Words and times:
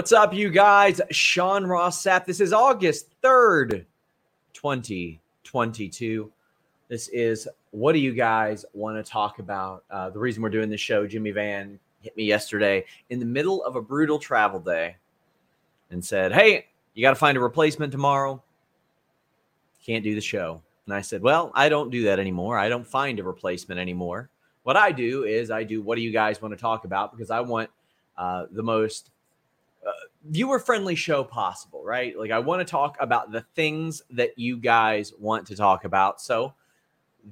What's 0.00 0.12
up, 0.12 0.32
you 0.32 0.48
guys? 0.48 0.98
Sean 1.10 1.66
Ross 1.66 2.02
Sapp. 2.02 2.24
This 2.24 2.40
is 2.40 2.54
August 2.54 3.10
3rd, 3.22 3.84
2022. 4.54 6.32
This 6.88 7.08
is 7.08 7.46
what 7.72 7.92
do 7.92 7.98
you 7.98 8.14
guys 8.14 8.64
want 8.72 8.96
to 8.96 9.02
talk 9.02 9.40
about? 9.40 9.84
Uh, 9.90 10.08
the 10.08 10.18
reason 10.18 10.42
we're 10.42 10.48
doing 10.48 10.70
this 10.70 10.80
show, 10.80 11.06
Jimmy 11.06 11.32
Van 11.32 11.78
hit 12.00 12.16
me 12.16 12.24
yesterday 12.24 12.86
in 13.10 13.18
the 13.18 13.26
middle 13.26 13.62
of 13.62 13.76
a 13.76 13.82
brutal 13.82 14.18
travel 14.18 14.58
day 14.58 14.96
and 15.90 16.02
said, 16.02 16.32
Hey, 16.32 16.68
you 16.94 17.02
got 17.02 17.10
to 17.10 17.16
find 17.16 17.36
a 17.36 17.40
replacement 17.40 17.92
tomorrow. 17.92 18.42
Can't 19.84 20.02
do 20.02 20.14
the 20.14 20.22
show. 20.22 20.62
And 20.86 20.94
I 20.94 21.02
said, 21.02 21.20
Well, 21.20 21.52
I 21.54 21.68
don't 21.68 21.90
do 21.90 22.04
that 22.04 22.18
anymore. 22.18 22.56
I 22.56 22.70
don't 22.70 22.86
find 22.86 23.20
a 23.20 23.22
replacement 23.22 23.78
anymore. 23.78 24.30
What 24.62 24.78
I 24.78 24.92
do 24.92 25.24
is 25.24 25.50
I 25.50 25.62
do 25.62 25.82
what 25.82 25.96
do 25.96 26.00
you 26.00 26.10
guys 26.10 26.40
want 26.40 26.52
to 26.52 26.58
talk 26.58 26.86
about 26.86 27.12
because 27.12 27.30
I 27.30 27.40
want 27.40 27.68
uh, 28.16 28.46
the 28.50 28.62
most 28.62 29.10
viewer 30.24 30.58
friendly 30.58 30.94
show 30.94 31.24
possible, 31.24 31.82
right? 31.84 32.18
Like 32.18 32.30
I 32.30 32.38
want 32.38 32.60
to 32.60 32.70
talk 32.70 32.96
about 33.00 33.32
the 33.32 33.42
things 33.54 34.02
that 34.10 34.38
you 34.38 34.56
guys 34.56 35.12
want 35.18 35.46
to 35.48 35.56
talk 35.56 35.84
about. 35.84 36.20
So 36.20 36.54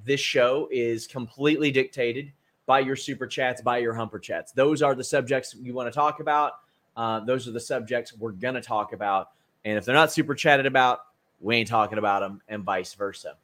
this 0.05 0.19
show 0.19 0.67
is 0.71 1.07
completely 1.07 1.71
dictated 1.71 2.31
by 2.65 2.79
your 2.79 2.95
super 2.95 3.27
chats, 3.27 3.61
by 3.61 3.79
your 3.79 3.93
humper 3.93 4.19
chats. 4.19 4.51
Those 4.51 4.81
are 4.81 4.95
the 4.95 5.03
subjects 5.03 5.55
you 5.59 5.73
want 5.73 5.87
to 5.87 5.95
talk 5.95 6.19
about. 6.19 6.53
Uh, 6.95 7.19
those 7.21 7.47
are 7.47 7.51
the 7.51 7.59
subjects 7.59 8.15
we're 8.15 8.31
going 8.31 8.55
to 8.55 8.61
talk 8.61 8.93
about. 8.93 9.31
And 9.65 9.77
if 9.77 9.85
they're 9.85 9.95
not 9.95 10.11
super 10.11 10.35
chatted 10.35 10.65
about, 10.65 10.99
we 11.39 11.55
ain't 11.55 11.69
talking 11.69 11.97
about 11.97 12.19
them, 12.19 12.41
and 12.47 12.63
vice 12.63 12.93
versa. 12.93 13.35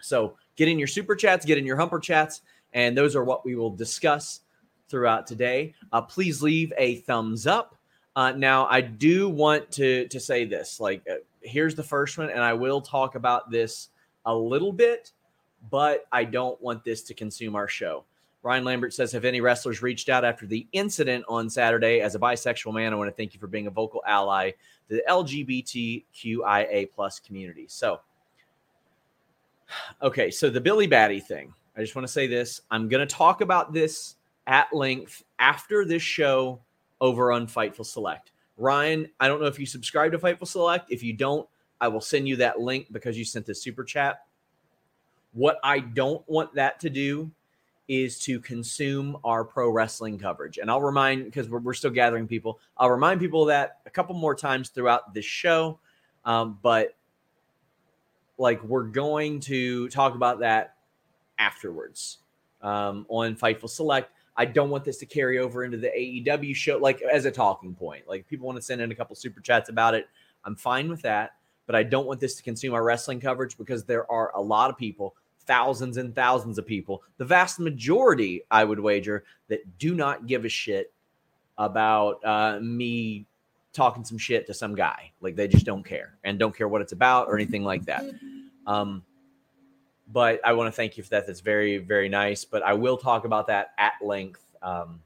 So 0.00 0.36
get 0.56 0.68
in 0.68 0.78
your 0.78 0.88
super 0.88 1.14
chats, 1.14 1.46
get 1.46 1.58
in 1.58 1.66
your 1.66 1.76
humper 1.76 1.98
chats, 1.98 2.42
and 2.72 2.96
those 2.96 3.14
are 3.14 3.24
what 3.24 3.44
we 3.44 3.54
will 3.54 3.70
discuss 3.70 4.40
throughout 4.88 5.26
today. 5.26 5.74
Uh, 5.92 6.02
please 6.02 6.42
leave 6.42 6.72
a 6.76 6.96
thumbs 7.02 7.46
up 7.46 7.76
uh, 8.16 8.32
now, 8.32 8.66
I 8.66 8.80
do 8.80 9.28
want 9.28 9.70
to 9.72 10.06
to 10.08 10.20
say 10.20 10.44
this. 10.44 10.78
Like, 10.78 11.02
uh, 11.10 11.16
here's 11.40 11.74
the 11.74 11.82
first 11.82 12.16
one, 12.16 12.30
and 12.30 12.40
I 12.40 12.52
will 12.52 12.80
talk 12.80 13.16
about 13.16 13.50
this 13.50 13.88
a 14.24 14.34
little 14.34 14.72
bit, 14.72 15.12
but 15.70 16.06
I 16.12 16.24
don't 16.24 16.60
want 16.62 16.84
this 16.84 17.02
to 17.04 17.14
consume 17.14 17.56
our 17.56 17.66
show. 17.66 18.04
Ryan 18.44 18.64
Lambert 18.64 18.94
says, 18.94 19.10
"Have 19.12 19.24
any 19.24 19.40
wrestlers 19.40 19.82
reached 19.82 20.08
out 20.08 20.24
after 20.24 20.46
the 20.46 20.64
incident 20.72 21.24
on 21.28 21.50
Saturday? 21.50 22.00
As 22.00 22.14
a 22.14 22.20
bisexual 22.20 22.72
man, 22.72 22.92
I 22.92 22.96
want 22.96 23.08
to 23.08 23.16
thank 23.16 23.34
you 23.34 23.40
for 23.40 23.48
being 23.48 23.66
a 23.66 23.70
vocal 23.70 24.02
ally 24.06 24.52
to 24.88 24.94
the 24.94 25.02
LGBTQIA 25.08 26.92
plus 26.94 27.18
community." 27.18 27.66
So, 27.66 28.00
okay, 30.02 30.30
so 30.30 30.50
the 30.50 30.60
Billy 30.60 30.86
Batty 30.86 31.18
thing. 31.18 31.52
I 31.76 31.80
just 31.80 31.96
want 31.96 32.06
to 32.06 32.12
say 32.12 32.28
this. 32.28 32.60
I'm 32.70 32.88
going 32.88 33.04
to 33.04 33.12
talk 33.12 33.40
about 33.40 33.72
this 33.72 34.14
at 34.46 34.72
length 34.72 35.24
after 35.40 35.84
this 35.84 36.02
show 36.02 36.60
over 37.00 37.32
on 37.32 37.46
Fightful 37.46 37.86
Select. 37.86 38.32
Ryan, 38.56 39.08
I 39.18 39.28
don't 39.28 39.40
know 39.40 39.46
if 39.46 39.58
you 39.58 39.66
subscribe 39.66 40.12
to 40.12 40.18
Fightful 40.18 40.46
Select. 40.46 40.90
If 40.90 41.02
you 41.02 41.12
don't, 41.12 41.48
I 41.80 41.88
will 41.88 42.00
send 42.00 42.28
you 42.28 42.36
that 42.36 42.60
link 42.60 42.86
because 42.92 43.18
you 43.18 43.24
sent 43.24 43.46
the 43.46 43.54
super 43.54 43.84
chat. 43.84 44.24
What 45.32 45.58
I 45.64 45.80
don't 45.80 46.26
want 46.28 46.54
that 46.54 46.78
to 46.80 46.90
do 46.90 47.30
is 47.88 48.18
to 48.20 48.40
consume 48.40 49.18
our 49.24 49.44
pro 49.44 49.68
wrestling 49.68 50.18
coverage. 50.18 50.58
And 50.58 50.70
I'll 50.70 50.80
remind, 50.80 51.24
because 51.24 51.50
we're, 51.50 51.58
we're 51.58 51.74
still 51.74 51.90
gathering 51.90 52.26
people, 52.26 52.60
I'll 52.78 52.90
remind 52.90 53.20
people 53.20 53.44
that 53.46 53.78
a 53.84 53.90
couple 53.90 54.14
more 54.14 54.34
times 54.34 54.70
throughout 54.70 55.12
this 55.12 55.24
show. 55.24 55.80
Um, 56.24 56.58
but 56.62 56.96
like 58.38 58.62
we're 58.64 58.84
going 58.84 59.40
to 59.40 59.88
talk 59.88 60.14
about 60.14 60.40
that 60.40 60.76
afterwards 61.38 62.18
um, 62.62 63.04
on 63.08 63.36
Fightful 63.36 63.68
Select. 63.68 64.10
I 64.36 64.44
don't 64.44 64.70
want 64.70 64.84
this 64.84 64.98
to 64.98 65.06
carry 65.06 65.38
over 65.38 65.64
into 65.64 65.76
the 65.76 65.88
AEW 65.88 66.54
show, 66.54 66.78
like 66.78 67.02
as 67.02 67.24
a 67.24 67.30
talking 67.30 67.74
point. 67.74 68.08
Like 68.08 68.26
people 68.26 68.46
want 68.46 68.56
to 68.56 68.62
send 68.62 68.80
in 68.80 68.90
a 68.90 68.94
couple 68.94 69.14
super 69.16 69.40
chats 69.40 69.68
about 69.68 69.94
it. 69.94 70.08
I'm 70.44 70.56
fine 70.56 70.88
with 70.88 71.02
that, 71.02 71.34
but 71.66 71.74
I 71.74 71.82
don't 71.82 72.06
want 72.06 72.20
this 72.20 72.34
to 72.36 72.42
consume 72.42 72.74
our 72.74 72.82
wrestling 72.82 73.20
coverage 73.20 73.56
because 73.56 73.84
there 73.84 74.10
are 74.10 74.32
a 74.34 74.40
lot 74.40 74.70
of 74.70 74.76
people, 74.76 75.14
thousands 75.46 75.96
and 75.96 76.14
thousands 76.14 76.58
of 76.58 76.66
people, 76.66 77.02
the 77.18 77.24
vast 77.24 77.60
majority, 77.60 78.42
I 78.50 78.64
would 78.64 78.80
wager, 78.80 79.24
that 79.48 79.78
do 79.78 79.94
not 79.94 80.26
give 80.26 80.44
a 80.44 80.48
shit 80.48 80.92
about 81.58 82.24
uh, 82.24 82.58
me 82.60 83.26
talking 83.72 84.04
some 84.04 84.18
shit 84.18 84.46
to 84.46 84.54
some 84.54 84.74
guy. 84.74 85.12
Like 85.20 85.36
they 85.36 85.48
just 85.48 85.66
don't 85.66 85.84
care 85.84 86.16
and 86.24 86.38
don't 86.38 86.56
care 86.56 86.68
what 86.68 86.80
it's 86.80 86.92
about 86.92 87.28
or 87.28 87.36
anything 87.36 87.64
like 87.64 87.84
that. 87.86 88.04
Um, 88.66 89.04
but 90.12 90.40
I 90.44 90.52
want 90.52 90.68
to 90.68 90.72
thank 90.76 90.96
you 90.96 91.02
for 91.02 91.10
that. 91.10 91.26
That's 91.26 91.40
very, 91.40 91.78
very 91.78 92.08
nice. 92.08 92.44
But 92.44 92.62
I 92.62 92.74
will 92.74 92.96
talk 92.96 93.24
about 93.24 93.46
that 93.48 93.72
at 93.78 93.94
length 94.02 94.44
um, 94.62 95.00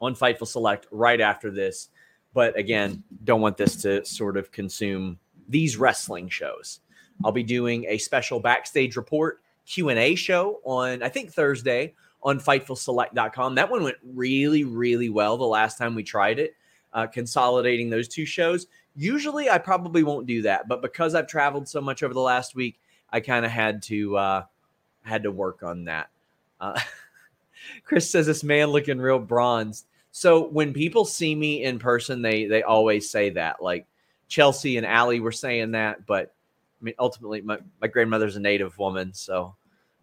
on 0.00 0.14
Fightful 0.14 0.46
Select 0.46 0.86
right 0.90 1.20
after 1.20 1.50
this. 1.50 1.88
But 2.32 2.56
again, 2.56 3.02
don't 3.24 3.40
want 3.40 3.56
this 3.56 3.76
to 3.82 4.04
sort 4.04 4.36
of 4.36 4.52
consume 4.52 5.18
these 5.48 5.76
wrestling 5.76 6.28
shows. 6.28 6.80
I'll 7.24 7.32
be 7.32 7.42
doing 7.42 7.86
a 7.88 7.98
special 7.98 8.40
backstage 8.40 8.96
report 8.96 9.40
Q&A 9.66 10.14
show 10.14 10.60
on 10.64 11.02
I 11.02 11.08
think 11.08 11.32
Thursday 11.32 11.94
on 12.22 12.38
fightfulselect.com. 12.38 13.54
That 13.54 13.70
one 13.70 13.82
went 13.82 13.96
really 14.04 14.64
really 14.64 15.08
well 15.08 15.36
the 15.36 15.44
last 15.44 15.78
time 15.78 15.94
we 15.94 16.02
tried 16.02 16.38
it. 16.38 16.54
Uh, 16.92 17.06
consolidating 17.06 17.90
those 17.90 18.08
two 18.08 18.24
shows. 18.24 18.66
Usually 18.94 19.50
I 19.50 19.58
probably 19.58 20.02
won't 20.02 20.26
do 20.26 20.42
that, 20.42 20.66
but 20.66 20.80
because 20.80 21.14
I've 21.14 21.26
traveled 21.26 21.68
so 21.68 21.80
much 21.80 22.02
over 22.02 22.14
the 22.14 22.20
last 22.20 22.54
week, 22.54 22.80
I 23.16 23.20
kind 23.20 23.46
of 23.46 23.50
had 23.50 23.82
to 23.84 24.14
uh, 24.18 24.42
had 25.02 25.22
to 25.22 25.30
work 25.30 25.62
on 25.62 25.84
that. 25.84 26.10
Uh, 26.60 26.78
Chris 27.84 28.10
says 28.10 28.26
this 28.26 28.44
man 28.44 28.68
looking 28.68 28.98
real 28.98 29.18
bronzed. 29.18 29.86
So 30.12 30.48
when 30.48 30.74
people 30.74 31.06
see 31.06 31.34
me 31.34 31.64
in 31.64 31.78
person, 31.78 32.20
they 32.20 32.44
they 32.44 32.62
always 32.62 33.08
say 33.08 33.30
that. 33.30 33.62
Like 33.62 33.86
Chelsea 34.28 34.76
and 34.76 34.84
Allie 34.84 35.20
were 35.20 35.32
saying 35.32 35.70
that, 35.70 36.04
but 36.04 36.34
I 36.78 36.84
mean 36.84 36.94
ultimately 36.98 37.40
my, 37.40 37.58
my 37.80 37.88
grandmother's 37.88 38.36
a 38.36 38.40
native 38.40 38.78
woman, 38.78 39.14
so 39.14 39.54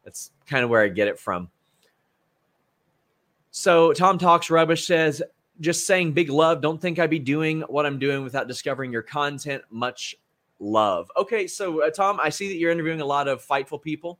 that's 0.04 0.32
kind 0.48 0.64
of 0.64 0.72
where 0.72 0.82
I 0.82 0.88
get 0.88 1.08
it 1.08 1.20
from. 1.20 1.52
So 3.52 3.94
Tom 3.94 4.18
Talks 4.18 4.50
Rubbish 4.50 4.88
says, 4.88 5.22
just 5.60 5.86
saying 5.86 6.14
big 6.14 6.32
love. 6.32 6.62
Don't 6.62 6.82
think 6.82 6.98
I'd 6.98 7.12
be 7.12 7.20
doing 7.20 7.62
what 7.62 7.86
I'm 7.86 8.00
doing 8.00 8.24
without 8.24 8.48
discovering 8.48 8.92
your 8.92 9.04
content. 9.04 9.62
Much 9.70 10.16
love. 10.64 11.12
Okay, 11.18 11.46
so 11.46 11.84
uh, 11.84 11.90
Tom, 11.90 12.20
I 12.22 12.30
see 12.30 12.48
that 12.48 12.56
you're 12.56 12.72
interviewing 12.72 13.02
a 13.02 13.06
lot 13.06 13.28
of 13.28 13.46
fightful 13.46 13.82
people. 13.82 14.20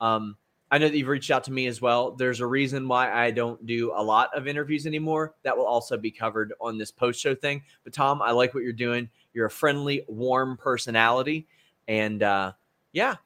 Um, 0.00 0.36
I 0.70 0.76
know 0.76 0.88
that 0.88 0.96
you've 0.96 1.08
reached 1.08 1.30
out 1.30 1.44
to 1.44 1.52
me 1.52 1.66
as 1.66 1.80
well. 1.80 2.12
There's 2.12 2.40
a 2.40 2.46
reason 2.46 2.86
why 2.86 3.10
I 3.10 3.30
don't 3.30 3.64
do 3.64 3.92
a 3.96 4.02
lot 4.02 4.28
of 4.36 4.46
interviews 4.46 4.86
anymore. 4.86 5.34
That 5.42 5.56
will 5.56 5.64
also 5.64 5.96
be 5.96 6.10
covered 6.10 6.52
on 6.60 6.76
this 6.76 6.90
post 6.90 7.20
show 7.20 7.34
thing. 7.34 7.62
But 7.84 7.94
Tom, 7.94 8.20
I 8.20 8.32
like 8.32 8.52
what 8.52 8.62
you're 8.64 8.72
doing. 8.74 9.08
You're 9.32 9.46
a 9.46 9.50
friendly, 9.50 10.04
warm 10.08 10.58
personality, 10.58 11.46
and 11.86 12.22
uh, 12.22 12.52
yeah, 12.92 13.16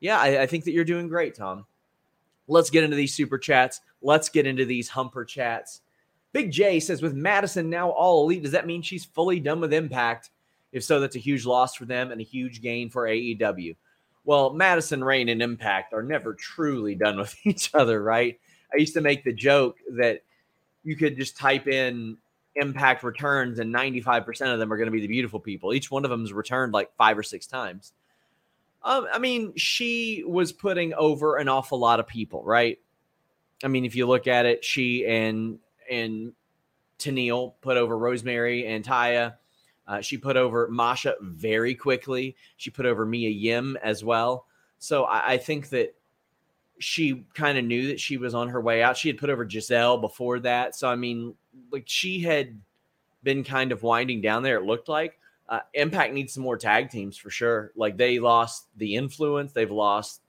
Yeah, 0.00 0.18
I, 0.18 0.42
I 0.42 0.46
think 0.46 0.64
that 0.64 0.72
you're 0.72 0.84
doing 0.84 1.08
great, 1.08 1.34
Tom. 1.34 1.66
Let's 2.48 2.70
get 2.70 2.84
into 2.84 2.96
these 2.96 3.14
super 3.14 3.38
chats. 3.38 3.80
Let's 4.02 4.28
get 4.28 4.46
into 4.46 4.64
these 4.64 4.88
humper 4.88 5.24
chats. 5.24 5.82
Big 6.32 6.50
J 6.50 6.80
says, 6.80 7.02
with 7.02 7.14
Madison 7.14 7.70
now 7.70 7.90
all 7.90 8.24
elite, 8.24 8.42
does 8.42 8.52
that 8.52 8.66
mean 8.66 8.82
she's 8.82 9.04
fully 9.04 9.40
done 9.40 9.60
with 9.60 9.72
Impact? 9.72 10.30
If 10.72 10.84
so, 10.84 11.00
that's 11.00 11.16
a 11.16 11.20
huge 11.20 11.46
loss 11.46 11.74
for 11.74 11.84
them 11.84 12.12
and 12.12 12.20
a 12.20 12.24
huge 12.24 12.62
gain 12.62 12.90
for 12.90 13.06
AEW. 13.06 13.76
Well, 14.24 14.50
Madison 14.52 15.02
Rayne 15.02 15.28
and 15.28 15.42
Impact 15.42 15.92
are 15.92 16.02
never 16.02 16.34
truly 16.34 16.94
done 16.94 17.18
with 17.18 17.34
each 17.44 17.74
other, 17.74 18.02
right? 18.02 18.38
I 18.72 18.76
used 18.76 18.94
to 18.94 19.00
make 19.00 19.24
the 19.24 19.32
joke 19.32 19.78
that 19.96 20.22
you 20.84 20.96
could 20.96 21.16
just 21.16 21.36
type 21.36 21.66
in 21.66 22.16
Impact 22.56 23.02
returns 23.02 23.58
and 23.58 23.74
95% 23.74 24.52
of 24.52 24.58
them 24.58 24.72
are 24.72 24.76
going 24.76 24.86
to 24.86 24.92
be 24.92 25.00
the 25.00 25.06
beautiful 25.06 25.40
people. 25.40 25.72
Each 25.72 25.90
one 25.90 26.04
of 26.04 26.10
them 26.10 26.24
is 26.24 26.32
returned 26.32 26.72
like 26.72 26.94
five 26.96 27.16
or 27.16 27.22
six 27.22 27.46
times. 27.46 27.92
Um, 28.82 29.06
I 29.12 29.18
mean, 29.18 29.52
she 29.56 30.24
was 30.26 30.52
putting 30.52 30.94
over 30.94 31.36
an 31.36 31.48
awful 31.48 31.78
lot 31.78 32.00
of 32.00 32.06
people, 32.06 32.42
right? 32.42 32.78
I 33.62 33.68
mean, 33.68 33.84
if 33.84 33.94
you 33.94 34.06
look 34.06 34.26
at 34.26 34.46
it, 34.46 34.64
she 34.64 35.06
and 35.06 35.58
and 35.90 36.32
Tenille 36.98 37.54
put 37.60 37.76
over 37.76 37.96
Rosemary 37.96 38.66
and 38.66 38.84
Taya. 38.84 39.34
Uh, 39.90 40.00
she 40.00 40.16
put 40.16 40.36
over 40.36 40.68
Masha 40.70 41.16
very 41.20 41.74
quickly. 41.74 42.36
She 42.56 42.70
put 42.70 42.86
over 42.86 43.04
Mia 43.04 43.28
Yim 43.28 43.76
as 43.82 44.04
well. 44.04 44.46
So 44.78 45.02
I, 45.02 45.32
I 45.32 45.36
think 45.36 45.70
that 45.70 45.96
she 46.78 47.24
kind 47.34 47.58
of 47.58 47.64
knew 47.64 47.88
that 47.88 47.98
she 47.98 48.16
was 48.16 48.32
on 48.32 48.48
her 48.50 48.60
way 48.60 48.84
out. 48.84 48.96
She 48.96 49.08
had 49.08 49.18
put 49.18 49.30
over 49.30 49.44
Gisele 49.44 49.98
before 49.98 50.38
that. 50.40 50.76
So 50.76 50.88
I 50.88 50.94
mean, 50.94 51.34
like 51.72 51.82
she 51.86 52.20
had 52.20 52.60
been 53.24 53.42
kind 53.42 53.72
of 53.72 53.82
winding 53.82 54.20
down 54.20 54.44
there, 54.44 54.58
it 54.58 54.64
looked 54.64 54.88
like. 54.88 55.18
Uh, 55.48 55.58
Impact 55.74 56.14
needs 56.14 56.34
some 56.34 56.44
more 56.44 56.56
tag 56.56 56.88
teams 56.88 57.16
for 57.16 57.28
sure. 57.28 57.72
Like 57.74 57.96
they 57.96 58.20
lost 58.20 58.68
the 58.76 58.94
influence, 58.94 59.50
they've 59.52 59.68
lost 59.68 60.20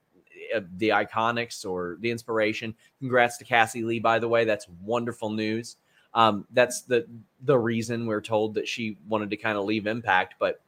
uh, 0.56 0.62
the 0.78 0.90
iconics 0.90 1.69
or 1.69 1.98
the 2.00 2.10
inspiration. 2.10 2.74
Congrats 2.98 3.38
to 3.38 3.46
Cassie 3.46 3.84
Lee, 3.84 4.00
by 4.00 4.18
the 4.18 4.28
way. 4.28 4.44
That's 4.44 4.68
wonderful 4.81 5.30
news. 5.30 5.78
Um, 6.13 6.46
that's 6.52 6.81
the 6.81 7.08
the 7.44 7.58
reason 7.58 8.06
we're 8.06 8.22
told 8.22 8.56
that 8.56 8.68
she 8.68 8.98
wanted 9.08 9.30
to 9.30 9.38
kind 9.38 9.58
of 9.58 9.66
leave 9.66 9.88
Impact, 9.88 10.36
but 10.40 10.62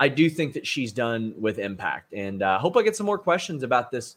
I 0.00 0.08
do 0.08 0.30
think 0.30 0.54
that 0.54 0.66
she's 0.66 0.92
done 0.92 1.34
with 1.38 1.58
Impact, 1.58 2.12
and 2.12 2.42
uh, 2.42 2.58
hope 2.58 2.76
I 2.76 2.82
get 2.82 2.96
some 2.96 3.06
more 3.06 3.18
questions 3.18 3.62
about 3.62 3.90
this 3.90 4.16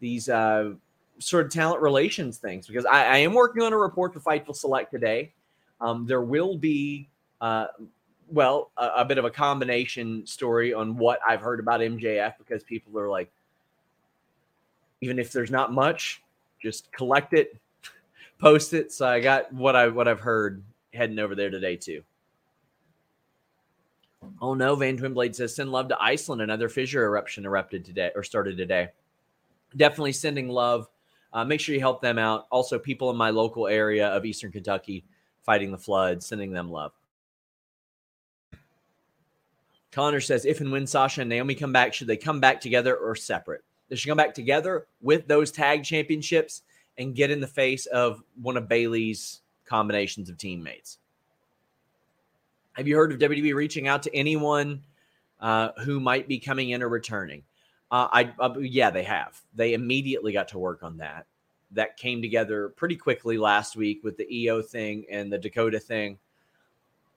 these 0.00 0.28
uh, 0.28 0.72
sort 1.18 1.46
of 1.46 1.52
talent 1.52 1.80
relations 1.80 2.38
things 2.38 2.66
because 2.66 2.84
I, 2.84 3.04
I, 3.04 3.16
am 3.18 3.32
working 3.32 3.62
on 3.62 3.72
a 3.72 3.78
report 3.78 4.12
for 4.12 4.20
Fightful 4.20 4.54
Select 4.54 4.90
today. 4.90 5.32
Um, 5.80 6.06
there 6.06 6.20
will 6.20 6.58
be 6.58 7.08
uh, 7.40 7.68
well, 8.28 8.70
a, 8.76 8.88
a, 8.96 9.04
bit 9.04 9.18
of 9.18 9.24
a 9.24 9.30
combination 9.30 10.26
story 10.26 10.74
on 10.74 10.96
what 10.96 11.20
I've 11.26 11.40
heard 11.40 11.60
about 11.60 11.80
MJF 11.80 12.34
because 12.38 12.62
people 12.62 12.98
are 12.98 13.08
like, 13.08 13.30
even 15.00 15.18
if 15.18 15.32
there's 15.32 15.50
not 15.50 15.72
much, 15.72 16.22
just 16.60 16.90
collect 16.92 17.34
it, 17.34 17.56
post 18.38 18.72
it. 18.72 18.92
So 18.92 19.06
I 19.06 19.20
got 19.20 19.52
what 19.52 19.76
I 19.76 19.88
what 19.88 20.08
I've 20.08 20.20
heard 20.20 20.62
heading 20.92 21.18
over 21.18 21.34
there 21.34 21.50
today 21.50 21.76
too. 21.76 22.02
Oh 24.40 24.54
no, 24.54 24.74
Van 24.74 24.98
Twinblade 24.98 25.34
says 25.34 25.54
send 25.54 25.70
love 25.70 25.88
to 25.88 26.02
Iceland. 26.02 26.42
Another 26.42 26.68
fissure 26.68 27.04
eruption 27.04 27.44
erupted 27.44 27.84
today 27.84 28.10
or 28.14 28.22
started 28.22 28.56
today. 28.56 28.88
Definitely 29.76 30.12
sending 30.12 30.48
love. 30.48 30.88
Uh, 31.32 31.44
make 31.44 31.60
sure 31.60 31.74
you 31.74 31.80
help 31.80 32.00
them 32.00 32.18
out. 32.18 32.46
Also, 32.50 32.78
people 32.78 33.10
in 33.10 33.16
my 33.16 33.30
local 33.30 33.66
area 33.66 34.08
of 34.08 34.24
Eastern 34.24 34.50
Kentucky 34.50 35.04
fighting 35.42 35.70
the 35.70 35.78
flood, 35.78 36.22
sending 36.22 36.50
them 36.50 36.70
love. 36.70 36.92
Connor 39.92 40.20
says, 40.20 40.44
if 40.44 40.60
and 40.60 40.72
when 40.72 40.86
Sasha 40.86 41.22
and 41.22 41.30
Naomi 41.30 41.54
come 41.54 41.72
back, 41.72 41.94
should 41.94 42.06
they 42.06 42.16
come 42.16 42.40
back 42.40 42.60
together 42.60 42.96
or 42.96 43.14
separate? 43.14 43.64
They 43.88 43.96
should 43.96 44.08
come 44.08 44.16
back 44.16 44.34
together 44.34 44.86
with 45.00 45.26
those 45.26 45.50
tag 45.50 45.84
championships 45.84 46.62
and 46.98 47.14
get 47.14 47.30
in 47.30 47.40
the 47.40 47.46
face 47.46 47.86
of 47.86 48.22
one 48.40 48.56
of 48.56 48.68
Bayley's 48.68 49.40
combinations 49.64 50.30
of 50.30 50.38
teammates. 50.38 50.98
Have 52.72 52.86
you 52.86 52.96
heard 52.96 53.12
of 53.12 53.18
WWE 53.18 53.54
reaching 53.54 53.88
out 53.88 54.02
to 54.04 54.14
anyone 54.14 54.82
uh, 55.40 55.70
who 55.82 56.00
might 56.00 56.28
be 56.28 56.38
coming 56.38 56.70
in 56.70 56.82
or 56.82 56.88
returning? 56.88 57.42
Uh, 57.90 58.08
I 58.12 58.34
uh, 58.38 58.58
yeah, 58.58 58.90
they 58.90 59.04
have. 59.04 59.40
They 59.54 59.74
immediately 59.74 60.32
got 60.32 60.48
to 60.48 60.58
work 60.58 60.82
on 60.82 60.98
that. 60.98 61.26
That 61.72 61.96
came 61.96 62.22
together 62.22 62.70
pretty 62.70 62.96
quickly 62.96 63.38
last 63.38 63.76
week 63.76 64.02
with 64.04 64.16
the 64.16 64.48
Io 64.48 64.62
thing 64.62 65.06
and 65.10 65.32
the 65.32 65.38
Dakota 65.38 65.80
thing 65.80 66.18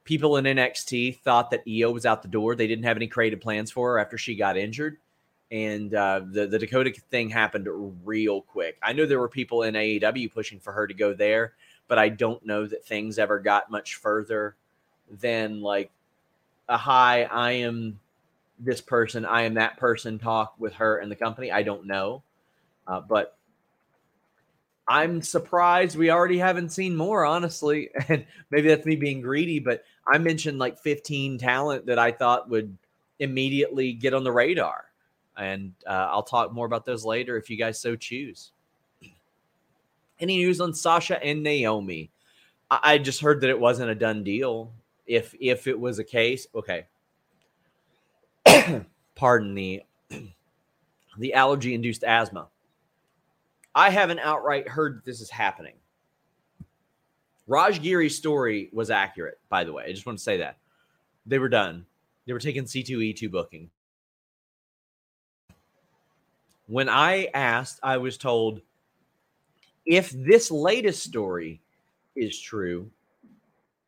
people 0.09 0.37
in 0.37 0.45
NXT 0.45 1.19
thought 1.19 1.51
that 1.51 1.61
Io 1.69 1.91
was 1.91 2.03
out 2.03 2.23
the 2.23 2.27
door. 2.27 2.55
They 2.55 2.65
didn't 2.65 2.85
have 2.85 2.97
any 2.97 3.05
creative 3.05 3.41
plans 3.41 3.69
for 3.69 3.91
her 3.91 3.99
after 3.99 4.17
she 4.17 4.33
got 4.33 4.57
injured. 4.57 4.97
And 5.51 5.93
uh, 5.95 6.21
the, 6.31 6.45
the 6.45 6.59
Dakota 6.59 6.93
thing 7.09 7.29
happened 7.29 7.67
real 8.05 8.41
quick. 8.41 8.77
I 8.83 8.93
know 8.93 9.05
there 9.05 9.19
were 9.19 9.29
people 9.29 9.63
in 9.63 9.73
AEW 9.73 10.31
pushing 10.31 10.59
for 10.59 10.71
her 10.73 10.85
to 10.85 10.93
go 10.93 11.13
there, 11.13 11.53
but 11.87 11.97
I 11.97 12.09
don't 12.09 12.45
know 12.45 12.67
that 12.67 12.85
things 12.85 13.17
ever 13.17 13.39
got 13.39 13.71
much 13.71 13.95
further 13.95 14.55
than 15.09 15.61
like 15.61 15.89
a 16.67 16.77
hi, 16.77 17.23
I 17.23 17.53
am 17.53 17.99
this 18.59 18.81
person, 18.81 19.25
I 19.25 19.43
am 19.43 19.55
that 19.55 19.77
person 19.77 20.19
talk 20.19 20.53
with 20.59 20.73
her 20.73 20.97
and 20.97 21.11
the 21.11 21.15
company. 21.15 21.51
I 21.51 21.63
don't 21.63 21.85
know. 21.85 22.21
Uh, 22.87 23.01
but 23.01 23.35
I'm 24.87 25.21
surprised 25.21 25.95
we 25.95 26.09
already 26.09 26.39
haven't 26.39 26.71
seen 26.71 26.95
more, 26.95 27.25
honestly. 27.25 27.89
And 28.09 28.25
maybe 28.49 28.67
that's 28.67 28.85
me 28.85 28.95
being 28.95 29.21
greedy, 29.21 29.59
but 29.59 29.83
I 30.07 30.17
mentioned 30.17 30.59
like 30.59 30.79
15 30.79 31.37
talent 31.37 31.85
that 31.85 31.99
I 31.99 32.11
thought 32.11 32.49
would 32.49 32.75
immediately 33.19 33.93
get 33.93 34.13
on 34.13 34.23
the 34.23 34.31
radar. 34.31 34.85
And 35.39 35.73
uh, 35.87 36.09
I'll 36.11 36.23
talk 36.23 36.51
more 36.51 36.65
about 36.65 36.85
those 36.85 37.05
later 37.05 37.37
if 37.37 37.49
you 37.49 37.57
guys 37.57 37.79
so 37.79 37.95
choose. 37.95 38.51
Any 40.19 40.37
news 40.37 40.59
on 40.59 40.73
Sasha 40.73 41.23
and 41.23 41.41
Naomi? 41.41 42.11
I, 42.69 42.79
I 42.83 42.97
just 42.97 43.21
heard 43.21 43.41
that 43.41 43.49
it 43.49 43.59
wasn't 43.59 43.89
a 43.89 43.95
done 43.95 44.23
deal. 44.23 44.73
If 45.07 45.33
if 45.39 45.65
it 45.65 45.79
was 45.79 45.97
a 45.97 46.03
case, 46.03 46.45
okay. 46.53 46.85
Pardon 49.15 49.55
the 49.55 49.83
the 51.17 51.33
allergy 51.33 51.73
induced 51.73 52.03
asthma. 52.03 52.47
I 53.73 53.89
haven't 53.89 54.19
outright 54.19 54.67
heard 54.67 54.97
that 54.97 55.05
this 55.05 55.21
is 55.21 55.29
happening. 55.29 55.75
Raj 57.47 57.81
Giri's 57.81 58.15
story 58.15 58.69
was 58.71 58.91
accurate, 58.91 59.39
by 59.49 59.63
the 59.63 59.73
way. 59.73 59.85
I 59.87 59.91
just 59.91 60.05
want 60.05 60.19
to 60.19 60.23
say 60.23 60.37
that. 60.37 60.57
They 61.25 61.39
were 61.39 61.49
done. 61.49 61.85
They 62.27 62.33
were 62.33 62.39
taking 62.39 62.65
C2E2 62.65 63.31
booking. 63.31 63.71
When 66.69 66.87
I 66.87 67.29
asked, 67.33 67.79
I 67.81 67.97
was 67.97 68.15
told 68.15 68.61
if 69.87 70.11
this 70.11 70.51
latest 70.51 71.01
story 71.03 71.61
is 72.15 72.39
true, 72.39 72.91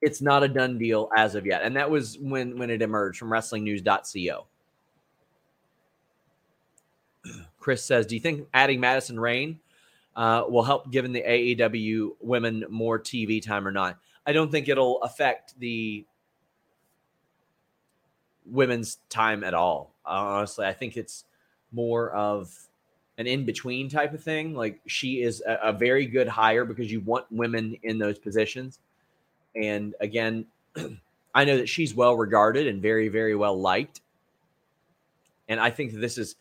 it's 0.01 0.20
not 0.20 0.41
a 0.41 0.48
done 0.48 0.79
deal 0.79 1.10
as 1.15 1.36
of 1.36 1.46
yet. 1.46 1.62
And 1.62 1.75
that 1.75 1.91
was 1.91 2.17
when 2.17 2.58
when 2.58 2.72
it 2.72 2.82
emerged 2.82 3.20
from 3.20 3.29
wrestlingnews.co. 3.29 4.46
Chris 7.60 7.86
says, 7.86 8.08
Do 8.08 8.15
you 8.15 8.22
think 8.22 8.48
adding 8.51 8.79
Madison 8.79 9.20
Rayne 9.20 9.60
uh, 10.15 10.44
will 10.48 10.63
help 10.63 10.91
giving 10.91 11.12
the 11.12 11.22
AEW 11.22 12.15
women 12.20 12.65
more 12.70 13.00
TV 13.00 13.41
time 13.41 13.67
or 13.67 13.72
not. 13.72 14.00
I 14.25 14.34
don't 14.34 14.51
think 14.51 14.67
it'll 14.67 15.01
affect 15.03 15.58
the 15.60 16.05
women's 18.46 18.98
time 19.10 19.44
at 19.44 19.53
all. 19.53 19.94
Honestly, 20.05 20.65
I 20.65 20.74
think 20.74 20.98
it's 20.98 21.25
more 21.72 22.12
of 22.12 22.53
an 23.22 23.28
in 23.28 23.46
between 23.46 23.88
type 23.88 24.13
of 24.13 24.22
thing. 24.22 24.54
Like 24.54 24.82
she 24.88 25.22
is 25.22 25.42
a, 25.48 25.70
a, 25.70 25.74
very 25.74 26.06
good 26.06 26.28
hire 26.28 26.66
because 26.66 26.92
you 26.92 27.00
want 27.00 27.25
women 27.32 27.78
in 27.84 27.98
those 27.98 28.20
positions. 28.20 28.80
And 29.56 29.96
again, 30.01 30.46
I 31.36 31.46
know 31.46 31.58
that 31.58 31.70
she's 31.70 31.96
well 31.96 32.16
regarded 32.16 32.68
and 32.68 32.82
very, 32.82 33.08
very 33.08 33.36
well 33.36 33.58
liked. 33.58 34.01
And 35.48 35.60
I 35.60 35.70
think 35.70 35.94
that 35.94 36.00
this 36.00 36.18
is 36.18 36.36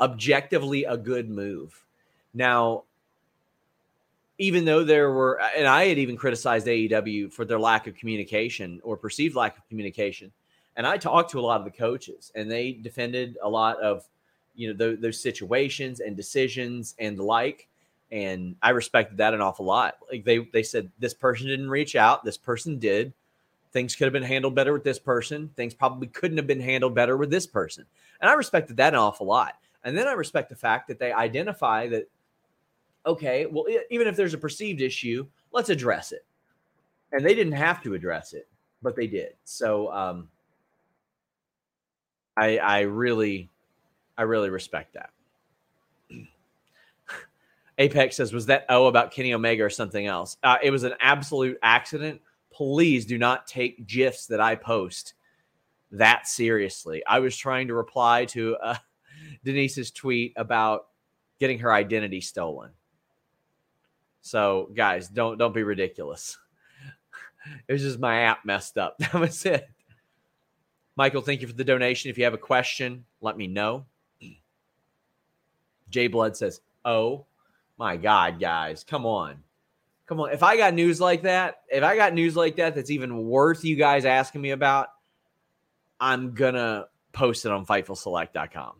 objectively 0.00 0.84
a 0.84 0.96
good 0.96 1.30
move. 1.30 1.84
Now, 2.34 2.84
even 4.38 4.64
though 4.64 4.84
there 4.84 5.10
were, 5.10 5.40
and 5.56 5.66
I 5.66 5.86
had 5.86 5.98
even 5.98 6.16
criticized 6.16 6.66
AEW 6.66 7.32
for 7.32 7.44
their 7.44 7.58
lack 7.58 7.86
of 7.86 7.94
communication 7.94 8.80
or 8.82 8.96
perceived 8.96 9.34
lack 9.34 9.56
of 9.56 9.68
communication. 9.68 10.32
And 10.76 10.86
I 10.86 10.98
talked 10.98 11.30
to 11.30 11.40
a 11.40 11.40
lot 11.40 11.58
of 11.60 11.64
the 11.64 11.70
coaches, 11.70 12.30
and 12.34 12.50
they 12.50 12.72
defended 12.72 13.38
a 13.42 13.48
lot 13.48 13.80
of, 13.80 14.06
you 14.56 14.68
know, 14.68 14.74
those, 14.74 15.00
those 15.00 15.20
situations 15.20 16.00
and 16.00 16.16
decisions 16.16 16.94
and 16.98 17.18
the 17.18 17.22
like. 17.22 17.68
And 18.10 18.56
I 18.62 18.70
respected 18.70 19.18
that 19.18 19.34
an 19.34 19.40
awful 19.40 19.66
lot. 19.66 19.98
Like 20.10 20.24
they, 20.24 20.38
they 20.52 20.62
said, 20.62 20.90
this 20.98 21.14
person 21.14 21.46
didn't 21.46 21.70
reach 21.70 21.96
out, 21.96 22.24
this 22.24 22.38
person 22.38 22.78
did. 22.78 23.12
Things 23.72 23.94
could 23.94 24.04
have 24.04 24.12
been 24.12 24.22
handled 24.22 24.54
better 24.54 24.72
with 24.72 24.84
this 24.84 24.98
person. 24.98 25.50
Things 25.54 25.74
probably 25.74 26.06
couldn't 26.06 26.38
have 26.38 26.46
been 26.46 26.60
handled 26.60 26.94
better 26.94 27.16
with 27.16 27.30
this 27.30 27.46
person. 27.46 27.84
And 28.20 28.30
I 28.30 28.34
respected 28.34 28.76
that 28.78 28.94
an 28.94 28.98
awful 29.00 29.26
lot. 29.26 29.54
And 29.84 29.96
then 29.96 30.08
I 30.08 30.12
respect 30.12 30.48
the 30.48 30.56
fact 30.56 30.88
that 30.88 30.98
they 30.98 31.12
identify 31.12 31.88
that 31.88 32.08
okay, 33.06 33.46
well, 33.46 33.66
even 33.90 34.08
if 34.08 34.16
there's 34.16 34.34
a 34.34 34.38
perceived 34.38 34.80
issue, 34.80 35.26
let's 35.52 35.68
address 35.68 36.12
it. 36.12 36.24
And 37.12 37.24
they 37.24 37.34
didn't 37.34 37.52
have 37.52 37.82
to 37.84 37.94
address 37.94 38.32
it, 38.32 38.48
but 38.82 38.96
they 38.96 39.06
did. 39.06 39.34
So 39.44 39.92
um, 39.92 40.28
I, 42.36 42.58
I 42.58 42.80
really 42.80 43.48
I 44.18 44.22
really 44.22 44.50
respect 44.50 44.94
that. 44.94 45.10
Apex 47.78 48.16
says, 48.16 48.32
"Was 48.32 48.46
that 48.46 48.66
O 48.68 48.86
about 48.86 49.10
Kenny 49.10 49.34
Omega 49.34 49.62
or 49.64 49.70
something 49.70 50.06
else?" 50.06 50.36
Uh, 50.42 50.56
it 50.62 50.70
was 50.70 50.84
an 50.84 50.94
absolute 51.00 51.58
accident. 51.62 52.20
Please 52.50 53.04
do 53.04 53.18
not 53.18 53.46
take 53.46 53.86
gifs 53.86 54.26
that 54.26 54.40
I 54.40 54.54
post 54.54 55.14
that 55.92 56.26
seriously. 56.26 57.02
I 57.06 57.20
was 57.20 57.36
trying 57.36 57.68
to 57.68 57.74
reply 57.74 58.24
to 58.26 58.56
uh, 58.56 58.76
Denise's 59.44 59.90
tweet 59.90 60.32
about 60.36 60.86
getting 61.38 61.58
her 61.60 61.72
identity 61.72 62.20
stolen. 62.20 62.70
So, 64.22 64.70
guys, 64.74 65.08
don't 65.08 65.38
don't 65.38 65.54
be 65.54 65.62
ridiculous. 65.62 66.38
It 67.68 67.72
was 67.72 67.82
just 67.82 68.00
my 68.00 68.22
app 68.22 68.44
messed 68.44 68.76
up. 68.76 68.96
That 68.98 69.14
was 69.14 69.46
it. 69.46 69.68
Michael, 70.96 71.22
thank 71.22 71.42
you 71.42 71.46
for 71.46 71.52
the 71.52 71.62
donation. 71.62 72.10
If 72.10 72.18
you 72.18 72.24
have 72.24 72.34
a 72.34 72.38
question, 72.38 73.04
let 73.20 73.36
me 73.36 73.46
know. 73.46 73.86
Jay 75.96 76.08
Blood 76.08 76.36
says, 76.36 76.60
"Oh 76.84 77.24
my 77.78 77.96
God, 77.96 78.38
guys, 78.38 78.84
come 78.84 79.06
on, 79.06 79.42
come 80.04 80.20
on! 80.20 80.30
If 80.30 80.42
I 80.42 80.58
got 80.58 80.74
news 80.74 81.00
like 81.00 81.22
that, 81.22 81.62
if 81.70 81.82
I 81.82 81.96
got 81.96 82.12
news 82.12 82.36
like 82.36 82.56
that, 82.56 82.74
that's 82.74 82.90
even 82.90 83.24
worth 83.24 83.64
you 83.64 83.76
guys 83.76 84.04
asking 84.04 84.42
me 84.42 84.50
about, 84.50 84.88
I'm 85.98 86.34
gonna 86.34 86.88
post 87.14 87.46
it 87.46 87.50
on 87.50 87.64
FightfulSelect.com." 87.64 88.74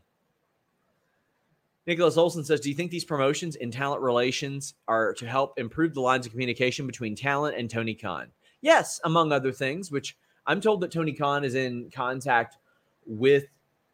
Nicholas 1.86 2.18
Olson 2.18 2.44
says, 2.44 2.60
"Do 2.60 2.68
you 2.68 2.74
think 2.74 2.90
these 2.90 3.06
promotions 3.06 3.56
in 3.56 3.70
talent 3.70 4.02
relations 4.02 4.74
are 4.86 5.14
to 5.14 5.26
help 5.26 5.58
improve 5.58 5.94
the 5.94 6.02
lines 6.02 6.26
of 6.26 6.32
communication 6.32 6.86
between 6.86 7.16
talent 7.16 7.56
and 7.56 7.70
Tony 7.70 7.94
Khan?" 7.94 8.30
Yes, 8.60 9.00
among 9.04 9.32
other 9.32 9.52
things, 9.52 9.90
which 9.90 10.18
I'm 10.46 10.60
told 10.60 10.82
that 10.82 10.90
Tony 10.92 11.14
Khan 11.14 11.44
is 11.44 11.54
in 11.54 11.90
contact 11.90 12.58
with 13.06 13.46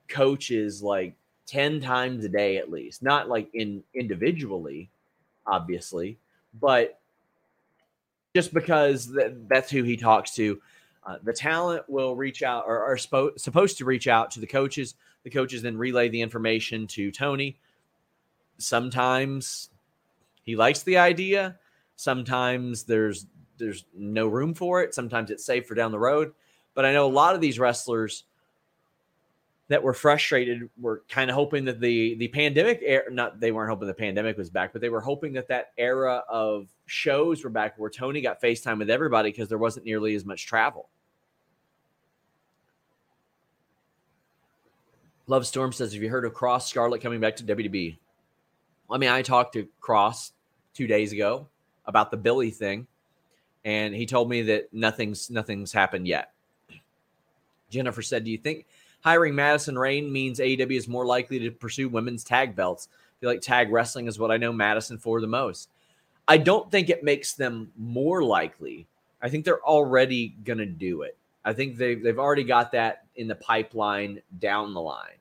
coaches 0.09 0.83
like 0.83 1.15
10 1.47 1.81
times 1.81 2.25
a 2.25 2.29
day 2.29 2.57
at 2.57 2.71
least, 2.71 3.03
not 3.03 3.29
like 3.29 3.49
in 3.55 3.83
individually, 3.95 4.91
obviously, 5.47 6.19
but 6.55 7.01
just 8.35 8.55
because 8.55 9.13
th- 9.13 9.35
that's 9.49 9.71
who 9.71 9.83
he 9.83 9.97
talks 9.97 10.35
to. 10.35 10.61
Uh, 11.05 11.17
the 11.25 11.33
talent 11.33 11.83
will 11.89 12.15
reach 12.15 12.43
out 12.43 12.65
or 12.67 12.85
are 12.85 12.97
spo- 12.97 13.39
supposed 13.39 13.77
to 13.79 13.85
reach 13.85 14.07
out 14.07 14.31
to 14.31 14.41
the 14.41 14.47
coaches. 14.47 14.95
The 15.25 15.31
coaches 15.31 15.63
then 15.63 15.77
relay 15.77 16.09
the 16.09 16.21
information 16.21 16.87
to 16.89 17.11
Tony. 17.11 17.59
Sometimes 18.59 19.71
he 20.45 20.55
likes 20.55 20.83
the 20.83 20.99
idea. 20.99 21.59
Sometimes 21.97 22.85
there's 22.85 23.27
there's 23.59 23.85
no 23.95 24.27
room 24.27 24.55
for 24.55 24.83
it. 24.83 24.95
Sometimes 24.95 25.31
it's 25.31 25.45
safe 25.45 25.67
for 25.67 25.75
down 25.75 25.93
the 25.93 25.99
road. 25.99 26.33
But 26.75 26.85
I 26.85 26.93
know 26.93 27.07
a 27.07 27.13
lot 27.13 27.35
of 27.35 27.41
these 27.41 27.59
wrestlers 27.59 28.25
that 29.73 29.83
were 29.83 29.95
frustrated 29.95 30.69
were 30.79 31.03
kind 31.09 31.31
of 31.31 31.35
hoping 31.35 31.65
that 31.65 31.81
the 31.81 32.15
the 32.17 32.29
pandemic 32.29 32.81
era 32.85 33.11
not 33.11 33.41
they 33.41 33.53
weren't 33.53 33.71
hoping 33.71 33.89
the 33.89 33.95
pandemic 33.95 34.37
was 34.37 34.51
back, 34.51 34.71
but 34.71 34.83
they 34.83 34.91
were 34.91 35.01
hoping 35.01 35.33
that 35.33 35.49
that 35.49 35.73
era 35.79 36.23
of 36.29 36.69
shows 36.85 37.43
were 37.43 37.49
back 37.49 37.79
where 37.79 37.89
Tony 37.89 38.21
got 38.21 38.39
FaceTime 38.39 38.81
with 38.81 38.91
everybody 38.91 39.31
because 39.31 39.49
there 39.49 39.57
wasn't 39.57 39.87
nearly 39.87 40.15
as 40.15 40.27
much 40.27 40.45
travel. 40.45 40.91
Love 45.27 45.47
Storm 45.47 45.73
says, 45.73 45.95
"Have 45.95 46.03
you 46.03 46.11
heard 46.11 46.27
of 46.27 46.35
Kross 46.35 46.69
Scarlett 46.69 47.01
coming 47.01 47.21
back 47.21 47.37
to 47.37 47.43
WWE?" 47.43 47.97
I 48.91 48.99
mean, 48.99 49.09
I 49.09 49.23
talked 49.23 49.55
to 49.55 49.67
Kross 49.81 50.33
two 50.75 50.87
days 50.87 51.13
ago 51.13 51.49
about 51.87 52.11
the 52.11 52.19
Billy 52.19 52.51
thing, 52.51 52.87
and 53.65 53.95
he 53.95 54.05
told 54.05 54.29
me 54.29 54.43
that 54.43 54.71
nothing's 54.75 55.31
nothing's 55.31 55.73
happened 55.73 56.07
yet. 56.07 56.35
Jennifer 57.71 58.03
said, 58.03 58.25
"Do 58.25 58.31
you 58.31 58.37
think 58.37 58.67
hiring 59.03 59.35
Madison 59.35 59.79
Rayne 59.79 60.11
means 60.13 60.39
AEW 60.39 60.77
is 60.77 60.89
more 60.89 61.07
likely 61.07 61.39
to 61.41 61.51
pursue 61.51 61.89
women's 61.89 62.25
tag 62.25 62.57
belts? 62.57 62.89
I 62.91 63.21
feel 63.21 63.31
like 63.31 63.41
tag 63.41 63.71
wrestling 63.71 64.07
is 64.07 64.19
what 64.19 64.31
I 64.31 64.37
know 64.37 64.53
Madison 64.53 64.99
for 64.99 65.21
the 65.21 65.27
most. 65.27 65.69
I 66.27 66.39
don't 66.39 66.71
think 66.71 66.89
it 66.89 67.05
makes 67.05 67.35
them 67.35 67.71
more 67.77 68.23
likely. 68.25 68.87
I 69.21 69.29
think 69.29 69.45
they're 69.45 69.63
already 69.63 70.35
going 70.45 70.59
to 70.59 70.67
do 70.67 71.03
it. 71.03 71.17
I 71.45 71.53
think 71.53 71.77
they've 71.77 72.03
they've 72.03 72.19
already 72.19 72.45
got 72.45 72.73
that 72.73 73.05
in 73.17 73.29
the 73.29 73.35
pipeline 73.35 74.23
down 74.39 74.75
the 74.75 74.81
line. 74.81 75.19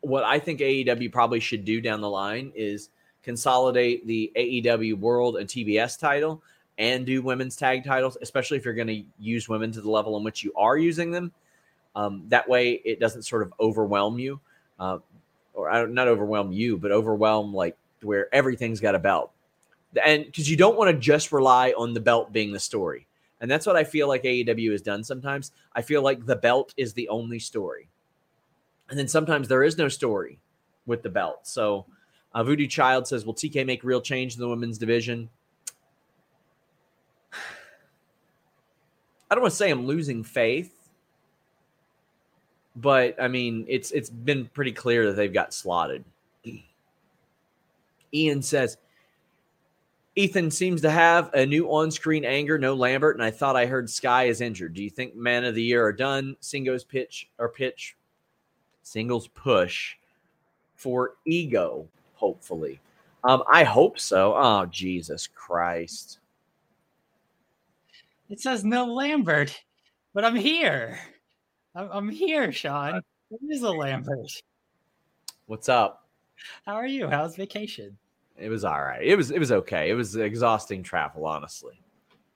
What 0.00 0.24
I 0.24 0.38
think 0.38 0.60
AEW 0.60 1.10
probably 1.10 1.40
should 1.40 1.64
do 1.64 1.80
down 1.80 2.00
the 2.00 2.08
line 2.08 2.52
is 2.54 2.90
consolidate 3.22 4.06
the 4.06 4.30
AEW 4.36 4.98
World 4.98 5.36
and 5.38 5.48
TBS 5.48 5.98
title 5.98 6.42
and 6.78 7.04
do 7.04 7.22
women's 7.22 7.56
tag 7.56 7.84
titles, 7.84 8.16
especially 8.22 8.56
if 8.56 8.64
you're 8.64 8.74
going 8.74 8.86
to 8.88 9.02
use 9.18 9.48
women 9.48 9.72
to 9.72 9.80
the 9.80 9.90
level 9.90 10.16
in 10.16 10.22
which 10.22 10.44
you 10.44 10.52
are 10.56 10.78
using 10.78 11.10
them. 11.10 11.32
Um, 11.94 12.24
that 12.28 12.48
way, 12.48 12.72
it 12.84 13.00
doesn't 13.00 13.22
sort 13.22 13.42
of 13.42 13.52
overwhelm 13.60 14.18
you, 14.18 14.40
uh, 14.78 14.98
or 15.54 15.86
not 15.86 16.08
overwhelm 16.08 16.52
you, 16.52 16.76
but 16.78 16.92
overwhelm 16.92 17.52
like 17.52 17.76
where 18.02 18.32
everything's 18.34 18.80
got 18.80 18.94
a 18.94 18.98
belt. 18.98 19.32
And 20.04 20.24
because 20.24 20.50
you 20.50 20.56
don't 20.56 20.76
want 20.76 20.90
to 20.90 20.98
just 20.98 21.32
rely 21.32 21.72
on 21.76 21.94
the 21.94 22.00
belt 22.00 22.32
being 22.32 22.52
the 22.52 22.60
story. 22.60 23.06
And 23.40 23.50
that's 23.50 23.66
what 23.66 23.76
I 23.76 23.84
feel 23.84 24.08
like 24.08 24.22
AEW 24.24 24.72
has 24.72 24.82
done 24.82 25.04
sometimes. 25.04 25.52
I 25.74 25.82
feel 25.82 26.02
like 26.02 26.26
the 26.26 26.36
belt 26.36 26.74
is 26.76 26.92
the 26.92 27.08
only 27.08 27.38
story. 27.38 27.88
And 28.90 28.98
then 28.98 29.08
sometimes 29.08 29.48
there 29.48 29.62
is 29.62 29.78
no 29.78 29.88
story 29.88 30.38
with 30.86 31.02
the 31.02 31.08
belt. 31.08 31.40
So 31.46 31.86
uh, 32.34 32.42
Voodoo 32.42 32.66
Child 32.66 33.06
says, 33.06 33.24
Will 33.24 33.34
TK 33.34 33.64
make 33.66 33.84
real 33.84 34.00
change 34.00 34.34
in 34.34 34.40
the 34.40 34.48
women's 34.48 34.78
division? 34.78 35.28
I 39.30 39.34
don't 39.34 39.42
want 39.42 39.52
to 39.52 39.56
say 39.56 39.70
I'm 39.70 39.86
losing 39.86 40.24
faith, 40.24 40.74
but 42.80 43.20
I 43.20 43.28
mean 43.28 43.64
it's 43.68 43.90
it's 43.90 44.10
been 44.10 44.46
pretty 44.46 44.72
clear 44.72 45.06
that 45.06 45.12
they've 45.16 45.32
got 45.32 45.54
slotted. 45.54 46.04
Ian 48.12 48.42
says 48.42 48.78
Ethan 50.16 50.50
seems 50.50 50.80
to 50.80 50.90
have 50.90 51.32
a 51.34 51.46
new 51.46 51.68
on-screen 51.68 52.24
anger, 52.24 52.58
no 52.58 52.74
Lambert, 52.74 53.14
and 53.14 53.22
I 53.22 53.30
thought 53.30 53.54
I 53.54 53.66
heard 53.66 53.88
Sky 53.88 54.24
is 54.24 54.40
injured. 54.40 54.74
Do 54.74 54.82
you 54.82 54.90
think 54.90 55.14
man 55.14 55.44
of 55.44 55.54
the 55.54 55.62
year 55.62 55.84
are 55.84 55.92
done? 55.92 56.36
Singles 56.40 56.82
pitch 56.82 57.28
or 57.38 57.48
pitch 57.48 57.96
singles 58.88 59.28
push 59.28 59.96
for 60.74 61.14
ego, 61.26 61.86
hopefully. 62.14 62.80
Um, 63.24 63.42
I 63.50 63.64
hope 63.64 63.98
so. 63.98 64.34
Oh, 64.36 64.66
Jesus 64.66 65.26
Christ. 65.26 66.18
It 68.30 68.40
says 68.40 68.64
no 68.64 68.86
Lambert, 68.86 69.62
but 70.14 70.24
I'm 70.24 70.36
here. 70.36 70.98
I'm, 71.78 71.88
I'm 71.92 72.08
here, 72.08 72.50
Sean. 72.50 73.00
It 73.30 73.40
is 73.48 73.62
a 73.62 73.70
Lambert. 73.70 74.42
What's 75.46 75.68
up? 75.68 76.08
How 76.66 76.74
are 76.74 76.88
you? 76.88 77.08
How's 77.08 77.36
vacation? 77.36 77.96
It 78.36 78.48
was 78.48 78.64
all 78.64 78.80
right. 78.80 79.02
It 79.02 79.16
was 79.16 79.30
it 79.30 79.38
was 79.38 79.52
okay. 79.52 79.88
It 79.88 79.94
was 79.94 80.16
exhausting 80.16 80.82
travel, 80.82 81.24
honestly. 81.24 81.80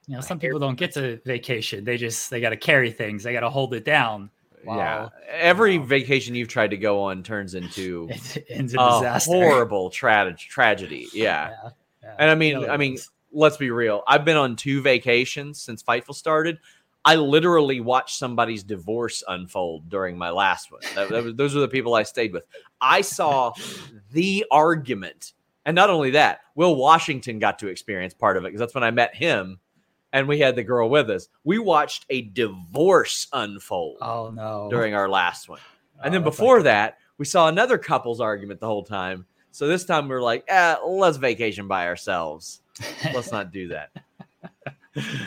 You 0.06 0.16
know, 0.16 0.20
some 0.20 0.38
people 0.38 0.60
don't 0.60 0.76
get 0.76 0.92
to 0.94 1.20
vacation. 1.24 1.84
They 1.84 1.96
just 1.96 2.30
they 2.30 2.40
got 2.40 2.50
to 2.50 2.56
carry 2.56 2.92
things. 2.92 3.24
They 3.24 3.32
got 3.32 3.40
to 3.40 3.50
hold 3.50 3.74
it 3.74 3.84
down. 3.84 4.30
Wow. 4.64 4.76
Yeah, 4.76 5.08
every 5.28 5.78
wow. 5.78 5.86
vacation 5.86 6.36
you've 6.36 6.48
tried 6.48 6.70
to 6.70 6.76
go 6.76 7.02
on 7.02 7.24
turns 7.24 7.54
into 7.54 8.08
it 8.10 8.46
ends 8.48 8.74
a 8.74 8.78
disaster. 8.78 9.32
horrible 9.32 9.90
tra- 9.90 10.36
tragedy. 10.36 11.08
Yeah. 11.12 11.50
yeah, 11.50 11.70
yeah. 12.02 12.14
and 12.18 12.30
I 12.30 12.36
mean, 12.36 12.70
I 12.70 12.76
mean, 12.76 12.96
let's 13.32 13.56
be 13.56 13.70
real. 13.70 14.04
I've 14.06 14.24
been 14.24 14.36
on 14.36 14.54
two 14.54 14.82
vacations 14.82 15.60
since 15.60 15.82
Fightful 15.82 16.14
started. 16.14 16.58
I 17.04 17.16
literally 17.16 17.80
watched 17.80 18.16
somebody's 18.16 18.62
divorce 18.62 19.24
unfold 19.26 19.88
during 19.88 20.16
my 20.16 20.30
last 20.30 20.70
one. 20.70 20.82
That, 20.94 21.08
that 21.08 21.24
was, 21.24 21.34
those 21.34 21.56
are 21.56 21.60
the 21.60 21.68
people 21.68 21.94
I 21.94 22.04
stayed 22.04 22.32
with. 22.32 22.44
I 22.80 23.00
saw 23.00 23.52
the 24.12 24.44
argument. 24.50 25.32
And 25.64 25.74
not 25.74 25.90
only 25.90 26.10
that, 26.12 26.40
Will 26.54 26.76
Washington 26.76 27.38
got 27.38 27.58
to 27.60 27.68
experience 27.68 28.14
part 28.14 28.36
of 28.36 28.44
it 28.44 28.48
because 28.48 28.60
that's 28.60 28.74
when 28.74 28.84
I 28.84 28.90
met 28.90 29.14
him 29.14 29.58
and 30.12 30.28
we 30.28 30.38
had 30.38 30.56
the 30.56 30.62
girl 30.62 30.88
with 30.88 31.10
us. 31.10 31.28
We 31.44 31.58
watched 31.58 32.06
a 32.10 32.22
divorce 32.22 33.26
unfold. 33.32 33.98
Oh, 34.00 34.30
no. 34.30 34.68
During 34.70 34.94
our 34.94 35.08
last 35.08 35.48
one. 35.48 35.60
And 36.02 36.08
oh, 36.08 36.18
then 36.18 36.24
before 36.24 36.56
like- 36.56 36.64
that, 36.64 36.98
we 37.18 37.24
saw 37.24 37.48
another 37.48 37.78
couple's 37.78 38.20
argument 38.20 38.60
the 38.60 38.66
whole 38.66 38.84
time. 38.84 39.26
So 39.50 39.66
this 39.66 39.84
time 39.84 40.08
we 40.08 40.14
are 40.14 40.22
like, 40.22 40.44
eh, 40.48 40.76
let's 40.84 41.18
vacation 41.18 41.68
by 41.68 41.86
ourselves. 41.86 42.62
Let's 43.12 43.30
not 43.30 43.52
do 43.52 43.68
that. 43.68 43.90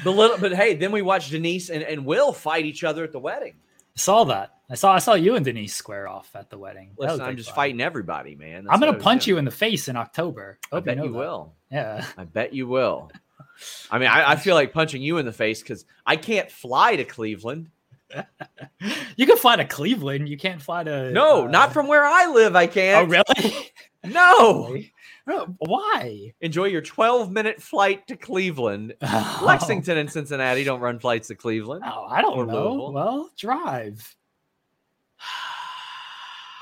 The 0.04 0.12
little, 0.12 0.38
but 0.38 0.54
hey, 0.54 0.76
then 0.76 0.92
we 0.92 1.02
watched 1.02 1.32
Denise 1.32 1.70
and, 1.70 1.84
and 1.84 2.06
Will 2.06 2.34
fight 2.34 2.66
each 2.66 2.84
other 2.84 3.04
at 3.04 3.12
the 3.12 3.20
wedding. 3.20 3.56
I 3.96 4.00
saw 4.00 4.24
that. 4.26 4.52
I 4.70 4.76
saw 4.76 4.94
I 4.94 5.00
saw 5.00 5.14
you 5.14 5.36
and 5.36 5.46
Denise 5.46 5.76
square 5.76 6.08
off 6.08 6.36
at 6.36 6.50
the 6.50 6.58
wedding. 6.58 6.92
Listen, 6.98 7.22
I'm 7.22 7.38
just 7.38 7.50
fun. 7.50 7.56
fighting 7.56 7.82
everybody, 7.82 8.36
man. 8.36 8.66
That's 8.66 8.74
I'm 8.74 8.80
gonna 8.80 9.00
punch 9.00 9.28
you 9.28 9.38
in 9.38 9.46
the 9.46 9.52
face 9.52 9.88
in 9.88 9.96
October. 9.96 10.58
Hope 10.72 10.84
I 10.84 10.86
bet 10.86 10.98
you, 10.98 11.06
you 11.06 11.14
will. 11.14 11.54
Yeah, 11.72 12.06
I 12.18 12.24
bet 12.24 12.54
you 12.54 12.68
will. 12.68 13.12
I 13.92 14.00
mean, 14.00 14.10
I, 14.10 14.32
I 14.32 14.36
feel 14.36 14.56
like 14.56 14.74
punching 14.74 15.02
you 15.02 15.18
in 15.18 15.26
the 15.26 15.32
face 15.32 15.62
because 15.62 15.86
I 16.06 16.16
can't 16.16 16.52
fly 16.52 16.96
to 16.96 17.06
Cleveland. 17.06 17.70
you 19.16 19.26
can 19.26 19.38
fly 19.38 19.56
to 19.56 19.66
Cleveland. 19.66 20.30
You 20.30 20.38
can't 20.38 20.62
fly 20.62 20.84
to. 20.84 21.12
No, 21.12 21.46
uh, 21.46 21.50
not 21.50 21.74
from 21.74 21.88
where 21.88 22.06
I 22.06 22.28
live. 22.28 22.56
I 22.56 22.68
can't. 22.68 23.08
Oh, 23.08 23.10
really? 23.10 23.72
No. 24.04 24.76
Why? 25.60 26.34
Enjoy 26.42 26.66
your 26.66 26.82
12 26.82 27.32
minute 27.32 27.62
flight 27.62 28.08
to 28.08 28.16
Cleveland. 28.16 28.94
Oh. 29.02 29.42
Lexington 29.46 29.98
and 29.98 30.12
Cincinnati 30.12 30.64
don't 30.64 30.80
run 30.82 31.00
flights 31.00 31.28
to 31.30 31.36
Cleveland. 31.36 31.84
Oh, 31.86 32.06
I 32.10 32.22
don't 32.22 32.48
know. 32.48 32.74
Louisville. 32.74 32.94
Well, 32.94 33.30
drive. 33.38 34.16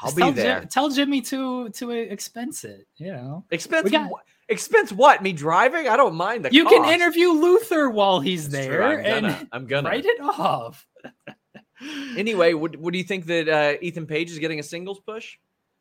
I'll 0.02 0.08
Just 0.10 0.16
be 0.18 0.22
tell 0.24 0.32
there. 0.34 0.60
Jim, 0.62 0.68
tell 0.70 0.90
Jimmy 0.90 1.22
to 1.22 1.70
to 1.70 1.92
expense 1.92 2.64
it. 2.64 2.88
You 2.98 3.12
know, 3.14 3.46
Expense 3.52 3.90
got- 3.90 4.10
wh- 4.10 4.52
expense 4.52 4.92
what? 4.92 5.22
Me 5.24 5.32
driving? 5.32 5.88
I 5.88 5.96
don't 5.96 6.16
mind 6.16 6.44
the 6.46 6.54
you 6.54 6.66
can 6.66 6.86
interview 6.94 7.30
Luther 7.30 7.90
while 7.90 8.20
he's 8.20 8.50
That's 8.50 8.66
there 8.68 8.84
I'm 8.84 9.06
and 9.06 9.26
gonna. 9.26 9.48
I'm 9.54 9.66
gonna. 9.68 9.90
write 9.90 10.06
it 10.06 10.20
off. 10.22 10.86
Anyway, 12.16 12.54
what, 12.54 12.78
what 12.78 12.94
do 12.94 12.98
you 12.98 13.04
think 13.04 13.26
that 13.26 13.50
uh, 13.50 13.78
Ethan 13.82 14.06
Page 14.08 14.32
is 14.32 14.40
getting 14.40 14.58
a 14.58 14.64
singles 14.64 15.02
push? 15.02 15.38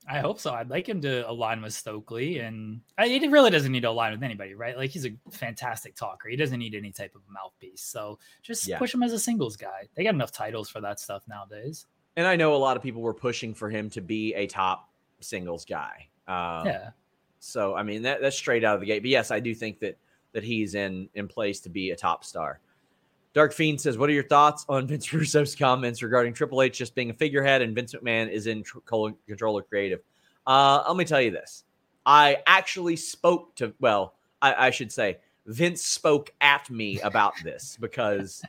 I 0.09 0.19
hope 0.19 0.41
so. 0.41 0.53
I'd 0.53 0.69
like 0.69 0.89
him 0.89 1.01
to 1.03 1.29
align 1.31 1.63
with 1.63 1.73
Stokely, 1.75 2.39
and 2.41 2.81
I, 2.99 3.07
he 3.09 3.29
really 3.29 3.51
doesn't 3.51 3.71
need 3.71 3.83
to 3.83 3.91
align 3.91 4.13
with 4.13 4.23
anybody, 4.23 4.55
right? 4.55 4.77
Like 4.77 4.91
he's 4.91 5.07
a 5.07 5.11
fantastic 5.31 5.95
talker. 5.95 6.29
He 6.29 6.37
doesn't 6.37 6.59
need 6.59 6.75
any 6.75 6.91
type 6.91 7.15
of 7.15 7.23
mouthpiece. 7.29 7.83
So 7.83 8.19
just 8.43 8.67
Yeah. 8.67 8.79
push 8.79 8.93
him 8.95 9.03
as 9.03 9.13
a 9.13 9.19
singles 9.19 9.57
guy. 9.57 9.89
They 9.95 10.03
got 10.05 10.15
enough 10.15 10.33
titles 10.33 10.69
for 10.69 10.81
that 10.81 10.99
stuff 10.99 11.23
nowadays. 11.29 11.87
And 12.17 12.27
I 12.27 12.37
know 12.37 12.55
a 12.55 12.57
lot 12.59 12.77
of 12.77 12.83
people 12.83 13.01
were 13.01 13.15
pushing 13.15 13.55
for 13.55 13.71
him 13.71 13.89
to 13.91 14.01
be 14.01 14.35
a 14.35 14.47
top 14.47 14.91
singles 15.21 15.65
guy. 15.65 16.09
Um, 16.27 16.67
yeah, 16.67 16.91
So 17.39 17.75
I 17.75 17.83
mean 17.83 18.03
that 18.03 18.21
that's 18.21 18.37
straight 18.37 18.65
out 18.65 18.75
of 18.75 18.81
the 18.81 18.87
gate. 18.87 19.03
But 19.03 19.11
yes, 19.11 19.31
I 19.31 19.41
do 19.41 19.55
think 19.55 19.79
that 19.81 19.97
that 20.33 20.43
he's 20.43 20.75
in 20.75 21.09
in 21.15 21.29
place 21.29 21.61
to 21.61 21.69
be 21.69 21.91
a 21.91 21.97
top 21.97 22.25
star. 22.25 22.61
Dark 23.35 23.53
Fiend 23.53 23.81
says, 23.81 23.97
"What 23.97 24.11
are 24.11 24.13
your 24.13 24.23
thoughts 24.23 24.65
on 24.69 24.87
Vince 24.87 25.13
Russo's 25.13 25.55
comments 25.55 26.03
regarding 26.03 26.35
Triple 26.35 26.63
H 26.63 26.79
just 26.79 26.95
being 26.95 27.11
a 27.11 27.15
figurehead 27.15 27.63
and 27.63 27.75
Vince 27.75 27.95
McMahon 27.95 28.31
is 28.31 28.47
in 28.47 28.63
tr- 28.63 28.79
control 28.81 29.59
of 29.59 29.69
creative?" 29.69 30.01
Uh, 30.47 30.83
let 30.87 30.97
me 30.97 31.05
tell 31.05 31.21
you 31.21 31.31
this: 31.31 31.65
I 32.05 32.39
actually 32.47 32.97
spoke 32.97 33.55
to 33.57 33.73
well, 33.81 34.15
I, 34.41 34.67
I 34.67 34.71
should 34.71 34.93
say 34.93 35.19
Vince 35.47 35.83
spoke 35.83 36.33
at 36.41 36.69
me 36.71 37.01
about 37.01 37.35
this 37.43 37.77
because 37.81 38.43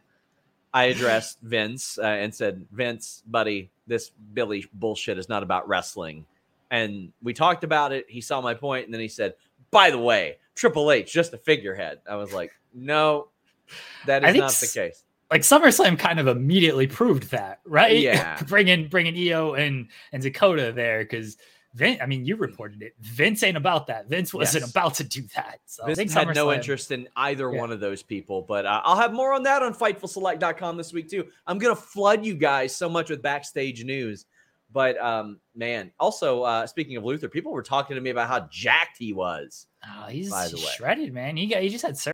I 0.74 0.86
addressed 0.86 1.40
Vince 1.42 1.98
uh, 1.98 2.04
and 2.04 2.34
said, 2.34 2.66
"Vince, 2.72 3.24
buddy, 3.28 3.72
this 3.88 4.12
Billy 4.34 4.66
bullshit 4.74 5.18
is 5.18 5.30
not 5.30 5.44
about 5.44 5.68
wrestling." 5.68 6.26
And 6.72 7.14
we 7.22 7.34
talked 7.34 7.64
about 7.64 7.92
it. 7.92 8.06
He 8.10 8.20
saw 8.20 8.42
my 8.42 8.56
point, 8.56 8.86
and 8.86 8.94
then 8.94 9.02
he 9.02 9.08
said, 9.08 9.36
"By 9.72 9.92
the 9.92 10.00
way, 10.00 10.38
Triple 10.56 10.92
H 10.92 11.14
just 11.14 11.34
a 11.34 11.38
figurehead." 11.38 12.00
I 12.10 12.16
was 12.16 12.34
like, 12.34 12.52
"No, 12.74 13.30
that 14.06 14.24
is 14.24 14.36
not 14.36 14.52
the 14.54 14.68
case." 14.68 15.04
like 15.32 15.42
SummerSlam 15.42 15.98
kind 15.98 16.20
of 16.20 16.28
immediately 16.28 16.86
proved 16.86 17.32
that, 17.32 17.60
right? 17.66 17.98
Yeah. 18.00 18.40
bringing 18.48 18.88
bringing 18.88 19.16
Io 19.18 19.54
and 19.54 19.88
and 20.12 20.22
Dakota 20.22 20.72
there 20.74 21.00
because 21.00 21.38
Vince. 21.74 22.00
I 22.02 22.06
mean, 22.06 22.24
you 22.24 22.36
reported 22.36 22.84
it. 22.84 22.94
Vince 23.02 23.42
ain't 23.42 23.58
about 23.58 23.88
that. 23.88 24.08
Vince 24.08 24.32
wasn't 24.32 24.62
Yes. 24.64 24.72
about 24.72 24.94
to 24.96 25.04
do 25.04 25.24
that. 25.36 25.60
So 25.66 25.84
I 25.84 25.88
Vince 25.88 25.98
think 25.98 26.12
had 26.12 26.36
no 26.36 26.54
interest 26.54 26.92
in 26.92 27.08
either 27.16 27.52
Yeah. 27.52 27.60
one 27.60 27.72
of 27.72 27.80
those 27.80 28.04
people, 28.04 28.44
but 28.44 28.68
uh, 28.68 28.82
I'll 28.84 28.98
have 28.98 29.12
more 29.12 29.34
on 29.34 29.42
that 29.44 29.64
on 29.64 29.74
FightfulSelect.com 29.74 30.78
this 30.78 30.94
week 30.94 31.10
too. 31.10 31.26
I'm 31.48 31.58
gonna 31.58 31.76
flood 31.76 32.24
you 32.24 32.36
guys 32.36 32.76
so 32.76 32.88
much 32.88 33.10
with 33.10 33.24
backstage 33.24 33.84
news, 33.84 34.28
but 34.72 35.00
um, 35.02 35.40
man, 35.56 35.92
also 36.00 36.44
uh, 36.44 36.68
speaking 36.68 36.96
of 36.96 37.06
Luther, 37.06 37.28
people 37.28 37.52
were 37.52 37.64
talking 37.64 37.96
to 37.96 38.02
me 38.02 38.12
about 38.12 38.28
how 38.28 38.48
jacked 38.52 38.98
he 39.00 39.14
was. 39.14 39.66
Oh, 39.84 40.06
he's 40.10 40.30
by 40.30 40.48
the 40.48 40.58
way. 40.58 40.64
shredded, 40.78 41.12
man. 41.12 41.38
He 41.38 41.48
got 41.48 41.64
he 41.64 41.70
just 41.70 41.84
had 41.84 41.98
surgery. 41.98 42.14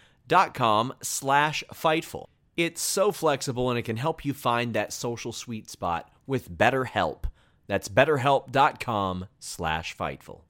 dot 0.31 0.53
com 0.53 0.93
slash 1.01 1.61
fightful. 1.73 2.25
It's 2.55 2.81
so 2.81 3.11
flexible 3.11 3.69
and 3.69 3.77
it 3.77 3.81
can 3.83 3.97
help 3.97 4.23
you 4.23 4.33
find 4.33 4.73
that 4.73 4.93
social 4.93 5.33
sweet 5.33 5.69
spot 5.69 6.09
with 6.25 6.49
BetterHelp. 6.49 7.23
That's 7.67 7.89
betterhelp.com 7.89 9.27
slash 9.39 9.95
fightful. 9.97 10.41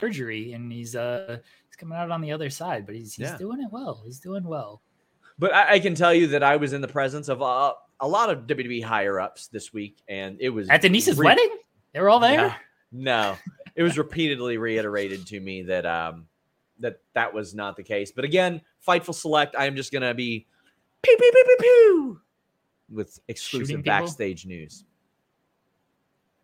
surgery, 0.00 0.52
and 0.52 0.70
he's 0.70 0.94
uh 0.94 1.38
he's 1.68 1.76
coming 1.76 1.96
out 1.96 2.10
on 2.10 2.20
the 2.20 2.32
other 2.32 2.50
side, 2.50 2.84
but 2.86 2.94
he's 2.94 3.14
he's 3.14 3.28
Yeah. 3.30 3.38
doing 3.38 3.62
it 3.62 3.68
well. 3.72 4.02
He's 4.04 4.20
doing 4.20 4.44
well. 4.44 4.82
But 5.38 5.54
I, 5.54 5.74
I 5.74 5.80
can 5.80 5.94
tell 5.94 6.12
you 6.12 6.26
that 6.28 6.42
I 6.42 6.56
was 6.56 6.72
in 6.74 6.80
the 6.82 6.88
presence 6.88 7.28
of 7.30 7.40
uh, 7.40 7.72
a 8.00 8.06
lot 8.08 8.28
of 8.30 8.46
WWE 8.46 8.84
higher 8.84 9.18
ups 9.18 9.46
this 9.48 9.72
week, 9.72 10.02
and 10.08 10.36
it 10.40 10.50
was 10.50 10.68
At 10.68 10.82
Denise's 10.82 11.16
re- 11.18 11.24
wedding, 11.26 11.50
they 11.94 12.00
were 12.00 12.10
all 12.10 12.20
there. 12.20 12.54
No, 12.90 13.32
no. 13.32 13.36
it 13.74 13.82
was 13.82 13.96
repeatedly 13.96 14.58
reiterated 14.58 15.26
to 15.28 15.40
me 15.40 15.62
that 15.62 15.86
um 15.86 16.26
that 16.82 17.00
that 17.14 17.32
was 17.32 17.54
not 17.54 17.76
the 17.76 17.82
case. 17.82 18.12
But 18.12 18.24
again, 18.24 18.60
Fightful 18.86 19.14
Select, 19.14 19.56
I 19.58 19.66
am 19.66 19.74
just 19.74 19.92
gonna 19.92 20.14
be 20.14 20.46
pew 21.02 21.16
pew 21.16 21.32
pew 21.32 21.44
pew 21.44 21.56
pew 21.60 22.20
with 22.90 23.18
exclusive 23.28 23.82
backstage 23.84 24.44
news. 24.46 24.84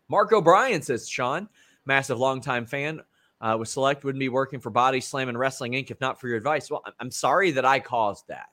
Mark 0.07 0.31
O'Brien 0.31 0.81
says, 0.81 1.07
Sean, 1.07 1.47
massive 1.85 2.17
longtime 2.19 2.65
fan. 2.65 3.01
Uh, 3.41 3.55
with 3.57 3.69
Select 3.69 4.03
wouldn't 4.03 4.19
be 4.19 4.27
working 4.27 4.59
for 4.59 4.69
Body 4.69 4.99
Slam 4.99 5.29
and 5.29 5.39
Wrestling 5.39 5.71
Inc. 5.71 5.91
if 5.91 6.01
not 6.01 6.19
for 6.19 6.27
your 6.27 6.35
advice. 6.35 6.69
Well, 6.69 6.81
I'm- 6.85 6.95
I'm 6.99 7.11
sorry 7.11 7.51
that 7.51 7.63
I 7.63 7.79
caused 7.79 8.27
that. 8.27 8.47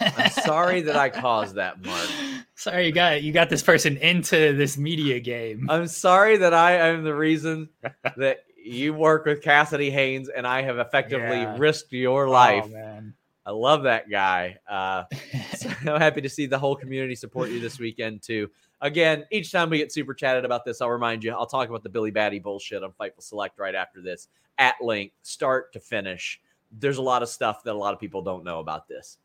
I'm 0.00 0.30
sorry 0.30 0.82
that 0.82 0.94
I 0.94 1.08
caused 1.08 1.56
that, 1.56 1.84
Mark. 1.84 2.08
Sorry, 2.54 2.86
you 2.86 2.92
got 2.92 3.22
you 3.22 3.32
got 3.32 3.48
this 3.50 3.62
person 3.62 3.96
into 3.98 4.52
this 4.56 4.76
media 4.76 5.20
game. 5.20 5.70
I'm 5.70 5.86
sorry 5.86 6.38
that 6.38 6.52
I 6.52 6.88
am 6.88 7.04
the 7.04 7.14
reason 7.14 7.68
that 8.16 8.38
you 8.68 8.94
work 8.94 9.24
with 9.24 9.42
Cassidy 9.42 9.90
Haynes 9.90 10.28
and 10.28 10.46
I 10.46 10.62
have 10.62 10.78
effectively 10.78 11.40
Yeah. 11.40 11.56
risked 11.58 11.92
your 11.92 12.28
life. 12.28 12.64
Oh, 12.66 12.70
man. 12.70 13.14
I 13.46 13.50
love 13.50 13.84
that 13.84 14.10
guy. 14.10 14.58
Uh, 14.68 15.04
so 15.56 15.68
I'm 15.92 16.00
happy 16.00 16.20
to 16.20 16.28
see 16.28 16.46
the 16.46 16.58
whole 16.58 16.76
community 16.76 17.14
support 17.14 17.50
you 17.50 17.60
this 17.60 17.78
weekend 17.78 18.22
too. 18.22 18.50
Again, 18.80 19.24
each 19.30 19.50
time 19.50 19.70
we 19.70 19.78
get 19.78 19.90
super 19.92 20.14
chatted 20.14 20.44
about 20.44 20.64
this, 20.64 20.80
I'll 20.80 20.90
remind 20.90 21.24
you, 21.24 21.32
I'll 21.32 21.46
talk 21.46 21.68
about 21.68 21.82
the 21.82 21.88
Billy 21.88 22.10
Batty 22.10 22.38
bullshit 22.38 22.84
on 22.84 22.92
Fightful 22.92 23.22
Select 23.22 23.58
right 23.58 23.74
after 23.74 24.00
this 24.00 24.28
at 24.58 24.74
length, 24.80 25.14
start 25.22 25.72
to 25.72 25.80
finish. 25.80 26.40
There's 26.78 26.98
a 26.98 27.02
lot 27.02 27.22
of 27.22 27.28
stuff 27.28 27.62
that 27.64 27.72
a 27.72 27.78
lot 27.78 27.94
of 27.94 28.00
people 28.00 28.22
don't 28.22 28.44
know 28.44 28.60
about 28.60 28.86
this. 28.88 29.18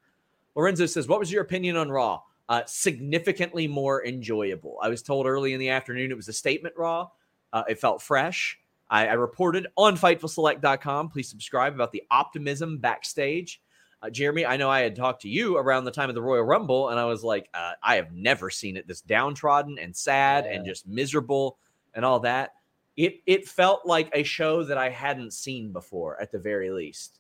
Lorenzo 0.55 0.85
says, 0.85 1.07
What 1.07 1.19
was 1.19 1.31
your 1.31 1.41
opinion 1.43 1.75
on 1.75 1.89
Raw? 1.91 2.21
Uh, 2.49 2.61
significantly 2.65 3.67
more 3.67 4.05
enjoyable. 4.05 4.77
I 4.81 4.89
was 4.89 5.01
told 5.01 5.25
early 5.25 5.53
in 5.53 5.59
the 5.59 5.69
afternoon 5.69 6.11
it 6.11 6.17
was 6.17 6.27
a 6.27 6.33
statement 6.33 6.75
Raw. 6.77 7.09
Uh, 7.51 7.63
it 7.67 7.79
felt 7.79 8.01
fresh. 8.01 8.59
I, 8.93 9.07
I 9.07 9.13
reported 9.13 9.67
on 9.75 9.97
FightfulSelect.com. 9.97 11.09
Please 11.09 11.27
subscribe 11.27 11.73
about 11.73 11.91
the 11.91 12.03
optimism 12.11 12.77
backstage. 12.77 13.59
Uh, 14.03 14.09
Jeremy, 14.11 14.45
I 14.45 14.55
know 14.55 14.69
I 14.69 14.81
had 14.81 14.95
talked 14.95 15.23
to 15.23 15.29
you 15.29 15.57
around 15.57 15.85
the 15.85 15.91
time 15.91 16.09
of 16.09 16.15
the 16.15 16.21
Royal 16.21 16.43
Rumble, 16.43 16.89
and 16.89 16.99
I 16.99 17.05
was 17.05 17.23
like, 17.23 17.49
uh, 17.55 17.71
I 17.81 17.95
have 17.95 18.11
never 18.13 18.51
seen 18.51 18.77
it 18.77 18.87
this 18.87 19.01
downtrodden 19.01 19.79
and 19.79 19.95
sad 19.95 20.45
and 20.45 20.63
just 20.65 20.87
miserable 20.87 21.57
and 21.95 22.05
all 22.05 22.19
that. 22.19 22.51
It 22.95 23.21
it 23.25 23.47
felt 23.47 23.83
like 23.85 24.11
a 24.13 24.21
show 24.21 24.63
that 24.63 24.77
I 24.77 24.89
hadn't 24.89 25.33
seen 25.33 25.71
before, 25.71 26.21
at 26.21 26.31
the 26.31 26.37
very 26.37 26.69
least. 26.69 27.19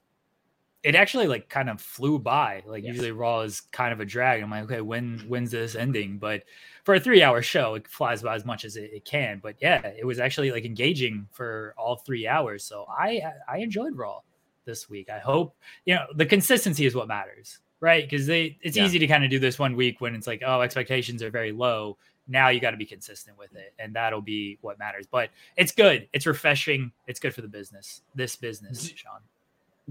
It 0.83 0.93
actually 0.93 1.25
like 1.27 1.49
kind 1.49 1.69
of 1.69 1.81
flew 1.81 2.19
by. 2.19 2.61
Like 2.67 2.83
Yes. 2.83 2.91
usually 2.91 3.11
Raw 3.13 3.39
is 3.39 3.61
kind 3.61 3.93
of 3.93 3.99
a 3.99 4.05
drag. 4.05 4.43
I'm 4.43 4.51
like, 4.51 4.65
okay, 4.65 4.81
when 4.81 5.19
when's 5.27 5.49
this 5.49 5.73
ending? 5.75 6.19
But 6.19 6.43
for 6.83 6.95
a 6.95 6.99
three 6.99 7.23
hour 7.23 7.41
show, 7.41 7.75
it 7.75 7.87
flies 7.87 8.21
by 8.21 8.35
as 8.35 8.45
much 8.45 8.65
as 8.65 8.75
it, 8.75 8.91
it 8.93 9.05
can. 9.05 9.39
But 9.41 9.55
yeah, 9.61 9.81
it 9.87 10.05
was 10.05 10.19
actually 10.19 10.51
like 10.51 10.65
engaging 10.65 11.27
for 11.31 11.73
all 11.77 11.95
three 11.97 12.27
hours. 12.27 12.63
So 12.63 12.85
I 12.89 13.21
I 13.47 13.59
enjoyed 13.59 13.95
Raw 13.95 14.19
this 14.65 14.89
week. 14.89 15.09
I 15.09 15.19
hope 15.19 15.55
you 15.85 15.95
know 15.95 16.05
the 16.15 16.25
consistency 16.25 16.85
is 16.85 16.95
what 16.95 17.07
matters, 17.07 17.59
right? 17.79 18.03
Because 18.09 18.27
they 18.27 18.57
it's 18.61 18.77
Yeah. 18.77 18.85
easy 18.85 18.99
to 18.99 19.07
kind 19.07 19.23
of 19.23 19.29
do 19.29 19.39
this 19.39 19.57
one 19.59 19.75
week 19.75 20.01
when 20.01 20.15
it's 20.15 20.27
like, 20.27 20.41
oh, 20.45 20.61
expectations 20.61 21.23
are 21.23 21.29
very 21.31 21.51
low. 21.51 21.97
Now 22.27 22.47
you 22.49 22.61
got 22.61 22.71
to 22.71 22.77
be 22.77 22.85
consistent 22.85 23.37
with 23.37 23.53
it, 23.55 23.73
and 23.79 23.93
that'll 23.93 24.21
be 24.21 24.57
what 24.61 24.79
matters. 24.79 25.05
But 25.07 25.29
it's 25.57 25.73
good. 25.73 26.07
It's 26.13 26.25
refreshing. 26.25 26.91
It's 27.05 27.19
good 27.19 27.33
for 27.35 27.41
the 27.41 27.49
business. 27.49 28.01
This 28.15 28.37
business, 28.37 28.87
Sean. 28.95 29.19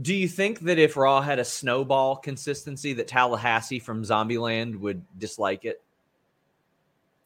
Do 0.00 0.14
you 0.14 0.26
think 0.26 0.61
that 0.61 0.78
if 0.78 0.96
Raw 0.96 1.20
had 1.20 1.38
a 1.38 1.44
snowball 1.44 2.16
consistency, 2.16 2.94
that 2.94 3.07
Tallahassee 3.09 3.78
from 3.78 4.02
Zombieland 4.02 4.76
would 4.81 5.02
dislike 5.18 5.66
it? 5.66 5.83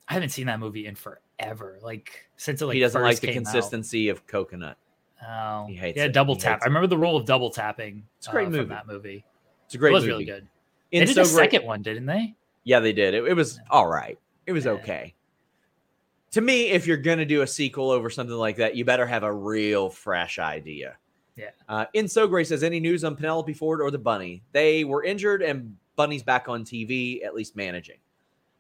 I 0.08 0.14
haven't 0.14 0.28
seen 0.30 0.46
that 0.46 0.60
movie 0.60 0.86
in 0.86 0.94
forever. 0.94 1.78
Like 1.82 2.26
since 2.36 2.62
it 2.62 2.66
like 2.66 2.74
he 2.74 2.80
doesn't 2.80 3.00
like 3.02 3.20
the 3.20 3.26
came 3.28 3.38
out. 3.42 3.52
consistency 3.52 4.08
of 4.08 4.26
coconut. 4.26 4.76
Oh, 5.26 5.66
He 5.68 5.74
hates 5.74 5.96
yeah, 5.96 6.04
it. 6.04 6.12
double 6.12 6.34
He 6.34 6.40
tap. 6.42 6.60
I 6.62 6.66
remember 6.66 6.86
the 6.86 6.98
role 6.98 7.16
of 7.16 7.24
double 7.24 7.50
tapping. 7.50 8.04
It's 8.18 8.28
a 8.28 8.30
great 8.30 8.48
uh, 8.48 8.50
movie. 8.50 8.68
That 8.68 8.86
movie. 8.86 9.24
It's 9.64 9.74
a 9.74 9.78
great 9.78 9.90
it 9.90 9.94
was 9.94 10.02
movie. 10.04 10.12
really 10.12 10.24
good. 10.26 10.46
In 10.92 11.00
they 11.00 11.06
did 11.06 11.14
so 11.14 11.22
a 11.22 11.24
great- 11.24 11.50
second 11.52 11.66
one, 11.66 11.82
didn't 11.82 12.06
they? 12.06 12.34
Yeah, 12.64 12.80
they 12.80 12.92
did. 12.92 13.14
It, 13.14 13.24
it 13.24 13.34
was 13.34 13.58
all 13.70 13.86
right. 13.88 14.18
It 14.46 14.52
was 14.52 14.64
Yeah. 14.66 14.72
okay. 14.72 15.14
To 16.32 16.40
me, 16.40 16.68
if 16.68 16.86
you're 16.86 16.96
going 16.98 17.18
to 17.18 17.24
do 17.24 17.42
a 17.42 17.46
sequel 17.46 17.90
over 17.90 18.10
something 18.10 18.36
like 18.36 18.56
that, 18.56 18.76
you 18.76 18.84
better 18.84 19.06
have 19.06 19.22
a 19.22 19.32
real 19.32 19.88
fresh 19.88 20.38
idea. 20.38 20.96
Yeah. 21.36 21.50
Uh, 21.68 21.86
In 21.94 22.08
So 22.08 22.26
Gray 22.26 22.44
says, 22.44 22.62
any 22.62 22.78
news 22.80 23.04
on 23.04 23.16
Penelope 23.16 23.52
Ford 23.54 23.80
or 23.80 23.90
the 23.90 23.98
Bunny? 23.98 24.42
They 24.52 24.84
were 24.84 25.02
injured 25.04 25.42
and 25.42 25.76
Bunny's 25.96 26.22
back 26.22 26.48
on 26.48 26.64
TV, 26.64 27.24
at 27.24 27.34
least 27.34 27.56
managing. 27.56 27.96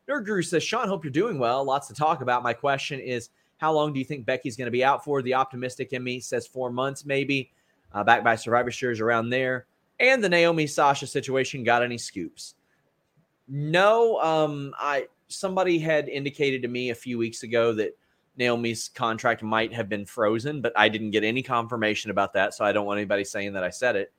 Nerd 0.08 0.24
Guru 0.24 0.42
says, 0.42 0.62
Sean, 0.62 0.88
hope 0.88 1.04
you're 1.04 1.10
doing 1.10 1.38
well. 1.38 1.64
Lots 1.64 1.88
to 1.88 1.94
talk 1.94 2.20
about. 2.20 2.42
My 2.42 2.52
question 2.52 3.00
is, 3.00 3.30
how 3.58 3.72
long 3.72 3.92
do 3.92 3.98
you 3.98 4.04
think 4.04 4.26
Becky's 4.26 4.56
going 4.56 4.66
to 4.66 4.72
be 4.72 4.84
out 4.84 5.02
for? 5.02 5.22
The 5.22 5.34
optimistic 5.34 5.92
in 5.92 6.04
me 6.04 6.20
says 6.20 6.46
four 6.46 6.70
months, 6.70 7.04
maybe. 7.04 7.50
Uh, 7.92 8.04
back 8.04 8.22
by 8.22 8.36
Survivor 8.36 8.70
Series 8.70 9.00
around 9.00 9.30
there. 9.30 9.66
And 9.98 10.22
the 10.22 10.28
Naomi 10.28 10.66
Sasha 10.66 11.06
situation. 11.06 11.64
Got 11.64 11.82
any 11.82 11.98
scoops? 11.98 12.54
No, 13.48 14.20
um, 14.20 14.74
I 14.78 15.06
somebody 15.28 15.78
had 15.78 16.08
indicated 16.08 16.62
to 16.62 16.68
me 16.68 16.90
a 16.90 16.94
few 16.94 17.18
weeks 17.18 17.42
ago 17.42 17.72
that 17.74 17.96
Naomi's 18.36 18.88
contract 18.88 19.42
might 19.42 19.72
have 19.72 19.88
been 19.88 20.04
frozen, 20.04 20.60
but 20.60 20.72
I 20.76 20.88
didn't 20.88 21.12
get 21.12 21.24
any 21.24 21.42
confirmation 21.42 22.10
about 22.10 22.32
that, 22.34 22.54
so 22.54 22.64
I 22.64 22.72
don't 22.72 22.86
want 22.86 22.98
anybody 22.98 23.24
saying 23.24 23.52
that 23.54 23.64
I 23.64 23.70
said 23.70 23.96
it. 23.96 24.12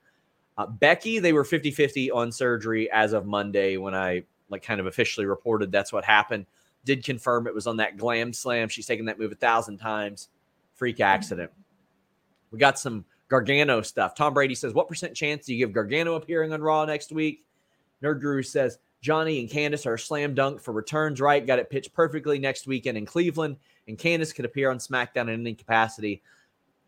Uh, 0.58 0.66
Becky, 0.66 1.20
they 1.20 1.34
were 1.34 1.44
50-50 1.44 2.10
on 2.14 2.32
surgery 2.32 2.90
as 2.90 3.14
of 3.14 3.26
Monday 3.26 3.78
when 3.78 3.94
I 3.94 4.24
like 4.50 4.64
kind 4.64 4.80
of 4.80 4.86
officially 4.86 5.26
reported 5.26 5.72
that's 5.72 5.94
what 5.94 6.06
happened. 6.06 6.46
Did 6.86 7.04
confirm 7.04 7.48
it 7.48 7.54
was 7.54 7.68
on 7.68 7.78
that 7.78 7.98
glam 7.98 8.34
slam. 8.34 8.70
She's 8.70 8.86
taken 8.86 9.06
that 9.06 9.20
move 9.20 9.32
a 9.32 9.36
thousand 9.36 9.78
times. 9.78 10.30
Freak 10.76 11.00
accident. 11.00 11.52
We 12.52 12.60
got 12.60 12.80
some 12.80 13.06
Gargano 13.30 13.82
stuff. 13.82 14.16
Tom 14.16 14.34
Brady 14.34 14.56
says, 14.56 14.74
What 14.74 14.88
percent 14.88 15.16
chance 15.16 15.46
do 15.46 15.54
you 15.54 15.66
give 15.66 15.74
Gargano 15.74 16.16
appearing 16.16 16.54
on 16.54 16.62
Raw 16.62 16.86
next 16.86 17.12
week? 17.12 17.46
Nerd 18.02 18.22
Guru 18.22 18.44
says, 18.44 18.78
Johnny 19.02 19.40
and 19.40 19.50
Candice 19.50 19.86
are 19.86 19.98
slam 19.98 20.34
dunk 20.34 20.62
for 20.62 20.72
returns, 20.72 21.22
right? 21.22 21.46
Got 21.46 21.60
it 21.60 21.70
pitched 21.70 21.94
perfectly 21.94 22.40
next 22.40 22.68
weekend 22.68 22.98
in 22.98 23.06
Cleveland, 23.06 23.58
and 23.88 23.98
Candice 23.98 24.34
could 24.34 24.46
appear 24.46 24.72
on 24.72 24.80
SmackDown 24.80 25.30
in 25.30 25.42
any 25.42 25.54
capacity. 25.54 26.24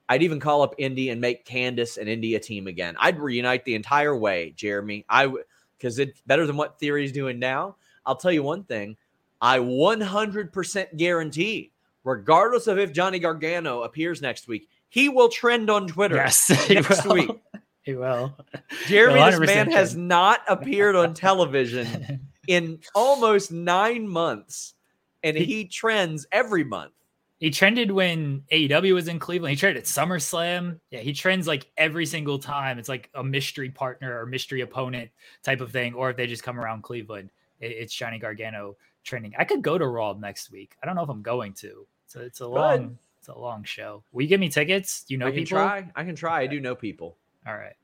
I'd 0.07 0.23
even 0.23 0.39
call 0.39 0.63
up 0.63 0.73
Indi 0.79 1.11
and 1.11 1.21
make 1.21 1.45
Candice 1.45 1.97
and 1.97 2.09
Indi 2.09 2.33
a 2.33 2.39
team 2.39 2.65
again. 2.65 2.95
I'd 2.99 3.19
reunite 3.19 3.63
the 3.63 3.75
entire 3.75 4.15
way, 4.15 4.53
Jeremy. 4.55 5.05
I 5.07 5.27
would 5.27 5.43
because 5.79 5.97
it's 5.97 6.21
better 6.27 6.45
than 6.45 6.57
what 6.57 6.77
Theory's 6.79 7.11
doing 7.11 7.39
now. 7.39 7.75
I'll 8.05 8.15
tell 8.17 8.31
you 8.31 8.43
one 8.43 8.63
thing. 8.65 8.97
I 9.41 9.59
100% 9.59 10.97
guarantee, 10.97 11.71
regardless 12.03 12.67
of 12.67 12.77
if 12.77 12.91
Johnny 12.91 13.19
Gargano 13.19 13.83
appears 13.83 14.21
next 14.21 14.47
week, 14.47 14.67
he 14.89 15.07
will 15.09 15.29
trend 15.29 15.69
on 15.69 15.87
Twitter 15.87 16.15
Yes, 16.15 16.49
next 16.69 17.05
will. 17.05 17.13
week. 17.13 17.29
He 17.83 17.95
will. 17.95 18.37
Jeremy, 18.85 19.19
this 19.19 19.39
100% 19.39 19.45
man 19.47 19.71
has 19.71 19.95
not 19.95 20.41
appeared 20.47 20.95
on 20.95 21.13
television 21.15 22.19
in 22.47 22.79
almost 22.93 23.51
nine 23.51 24.07
months, 24.07 24.75
and 25.23 25.35
He- 25.35 25.45
he 25.45 25.65
trends 25.65 26.27
every 26.31 26.63
month. 26.63 26.91
He 27.39 27.51
trended 27.51 27.89
when 27.89 28.43
AEW 28.51 28.93
was 28.93 29.07
in 29.07 29.17
Cleveland. 29.17 29.51
He 29.51 29.55
trended 29.55 29.81
at 29.81 29.87
SummerSlam. 29.87 30.79
Yeah, 30.91 30.99
he 30.99 31.13
trends 31.13 31.47
like 31.47 31.71
every 31.77 32.05
single 32.05 32.37
time. 32.37 32.77
It's 32.77 32.89
like 32.89 33.09
a 33.13 33.23
mystery 33.23 33.69
partner 33.69 34.19
or 34.19 34.25
mystery 34.25 34.59
opponent 34.61 35.09
type 35.41 35.61
of 35.61 35.71
thing. 35.71 35.93
Or 35.93 36.09
if 36.09 36.17
they 36.17 36.27
just 36.27 36.43
come 36.43 36.59
around 36.59 36.83
Cleveland, 36.83 37.29
it's 37.61 37.93
Johnny 37.93 38.19
Gargano 38.19 38.75
trending. 39.05 39.33
I 39.39 39.45
could 39.45 39.61
go 39.61 39.77
to 39.77 39.87
Raw 39.87 40.13
next 40.13 40.51
week. 40.51 40.75
I 40.83 40.85
don't 40.85 40.95
know 40.95 41.03
if 41.03 41.09
I'm 41.09 41.21
going 41.21 41.53
to. 41.53 41.87
So 42.07 42.19
it's 42.19 42.41
a 42.41 42.47
long, 42.47 42.97
it's 43.19 43.29
a 43.29 43.37
long 43.37 43.63
show. 43.63 44.03
Will 44.11 44.23
you 44.23 44.27
give 44.27 44.41
me 44.41 44.49
tickets? 44.49 45.05
Do 45.05 45.13
you 45.13 45.17
know 45.17 45.27
I 45.27 45.31
can 45.31 45.45
people? 45.45 45.59
try. 45.59 45.89
I 45.95 46.03
can 46.03 46.15
try. 46.15 46.41
I 46.41 46.47
do 46.47 46.59
know 46.59 46.75
people. 46.75 47.15
All 47.47 47.55
right. 47.55 47.75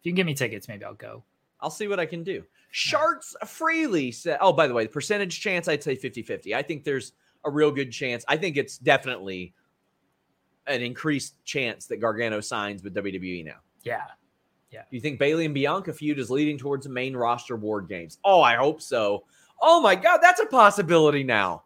If 0.00 0.06
you 0.06 0.12
can 0.12 0.16
give 0.16 0.26
me 0.26 0.34
tickets, 0.34 0.68
maybe 0.68 0.84
I'll 0.84 0.94
go. 0.94 1.22
I'll 1.60 1.70
see 1.70 1.86
what 1.86 2.00
I 2.00 2.06
can 2.06 2.24
do. 2.24 2.44
Sharks 2.70 3.36
freely 3.46 4.10
said, 4.10 4.38
oh, 4.40 4.54
by 4.54 4.66
the 4.66 4.72
way, 4.72 4.84
the 4.84 4.90
percentage 4.90 5.38
chance, 5.40 5.68
I'd 5.68 5.82
say 5.82 5.94
50 5.96 6.22
50. 6.22 6.54
I 6.54 6.62
think 6.62 6.84
there's 6.84 7.12
a 7.44 7.50
real 7.50 7.70
good 7.70 7.90
chance. 7.90 8.24
I 8.28 8.36
think 8.36 8.56
it's 8.56 8.78
definitely 8.78 9.54
an 10.66 10.82
increased 10.82 11.42
chance 11.44 11.86
that 11.86 11.98
Gargano 11.98 12.40
signs 12.40 12.82
with 12.82 12.94
WWE 12.94 13.44
now. 13.44 13.56
Yeah. 13.82 14.02
Do 14.72 14.96
you 14.96 15.00
think 15.00 15.18
Bayley 15.18 15.44
and 15.44 15.54
Bianca 15.54 15.92
feud 15.92 16.18
is 16.18 16.30
leading 16.30 16.56
towards 16.56 16.86
a 16.86 16.88
main 16.88 17.14
roster 17.14 17.56
war 17.56 17.82
games? 17.82 18.18
Oh, 18.24 18.40
I 18.40 18.56
hope 18.56 18.80
so. 18.80 19.24
Oh 19.60 19.80
my 19.80 19.94
god, 19.94 20.18
that's 20.22 20.40
a 20.40 20.46
possibility 20.46 21.22
now. 21.22 21.64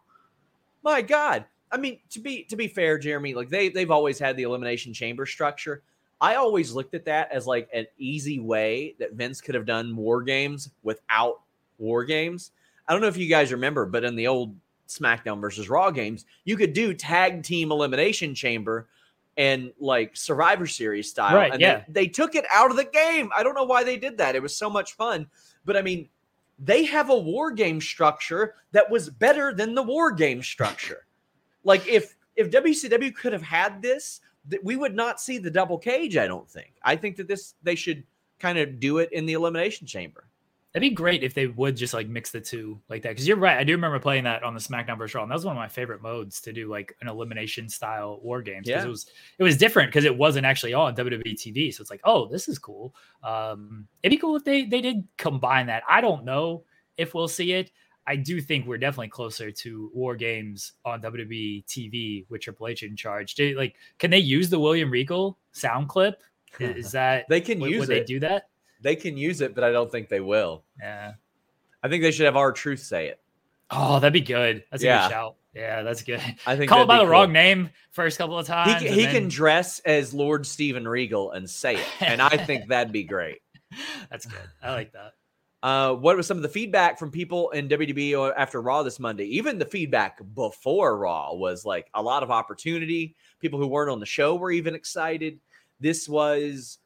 My 0.83 1.01
god. 1.01 1.45
I 1.71 1.77
mean, 1.77 1.99
to 2.11 2.19
be 2.19 2.43
to 2.43 2.55
be 2.55 2.67
fair, 2.67 2.97
Jeremy, 2.97 3.33
like 3.33 3.49
they 3.49 3.69
they've 3.69 3.91
always 3.91 4.19
had 4.19 4.37
the 4.37 4.43
elimination 4.43 4.93
chamber 4.93 5.25
structure. 5.25 5.83
I 6.19 6.35
always 6.35 6.73
looked 6.73 6.93
at 6.95 7.05
that 7.05 7.31
as 7.31 7.45
like 7.45 7.69
an 7.73 7.85
easy 7.97 8.39
way 8.39 8.95
that 8.99 9.13
Vince 9.13 9.41
could 9.41 9.55
have 9.55 9.65
done 9.65 9.95
war 9.95 10.23
games 10.23 10.71
without 10.83 11.41
war 11.77 12.05
games. 12.05 12.51
I 12.87 12.93
don't 12.93 13.01
know 13.01 13.07
if 13.07 13.17
you 13.17 13.29
guys 13.29 13.51
remember, 13.51 13.85
but 13.85 14.03
in 14.03 14.15
the 14.15 14.27
old 14.27 14.55
SmackDown 14.87 15.41
versus 15.41 15.69
Raw 15.69 15.91
games, 15.91 16.25
you 16.45 16.57
could 16.57 16.73
do 16.73 16.93
tag 16.93 17.43
team 17.43 17.71
elimination 17.71 18.33
chamber 18.35 18.87
and 19.37 19.71
like 19.79 20.17
Survivor 20.17 20.65
Series 20.65 21.09
style. 21.09 21.35
Right, 21.35 21.51
and 21.51 21.61
yeah. 21.61 21.83
they, 21.87 22.03
they 22.03 22.07
took 22.07 22.35
it 22.35 22.45
out 22.51 22.71
of 22.71 22.77
the 22.77 22.85
game. 22.85 23.29
I 23.35 23.43
don't 23.43 23.55
know 23.55 23.65
why 23.65 23.83
they 23.83 23.97
did 23.97 24.17
that. 24.17 24.35
It 24.35 24.41
was 24.41 24.55
so 24.55 24.69
much 24.69 24.93
fun. 24.93 25.27
But 25.63 25.77
I 25.77 25.81
mean, 25.81 26.09
they 26.59 26.85
have 26.85 27.09
a 27.09 27.17
war 27.17 27.51
game 27.51 27.79
structure 27.79 28.55
that 28.71 28.89
was 28.89 29.09
better 29.09 29.53
than 29.53 29.75
the 29.75 29.83
war 29.83 30.11
game 30.11 30.41
structure. 30.41 31.05
like 31.63 31.87
if 31.87 32.15
if 32.35 32.51
WCW 32.51 33.13
could 33.15 33.33
have 33.33 33.41
had 33.41 33.81
this, 33.81 34.21
that 34.47 34.63
we 34.63 34.75
would 34.75 34.95
not 34.95 35.19
see 35.19 35.37
the 35.37 35.51
double 35.51 35.77
cage, 35.77 36.17
I 36.17 36.27
don't 36.27 36.49
think. 36.49 36.73
I 36.83 36.95
think 36.95 37.15
that 37.17 37.27
this 37.27 37.55
they 37.63 37.75
should 37.75 38.03
kind 38.39 38.57
of 38.57 38.79
do 38.79 38.99
it 38.99 39.11
in 39.11 39.25
the 39.25 39.33
elimination 39.33 39.87
chamber. 39.87 40.26
That'd 40.79 40.89
be 40.91 40.95
great 40.95 41.23
if 41.23 41.33
they 41.33 41.47
would 41.47 41.75
just 41.75 41.93
like 41.93 42.07
mix 42.07 42.31
the 42.31 42.39
two 42.39 42.79
like 42.89 43.01
that. 43.03 43.09
Because 43.09 43.27
you're 43.27 43.37
right. 43.37 43.57
I 43.57 43.63
do 43.63 43.71
remember 43.73 43.99
playing 43.99 44.25
that 44.25 44.43
on 44.43 44.53
the 44.53 44.59
SmackDown 44.59 44.97
vs. 44.97 45.15
Raw, 45.15 45.23
and 45.23 45.31
that 45.31 45.35
was 45.35 45.45
one 45.45 45.55
of 45.55 45.59
my 45.59 45.67
favorite 45.67 46.01
modes 46.01 46.39
to 46.41 46.53
do 46.53 46.67
like 46.69 46.95
an 47.01 47.07
elimination 47.07 47.67
style 47.69 48.19
war 48.21 48.41
games. 48.41 48.67
Because 48.67 48.83
Yeah. 48.83 48.87
it 48.87 48.91
was 48.91 49.11
it 49.39 49.43
was 49.43 49.57
different 49.57 49.89
because 49.89 50.05
it 50.05 50.15
wasn't 50.17 50.45
actually 50.45 50.73
on 50.73 50.95
WWE 50.95 51.33
TV. 51.35 51.73
So 51.73 51.81
it's 51.81 51.89
like, 51.89 52.01
oh, 52.03 52.27
this 52.27 52.47
is 52.47 52.59
cool. 52.59 52.93
Um, 53.23 53.87
it'd 54.03 54.15
be 54.15 54.21
cool 54.21 54.35
if 54.35 54.43
they 54.43 54.65
they 54.65 54.81
did 54.81 55.07
combine 55.17 55.67
that. 55.67 55.83
I 55.89 56.01
don't 56.01 56.23
know 56.25 56.63
if 56.97 57.13
we'll 57.13 57.27
see 57.27 57.53
it. 57.53 57.71
I 58.09 58.15
do 58.15 58.39
think 58.39 58.65
we're 58.65 58.77
definitely 58.77 59.09
closer 59.09 59.51
to 59.51 59.91
war 59.93 60.15
games 60.15 60.71
on 60.85 61.01
WWE 61.01 61.65
TV 61.65 62.25
with 62.29 62.39
Triple 62.41 62.67
H 62.69 62.83
in 62.83 62.95
charge. 62.95 63.35
Do, 63.35 63.53
like, 63.57 63.75
can 63.99 64.11
they 64.11 64.19
use 64.19 64.49
the 64.49 64.57
William 64.59 64.89
Regal 64.89 65.37
sound 65.51 65.89
clip? 65.89 66.23
Is 66.57 66.91
that 66.93 67.25
They 67.27 67.41
can 67.41 67.59
would, 67.59 67.69
use 67.69 67.81
would 67.81 67.89
it. 67.89 67.99
they 67.99 68.05
do 68.05 68.21
that? 68.21 68.47
They 68.81 68.95
can 68.95 69.17
use 69.17 69.41
it, 69.41 69.55
but 69.55 69.63
I 69.63 69.71
don't 69.71 69.91
think 69.91 70.09
they 70.09 70.19
will. 70.19 70.63
Yeah. 70.79 71.13
I 71.83 71.89
think 71.89 72.03
they 72.03 72.11
should 72.11 72.25
have 72.25 72.35
R-Truth 72.35 72.79
say 72.81 73.07
it. 73.07 73.19
Oh, 73.69 73.99
that'd 73.99 74.13
be 74.13 74.21
good. 74.21 74.63
That's 74.71 74.83
a 74.83 74.85
Yeah. 74.85 75.07
good 75.07 75.13
shout. 75.13 75.35
Yeah, 75.53 75.81
that's 75.81 76.03
good. 76.03 76.21
I 76.45 76.55
think 76.55 76.69
Call 76.69 76.83
it 76.83 76.87
by 76.87 76.99
the 76.99 77.07
wrong 77.07 77.31
name 77.33 77.71
first 77.91 78.17
couple 78.19 78.37
of 78.37 78.45
times. 78.45 78.83
and 78.83 78.93
he 78.93 79.03
then- 79.05 79.13
can 79.13 79.27
dress 79.27 79.79
as 79.79 80.13
Lord 80.13 80.45
Steven 80.45 80.87
Regal 80.87 81.31
and 81.31 81.49
say 81.49 81.75
it, 81.77 81.87
and 82.01 82.21
I 82.21 82.37
think 82.37 82.67
that'd 82.69 82.93
be 82.93 83.03
great. 83.03 83.39
That's 84.09 84.25
good. 84.25 84.39
I 84.61 84.71
like 84.73 84.93
that. 84.93 85.13
Uh, 85.63 85.93
what 85.95 86.15
was 86.15 86.27
some 86.27 86.37
of 86.37 86.43
the 86.43 86.49
feedback 86.49 86.99
from 86.99 87.09
people 87.09 87.49
in 87.49 87.67
WWE 87.67 88.31
after 88.37 88.61
Raw 88.61 88.83
this 88.83 88.99
Monday? 88.99 89.25
Even 89.25 89.57
the 89.57 89.65
feedback 89.65 90.19
before 90.35 90.95
Raw 90.97 91.33
was 91.33 91.65
like 91.65 91.89
a 91.95 92.01
lot 92.01 92.21
of 92.21 92.29
opportunity. 92.29 93.15
People 93.39 93.59
who 93.59 93.67
weren't 93.67 93.89
on 93.89 93.99
the 93.99 94.05
show 94.05 94.35
were 94.35 94.51
even 94.51 94.75
excited. 94.75 95.39
This 95.79 96.07
was 96.07 96.77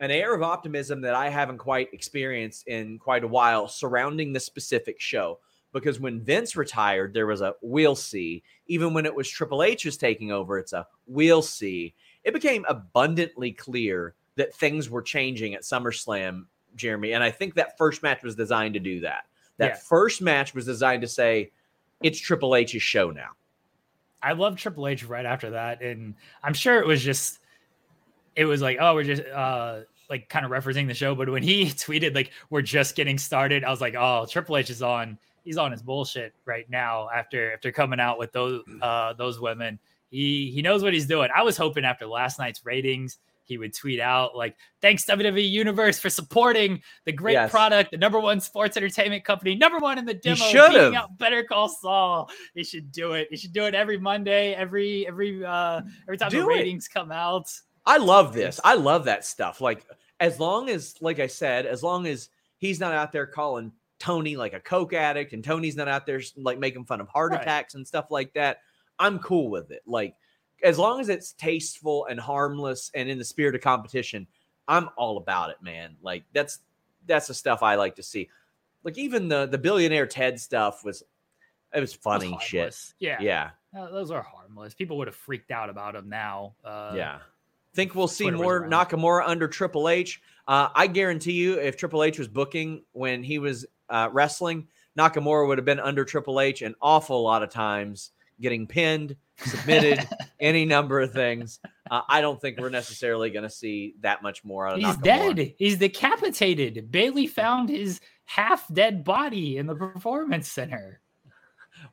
an 0.00 0.10
air 0.10 0.34
of 0.34 0.42
optimism 0.42 1.00
that 1.02 1.14
I 1.14 1.28
haven't 1.28 1.58
quite 1.58 1.92
experienced 1.92 2.66
in 2.66 2.98
quite 2.98 3.24
a 3.24 3.28
while 3.28 3.68
surrounding 3.68 4.32
the 4.32 4.40
specific 4.40 5.00
show. 5.00 5.38
Because 5.72 6.00
when 6.00 6.20
Vince 6.20 6.54
retired, 6.54 7.14
there 7.14 7.26
was 7.26 7.40
a 7.40 7.54
we'll 7.62 7.96
see. 7.96 8.42
Even 8.66 8.92
when 8.92 9.06
it 9.06 9.14
was 9.14 9.28
Triple 9.28 9.62
H 9.62 9.84
was 9.84 9.96
taking 9.96 10.30
over, 10.30 10.58
it's 10.58 10.74
a 10.74 10.86
we'll 11.06 11.40
see. 11.40 11.94
It 12.24 12.34
became 12.34 12.64
abundantly 12.68 13.52
clear 13.52 14.14
that 14.36 14.54
things 14.54 14.90
were 14.90 15.02
changing 15.02 15.54
at 15.54 15.62
SummerSlam 15.62 16.44
Jeremy. 16.76 17.12
And 17.12 17.22
I 17.24 17.30
think 17.30 17.54
that 17.54 17.78
first 17.78 18.02
match 18.02 18.22
was 18.22 18.34
designed 18.34 18.74
to 18.74 18.80
do 18.80 19.00
that. 19.00 19.26
That 19.58 19.70
Yeah. 19.70 19.76
first 19.76 20.20
match 20.20 20.54
was 20.54 20.66
designed 20.66 21.02
to 21.02 21.08
say, 21.08 21.50
it's 22.02 22.18
Triple 22.18 22.56
H's 22.56 22.82
show 22.82 23.10
now. 23.10 23.30
I 24.22 24.32
love 24.32 24.56
Triple 24.56 24.88
H 24.88 25.04
right 25.04 25.26
after 25.26 25.50
that, 25.50 25.82
and 25.82 26.14
I'm 26.44 26.54
sure 26.54 26.78
it 26.78 26.86
was 26.86 27.02
just, 27.02 27.40
it 28.36 28.44
was 28.44 28.62
like, 28.62 28.78
oh, 28.80 28.94
we're 28.94 29.04
just 29.04 29.22
uh 29.26 29.80
like 30.10 30.28
kind 30.28 30.44
of 30.44 30.50
referencing 30.50 30.86
the 30.86 30.94
show, 30.94 31.14
but 31.14 31.28
when 31.28 31.42
he 31.42 31.64
tweeted 31.66 32.14
like 32.14 32.30
we're 32.50 32.62
just 32.62 32.94
getting 32.96 33.18
started, 33.18 33.64
I 33.64 33.70
was 33.70 33.80
like, 33.80 33.94
oh, 33.94 34.26
Triple 34.28 34.56
H 34.56 34.70
is 34.70 34.82
on. 34.82 35.18
He's 35.44 35.56
on 35.56 35.72
his 35.72 35.82
bullshit 35.82 36.34
right 36.44 36.70
now 36.70 37.08
after 37.12 37.52
after 37.52 37.72
coming 37.72 37.98
out 37.98 38.18
with 38.18 38.32
those 38.32 38.62
uh 38.80 39.12
those 39.14 39.40
women. 39.40 39.78
He 40.10 40.50
he 40.52 40.62
knows 40.62 40.82
what 40.82 40.92
he's 40.92 41.06
doing. 41.06 41.30
I 41.34 41.42
was 41.42 41.56
hoping 41.56 41.84
after 41.84 42.06
last 42.06 42.38
night's 42.38 42.64
ratings 42.64 43.18
he 43.44 43.58
would 43.58 43.74
tweet 43.74 44.00
out 44.00 44.36
like 44.36 44.56
thanks 44.80 45.04
WWE 45.04 45.48
Universe 45.48 45.98
for 45.98 46.10
supporting 46.10 46.82
the 47.04 47.12
great 47.12 47.34
yes. 47.34 47.50
product, 47.50 47.90
the 47.90 47.96
number 47.96 48.20
one 48.20 48.40
sports 48.40 48.76
entertainment 48.76 49.24
company, 49.24 49.54
number 49.54 49.78
one 49.78 49.98
in 49.98 50.04
the 50.04 50.14
demo. 50.14 50.36
You 50.36 50.50
should 50.50 50.94
have 50.94 51.18
Better 51.18 51.42
Call 51.42 51.68
Saul. 51.68 52.30
He 52.54 52.64
should 52.64 52.92
do 52.92 53.12
it. 53.12 53.28
He 53.30 53.36
should 53.36 53.52
do 53.52 53.64
it 53.66 53.74
every 53.74 53.98
Monday, 53.98 54.54
every 54.54 55.06
every 55.06 55.44
uh 55.44 55.82
every 56.08 56.18
time 56.18 56.30
do 56.30 56.40
the 56.40 56.46
ratings 56.46 56.86
it. 56.86 56.94
come 56.94 57.12
out. 57.12 57.52
I 57.84 57.98
love 57.98 58.32
this. 58.32 58.60
I 58.64 58.74
love 58.74 59.04
that 59.06 59.24
stuff. 59.24 59.60
Like 59.60 59.86
as 60.20 60.38
long 60.38 60.68
as, 60.68 60.94
like 61.00 61.18
I 61.18 61.26
said, 61.26 61.66
as 61.66 61.82
long 61.82 62.06
as 62.06 62.28
he's 62.58 62.80
not 62.80 62.92
out 62.92 63.12
there 63.12 63.26
calling 63.26 63.72
Tony 63.98 64.36
like 64.36 64.52
a 64.52 64.60
coke 64.60 64.92
addict, 64.92 65.32
and 65.32 65.42
Tony's 65.42 65.76
not 65.76 65.88
out 65.88 66.06
there 66.06 66.20
like 66.36 66.58
making 66.58 66.84
fun 66.84 67.00
of 67.00 67.08
heart 67.08 67.32
right. 67.32 67.40
attacks 67.40 67.74
and 67.74 67.86
stuff 67.86 68.06
like 68.10 68.32
that, 68.34 68.58
I'm 68.98 69.18
cool 69.18 69.50
with 69.50 69.70
it. 69.70 69.82
Like 69.86 70.14
as 70.62 70.78
long 70.78 71.00
as 71.00 71.08
it's 71.08 71.32
tasteful 71.32 72.06
and 72.06 72.18
harmless 72.20 72.90
and 72.94 73.08
in 73.08 73.18
the 73.18 73.24
spirit 73.24 73.54
of 73.54 73.60
competition, 73.60 74.26
I'm 74.68 74.88
all 74.96 75.16
about 75.16 75.50
it, 75.50 75.56
man. 75.60 75.96
Like 76.02 76.24
that's 76.32 76.60
that's 77.06 77.26
the 77.26 77.34
stuff 77.34 77.62
I 77.62 77.74
like 77.74 77.96
to 77.96 78.02
see. 78.02 78.28
Like 78.84 78.98
even 78.98 79.28
the 79.28 79.46
the 79.46 79.58
billionaire 79.58 80.06
Ted 80.06 80.40
stuff 80.40 80.84
was 80.84 81.02
it 81.74 81.80
was 81.80 81.94
funny 81.94 82.32
was 82.32 82.42
shit. 82.42 82.76
Yeah, 82.98 83.20
yeah, 83.20 83.50
those 83.72 84.10
are 84.10 84.22
harmless. 84.22 84.74
People 84.74 84.98
would 84.98 85.08
have 85.08 85.16
freaked 85.16 85.50
out 85.50 85.70
about 85.70 85.94
them 85.94 86.08
now. 86.08 86.54
Uh, 86.64 86.92
yeah, 86.96 87.18
think 87.74 87.94
we'll 87.94 88.08
see 88.08 88.30
more 88.30 88.68
Nakamura 88.68 89.22
under 89.26 89.48
Triple 89.48 89.88
H. 89.88 90.20
Uh, 90.46 90.68
I 90.74 90.86
guarantee 90.86 91.32
you, 91.32 91.58
if 91.58 91.76
Triple 91.76 92.02
H 92.02 92.18
was 92.18 92.28
booking 92.28 92.82
when 92.92 93.22
he 93.22 93.38
was 93.38 93.66
uh, 93.88 94.08
wrestling, 94.12 94.68
Nakamura 94.98 95.46
would 95.46 95.58
have 95.58 95.64
been 95.64 95.80
under 95.80 96.04
Triple 96.04 96.40
H 96.40 96.62
an 96.62 96.74
awful 96.82 97.22
lot 97.22 97.42
of 97.42 97.50
times, 97.50 98.10
getting 98.40 98.66
pinned, 98.66 99.16
submitted, 99.38 100.06
any 100.40 100.64
number 100.64 101.00
of 101.00 101.12
things. 101.12 101.60
Uh, 101.90 102.02
I 102.08 102.20
don't 102.20 102.40
think 102.40 102.58
we're 102.58 102.70
necessarily 102.70 103.30
going 103.30 103.44
to 103.44 103.50
see 103.50 103.94
that 104.00 104.22
much 104.22 104.44
more 104.44 104.66
out 104.66 104.74
of 104.74 104.80
He's 104.80 104.96
Nakamura. 104.96 105.36
dead. 105.36 105.54
He's 105.58 105.76
decapitated. 105.78 106.90
Bayley 106.90 107.26
found 107.26 107.68
his 107.68 108.00
half 108.24 108.66
dead 108.72 109.04
body 109.04 109.58
in 109.58 109.66
the 109.66 109.74
performance 109.74 110.48
center. 110.48 111.01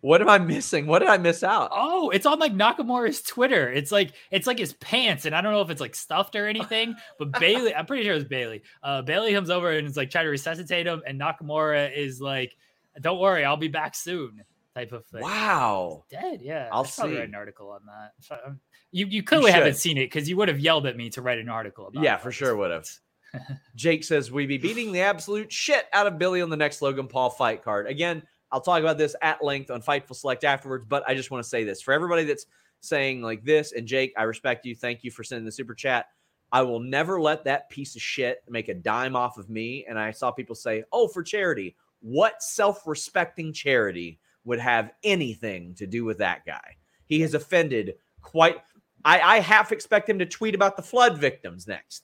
What 0.01 0.21
am 0.21 0.29
I 0.29 0.37
missing? 0.37 0.87
What 0.87 0.99
did 0.99 1.09
I 1.09 1.17
miss 1.17 1.43
out? 1.43 1.69
Oh, 1.73 2.09
it's 2.09 2.25
on 2.25 2.39
like 2.39 2.53
Nakamura's 2.53 3.21
Twitter. 3.21 3.69
It's 3.69 3.91
like 3.91 4.13
it's 4.31 4.47
like 4.47 4.57
his 4.57 4.73
pants, 4.73 5.25
and 5.25 5.35
I 5.35 5.41
don't 5.41 5.51
know 5.51 5.61
if 5.61 5.69
it's 5.69 5.81
like 5.81 5.95
stuffed 5.95 6.35
or 6.35 6.47
anything. 6.47 6.95
But 7.19 7.37
Bailey, 7.39 7.75
I'm 7.75 7.85
pretty 7.85 8.05
sure 8.05 8.13
it's 8.13 8.23
Bayley. 8.27 8.61
Uh, 8.81 9.01
Bayley 9.01 9.33
comes 9.33 9.49
over 9.49 9.71
and 9.71 9.85
is 9.85 9.97
like 9.97 10.09
trying 10.09 10.25
to 10.25 10.29
resuscitate 10.29 10.87
him, 10.87 11.01
and 11.05 11.19
Nakamura 11.19 11.95
is 11.95 12.21
like, 12.21 12.55
"Don't 13.01 13.19
worry, 13.19 13.43
I'll 13.43 13.57
be 13.57 13.67
back 13.67 13.93
soon." 13.93 14.41
Type 14.75 14.93
of 14.93 15.05
thing. 15.07 15.21
Wow, 15.21 16.05
He's 16.09 16.19
dead. 16.19 16.41
Yeah, 16.41 16.69
I'll 16.71 16.85
see. 16.85 17.01
write 17.01 17.27
an 17.27 17.35
article 17.35 17.71
on 17.71 17.81
that. 17.87 18.39
Um, 18.45 18.59
you 18.91 19.05
you 19.07 19.23
clearly 19.23 19.47
you 19.47 19.53
haven't 19.53 19.75
seen 19.75 19.97
it 19.97 20.05
because 20.05 20.29
you 20.29 20.37
would 20.37 20.47
have 20.47 20.59
yelled 20.59 20.85
at 20.85 20.95
me 20.95 21.09
to 21.09 21.21
write 21.21 21.39
an 21.39 21.49
article 21.49 21.87
about. 21.87 22.03
Yeah, 22.03 22.15
for 22.17 22.31
sure 22.31 22.55
would 22.55 22.71
have. 22.71 22.87
Jake 23.75 24.03
says 24.03 24.31
we 24.31 24.45
be 24.45 24.57
beating 24.57 24.91
the 24.93 25.01
absolute 25.01 25.51
shit 25.51 25.85
out 25.91 26.07
of 26.07 26.17
Billy 26.17 26.41
on 26.41 26.49
the 26.49 26.57
next 26.57 26.81
Logan 26.81 27.07
Paul 27.07 27.29
fight 27.29 27.63
card. 27.63 27.87
Again, 27.87 28.23
I'll 28.51 28.61
talk 28.61 28.79
about 28.79 28.97
this 28.97 29.15
at 29.21 29.43
length 29.43 29.69
on 29.69 29.81
Fightful 29.81 30.15
Select 30.15 30.43
afterwards, 30.43 30.85
but 30.87 31.03
I 31.07 31.13
just 31.13 31.31
want 31.31 31.43
to 31.43 31.49
say 31.49 31.63
this 31.63 31.81
for 31.81 31.93
everybody 31.93 32.23
that's 32.23 32.45
saying 32.81 33.21
like 33.21 33.43
this, 33.43 33.73
and 33.73 33.87
Jake, 33.87 34.13
I 34.17 34.23
respect 34.23 34.65
you. 34.65 34.75
Thank 34.75 35.03
you 35.03 35.11
for 35.11 35.23
sending 35.23 35.45
the 35.45 35.51
super 35.51 35.73
chat. 35.73 36.07
I 36.51 36.61
will 36.63 36.79
never 36.79 37.21
let 37.21 37.43
that 37.43 37.69
piece 37.69 37.95
of 37.95 38.01
shit 38.01 38.43
make 38.49 38.69
a 38.69 38.73
dime 38.73 39.15
off 39.15 39.37
of 39.37 39.49
me. 39.49 39.85
And 39.87 39.99
I 39.99 40.11
saw 40.11 40.31
people 40.31 40.55
say, 40.55 40.83
oh, 40.91 41.07
for 41.07 41.21
charity. 41.21 41.75
What 42.01 42.41
self 42.41 42.87
respecting 42.87 43.53
charity 43.53 44.19
would 44.45 44.59
have 44.59 44.91
anything 45.03 45.75
to 45.75 45.85
do 45.85 46.05
with 46.05 46.17
that 46.19 46.45
guy? 46.45 46.77
He 47.05 47.21
has 47.21 47.33
offended 47.33 47.95
quite. 48.21 48.57
I, 49.05 49.19
I 49.19 49.39
half 49.39 49.71
expect 49.71 50.09
him 50.09 50.19
to 50.19 50.25
tweet 50.25 50.55
about 50.55 50.75
the 50.75 50.83
flood 50.83 51.17
victims 51.17 51.67
next 51.67 52.03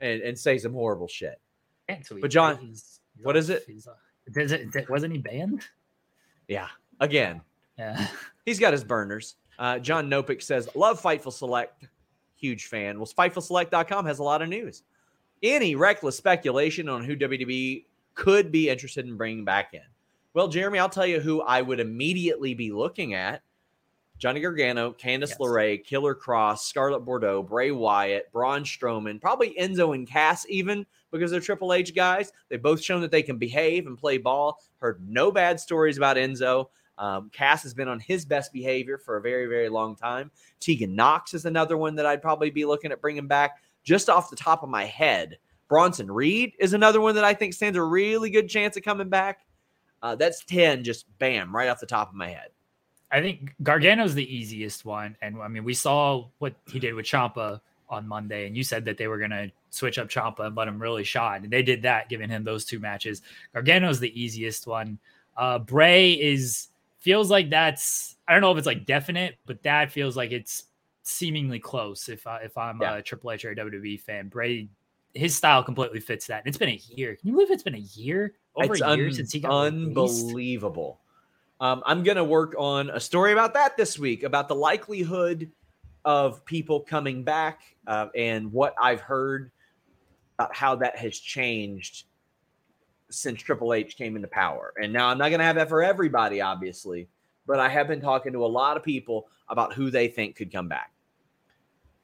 and, 0.00 0.22
and 0.22 0.38
say 0.38 0.58
some 0.58 0.72
horrible 0.72 1.08
shit. 1.08 1.40
But 2.20 2.30
John, 2.30 2.58
he's, 2.58 3.00
he's 3.16 3.24
what 3.24 3.36
is 3.36 3.50
uh, 3.50 3.54
it? 3.54 4.32
Does 4.32 4.52
it 4.52 4.88
wasn't 4.88 5.12
he 5.12 5.18
banned? 5.18 5.64
Yeah. 6.50 6.68
Again. 6.98 7.40
Yeah. 7.78 8.08
He's 8.44 8.58
got 8.58 8.72
his 8.72 8.84
burners. 8.84 9.36
Uh, 9.58 9.78
John 9.78 10.10
Nopick 10.10 10.42
says, 10.42 10.68
Love 10.74 11.00
Fightful 11.00 11.32
Select. 11.32 11.86
Huge 12.36 12.66
fan. 12.66 12.98
Well, 12.98 13.06
FightfulSelect.com 13.06 14.06
has 14.06 14.18
a 14.18 14.22
lot 14.22 14.42
of 14.42 14.48
news. 14.48 14.82
Any 15.42 15.74
reckless 15.76 16.16
speculation 16.16 16.88
on 16.88 17.04
who 17.04 17.16
WWE 17.16 17.84
could 18.14 18.50
be 18.50 18.68
interested 18.68 19.06
in 19.06 19.16
bringing 19.16 19.44
back 19.44 19.74
in? 19.74 19.82
Well, 20.34 20.48
Jeremy, 20.48 20.78
I'll 20.78 20.88
tell 20.88 21.06
you 21.06 21.20
who 21.20 21.42
I 21.42 21.62
would 21.62 21.80
immediately 21.80 22.54
be 22.54 22.72
looking 22.72 23.14
at. 23.14 23.42
Johnny 24.18 24.40
Gargano, 24.40 24.92
Candice 24.92 25.30
yes. 25.30 25.38
LeRae, 25.38 25.82
Killer 25.84 26.14
Kross, 26.14 26.58
Scarlett 26.58 27.04
Bordeaux, 27.04 27.42
Bray 27.42 27.70
Wyatt, 27.70 28.30
Braun 28.32 28.64
Strowman, 28.64 29.20
probably 29.20 29.54
Enzo 29.58 29.94
and 29.94 30.06
Cass, 30.06 30.44
even 30.48 30.84
because 31.10 31.30
they're 31.30 31.40
Triple 31.40 31.72
H 31.72 31.94
guys. 31.94 32.32
They've 32.48 32.62
both 32.62 32.82
shown 32.82 33.00
that 33.02 33.10
they 33.10 33.22
can 33.22 33.38
behave 33.38 33.86
and 33.86 33.98
play 33.98 34.18
ball. 34.18 34.60
Heard 34.78 35.00
no 35.06 35.30
bad 35.30 35.60
stories 35.60 35.96
about 35.96 36.16
Enzo. 36.16 36.66
Um, 36.98 37.30
Cass 37.32 37.62
has 37.62 37.72
been 37.72 37.88
on 37.88 37.98
his 37.98 38.24
best 38.24 38.52
behavior 38.52 38.98
for 38.98 39.16
a 39.16 39.22
very, 39.22 39.46
very 39.46 39.70
long 39.70 39.96
time. 39.96 40.30
Tegan 40.60 40.94
Knox 40.94 41.32
is 41.32 41.46
another 41.46 41.78
one 41.78 41.94
that 41.96 42.04
I'd 42.04 42.20
probably 42.20 42.50
be 42.50 42.66
looking 42.66 42.92
at 42.92 43.00
bringing 43.00 43.26
back 43.26 43.62
just 43.82 44.10
off 44.10 44.28
the 44.28 44.36
top 44.36 44.62
of 44.62 44.68
my 44.68 44.84
head. 44.84 45.38
Bronson 45.68 46.10
Reed 46.10 46.52
is 46.58 46.74
another 46.74 47.00
one 47.00 47.14
that 47.14 47.24
I 47.24 47.32
think 47.32 47.54
stands 47.54 47.78
a 47.78 47.82
really 47.82 48.28
good 48.28 48.48
chance 48.48 48.76
of 48.76 48.82
coming 48.82 49.08
back. 49.08 49.46
Uh, 50.02 50.14
that's 50.14 50.44
10, 50.44 50.84
just 50.84 51.06
bam, 51.18 51.54
right 51.54 51.68
off 51.68 51.80
the 51.80 51.86
top 51.86 52.08
of 52.08 52.14
my 52.14 52.28
head. 52.28 52.48
I 53.10 53.20
think 53.20 53.54
Gargano's 53.62 54.14
the 54.14 54.34
easiest 54.34 54.84
one. 54.84 55.16
And 55.22 55.40
I 55.40 55.48
mean, 55.48 55.64
we 55.64 55.74
saw 55.74 56.28
what 56.38 56.54
he 56.70 56.78
did 56.78 56.94
with 56.94 57.06
Ciampa 57.06 57.60
on 57.90 58.08
Monday, 58.08 58.46
and 58.46 58.56
you 58.56 58.64
said 58.64 58.84
that 58.84 58.96
they 58.96 59.08
were 59.08 59.18
going 59.18 59.30
to 59.30 59.50
switch 59.70 59.98
up 59.98 60.08
Ciampa 60.08 60.46
and 60.46 60.56
let 60.56 60.68
him 60.68 60.80
really 60.80 61.04
shine. 61.04 61.44
And 61.44 61.52
they 61.52 61.62
did 61.62 61.82
that, 61.82 62.08
giving 62.08 62.30
him 62.30 62.44
those 62.44 62.64
two 62.64 62.78
matches. 62.78 63.22
Gargano's 63.54 64.00
the 64.00 64.20
easiest 64.20 64.66
one. 64.66 64.98
Uh, 65.36 65.58
Bray 65.58 66.12
is 66.12 66.68
feels 66.98 67.30
like 67.30 67.50
that's 67.50 68.16
I 68.28 68.32
don't 68.32 68.42
know 68.42 68.52
if 68.52 68.58
it's 68.58 68.66
like 68.66 68.86
definite, 68.86 69.36
but 69.46 69.62
that 69.62 69.90
feels 69.90 70.16
like 70.16 70.32
it's 70.32 70.64
seemingly 71.02 71.58
close. 71.58 72.08
If 72.08 72.26
I, 72.26 72.38
if 72.38 72.56
I'm 72.56 72.80
yeah. 72.80 72.96
a 72.96 73.02
Triple 73.02 73.32
H 73.32 73.44
or 73.44 73.50
a 73.50 73.56
WWE 73.56 74.00
fan, 74.00 74.28
Bray 74.28 74.68
his 75.14 75.36
style 75.36 75.62
completely 75.62 76.00
fits 76.00 76.26
that. 76.28 76.38
And 76.38 76.48
it's 76.48 76.58
been 76.58 76.68
a 76.68 76.80
year. 76.94 77.16
Can 77.16 77.28
you 77.28 77.34
believe 77.34 77.50
it's 77.50 77.62
been 77.62 77.74
a 77.74 77.78
year? 77.78 78.34
Over 78.54 78.74
it's 78.74 78.82
a 78.82 78.96
year 78.96 79.06
un- 79.08 79.12
since 79.12 79.32
he 79.32 79.40
got 79.40 79.50
unbelievable. 79.50 81.00
Um, 81.60 81.82
I'm 81.84 82.02
going 82.02 82.16
to 82.16 82.24
work 82.24 82.54
on 82.56 82.90
a 82.90 83.00
story 83.00 83.32
about 83.32 83.52
that 83.54 83.76
this 83.76 83.98
week 83.98 84.22
about 84.22 84.48
the 84.48 84.54
likelihood 84.54 85.50
of 86.04 86.44
people 86.44 86.80
coming 86.80 87.22
back 87.22 87.60
uh, 87.86 88.06
and 88.14 88.52
what 88.52 88.74
I've 88.80 89.00
heard 89.00 89.50
about 90.38 90.54
how 90.54 90.76
that 90.76 90.96
has 90.96 91.18
changed 91.18 92.04
since 93.10 93.42
Triple 93.42 93.74
H 93.74 93.96
came 93.96 94.16
into 94.16 94.28
power. 94.28 94.72
And 94.80 94.92
now 94.92 95.08
I'm 95.08 95.18
not 95.18 95.28
going 95.28 95.40
to 95.40 95.44
have 95.44 95.56
that 95.56 95.68
for 95.68 95.82
everybody, 95.82 96.40
obviously, 96.40 97.08
but 97.46 97.58
I 97.58 97.68
have 97.68 97.88
been 97.88 98.00
talking 98.00 98.32
to 98.32 98.44
a 98.44 98.46
lot 98.46 98.76
of 98.76 98.82
people 98.82 99.28
about 99.48 99.74
who 99.74 99.90
they 99.90 100.08
think 100.08 100.36
could 100.36 100.52
come 100.52 100.68
back. 100.68 100.92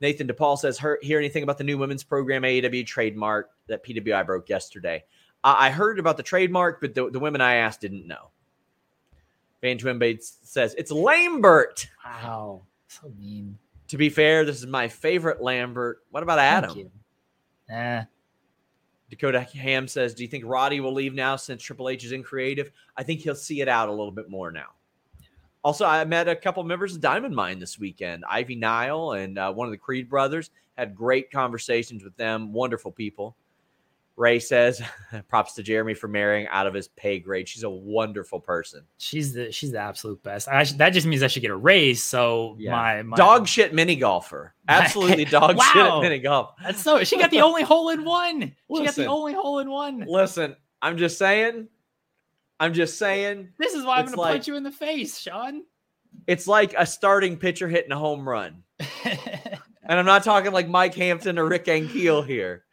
Nathan 0.01 0.29
DePaul 0.29 0.59
says, 0.59 0.79
hear 1.01 1.19
anything 1.19 1.43
about 1.43 1.57
the 1.57 1.65
new 1.65 1.79
women's 1.79 2.05
program 2.05 2.43
AEW 2.43 2.85
trademark 2.85 3.51
that 3.69 3.85
PWI 3.85 4.27
broke 4.27 4.49
yesterday? 4.49 5.05
I 5.43 5.71
heard 5.71 5.99
about 5.99 6.17
the 6.17 6.23
trademark, 6.23 6.81
but 6.81 6.95
the, 6.95 7.09
the 7.09 7.21
women 7.21 7.41
I 7.41 7.55
asked 7.57 7.81
didn't 7.81 8.07
know. 8.07 8.31
Van 9.63 9.79
Twin 9.79 10.19
says 10.21 10.75
it's 10.77 10.91
Lambert. 10.91 11.89
Wow, 12.05 12.63
so 12.89 13.13
mean. 13.19 13.57
To 13.89 13.97
be 13.97 14.09
fair, 14.09 14.45
this 14.45 14.59
is 14.59 14.67
my 14.67 14.89
favorite 14.89 15.41
Lambert. 15.41 16.03
What 16.11 16.23
about 16.23 16.39
Adam? 16.39 16.91
Nah. 17.69 18.05
Dakota 19.11 19.41
Ham 19.41 19.87
says, 19.87 20.15
"Do 20.15 20.25
you 20.25 20.29
think 20.29 20.45
Roddy 20.45 20.81
will 20.81 20.93
leave 20.93 21.15
now 21.15 21.37
since 21.37 21.63
Triple 21.63 21.89
H 21.89 22.05
is 22.05 22.13
in 22.13 22.23
creative? 22.23 22.73
I 22.97 23.05
think 23.05 23.21
he'll 23.21 23.37
see 23.37 23.61
it 23.61 23.69
out 23.69 23.89
a 23.89 23.93
little 23.93 24.11
bit 24.11 24.29
more 24.29 24.51
now." 24.51 24.71
Also, 25.63 25.85
I 25.85 26.05
met 26.05 26.29
a 26.29 26.37
couple 26.37 26.63
members 26.65 26.95
of 26.95 27.01
Diamond 27.01 27.35
Mine 27.35 27.59
this 27.59 27.79
weekend. 27.79 28.25
Ivy 28.29 28.57
Nile 28.57 29.13
and 29.13 29.39
uh, 29.39 29.53
one 29.53 29.67
of 29.67 29.73
the 29.73 29.79
Creed 29.79 30.09
brothers 30.09 30.51
had 30.77 30.95
great 30.95 31.31
conversations 31.31 32.05
with 32.05 32.17
them. 32.17 32.53
Wonderful 32.53 32.93
people. 32.93 33.37
Ray 34.17 34.39
says, 34.39 34.83
props 35.29 35.53
to 35.55 35.63
Jeremy 35.63 35.95
for 35.95 36.09
marrying 36.09 36.49
out 36.49 36.67
of 36.67 36.73
his 36.73 36.89
pay 36.89 37.19
grade. 37.19 37.49
She's 37.49 37.65
a 37.65 37.71
wonderful 37.71 38.41
person. 38.41 38.85
She's 38.97 39.35
the 39.35 39.53
she's 39.53 39.73
the 39.73 39.79
absolute 39.79 40.23
best. 40.23 40.49
I, 40.49 40.65
that 40.65 40.91
just 40.91 41.07
means 41.07 41.23
I 41.23 41.27
should 41.27 41.43
get 41.43 41.51
a 41.51 41.57
raise. 41.57 42.03
So 42.03 42.57
yeah. 42.59 42.71
my, 42.71 43.03
my, 43.03 43.17
dog 43.17 43.47
shit 43.47 43.75
mini 43.75 43.97
golfer. 43.97 44.55
Absolutely 44.69 45.27
dog 45.27 45.57
wow. 45.57 45.71
shit 45.73 46.03
mini 46.03 46.19
golf. 46.19 46.55
That's 46.63 46.83
so 46.83 47.05
she 47.05 47.19
got 47.19 47.31
the 47.31 47.43
only 47.43 47.63
hole 47.63 47.91
in 47.91 48.05
one. 48.05 48.55
Listen, 48.69 48.85
she 48.85 48.85
got 48.85 48.95
the 48.95 49.07
only 49.07 49.35
hole 49.35 49.59
in 49.59 49.71
one. 49.71 50.05
Listen, 50.09 50.57
I'm 50.81 50.97
just 50.97 51.19
saying. 51.19 51.69
I'm 52.59 52.73
just 52.73 52.99
saying. 52.99 53.51
This 53.59 53.75
is 53.75 53.85
why 53.85 53.99
I'm 53.99 54.07
gonna 54.07 54.17
like, 54.17 54.33
punch 54.33 54.49
you 54.49 54.57
in 54.57 54.63
the 54.63 54.73
face, 54.73 55.19
Sean. 55.19 55.63
It's 56.27 56.47
like 56.47 56.75
a 56.77 56.87
starting 56.87 57.37
pitcher 57.37 57.69
hitting 57.69 57.93
a 57.93 57.99
home 57.99 58.27
run. 58.27 58.63
and 59.05 59.99
I'm 59.99 60.07
not 60.07 60.25
talking 60.25 60.53
like 60.53 60.69
Mike 60.69 60.95
Hampton 60.95 61.39
or 61.39 61.47
Rick 61.47 61.67
Ankiel 61.67 62.27
here. 62.27 62.65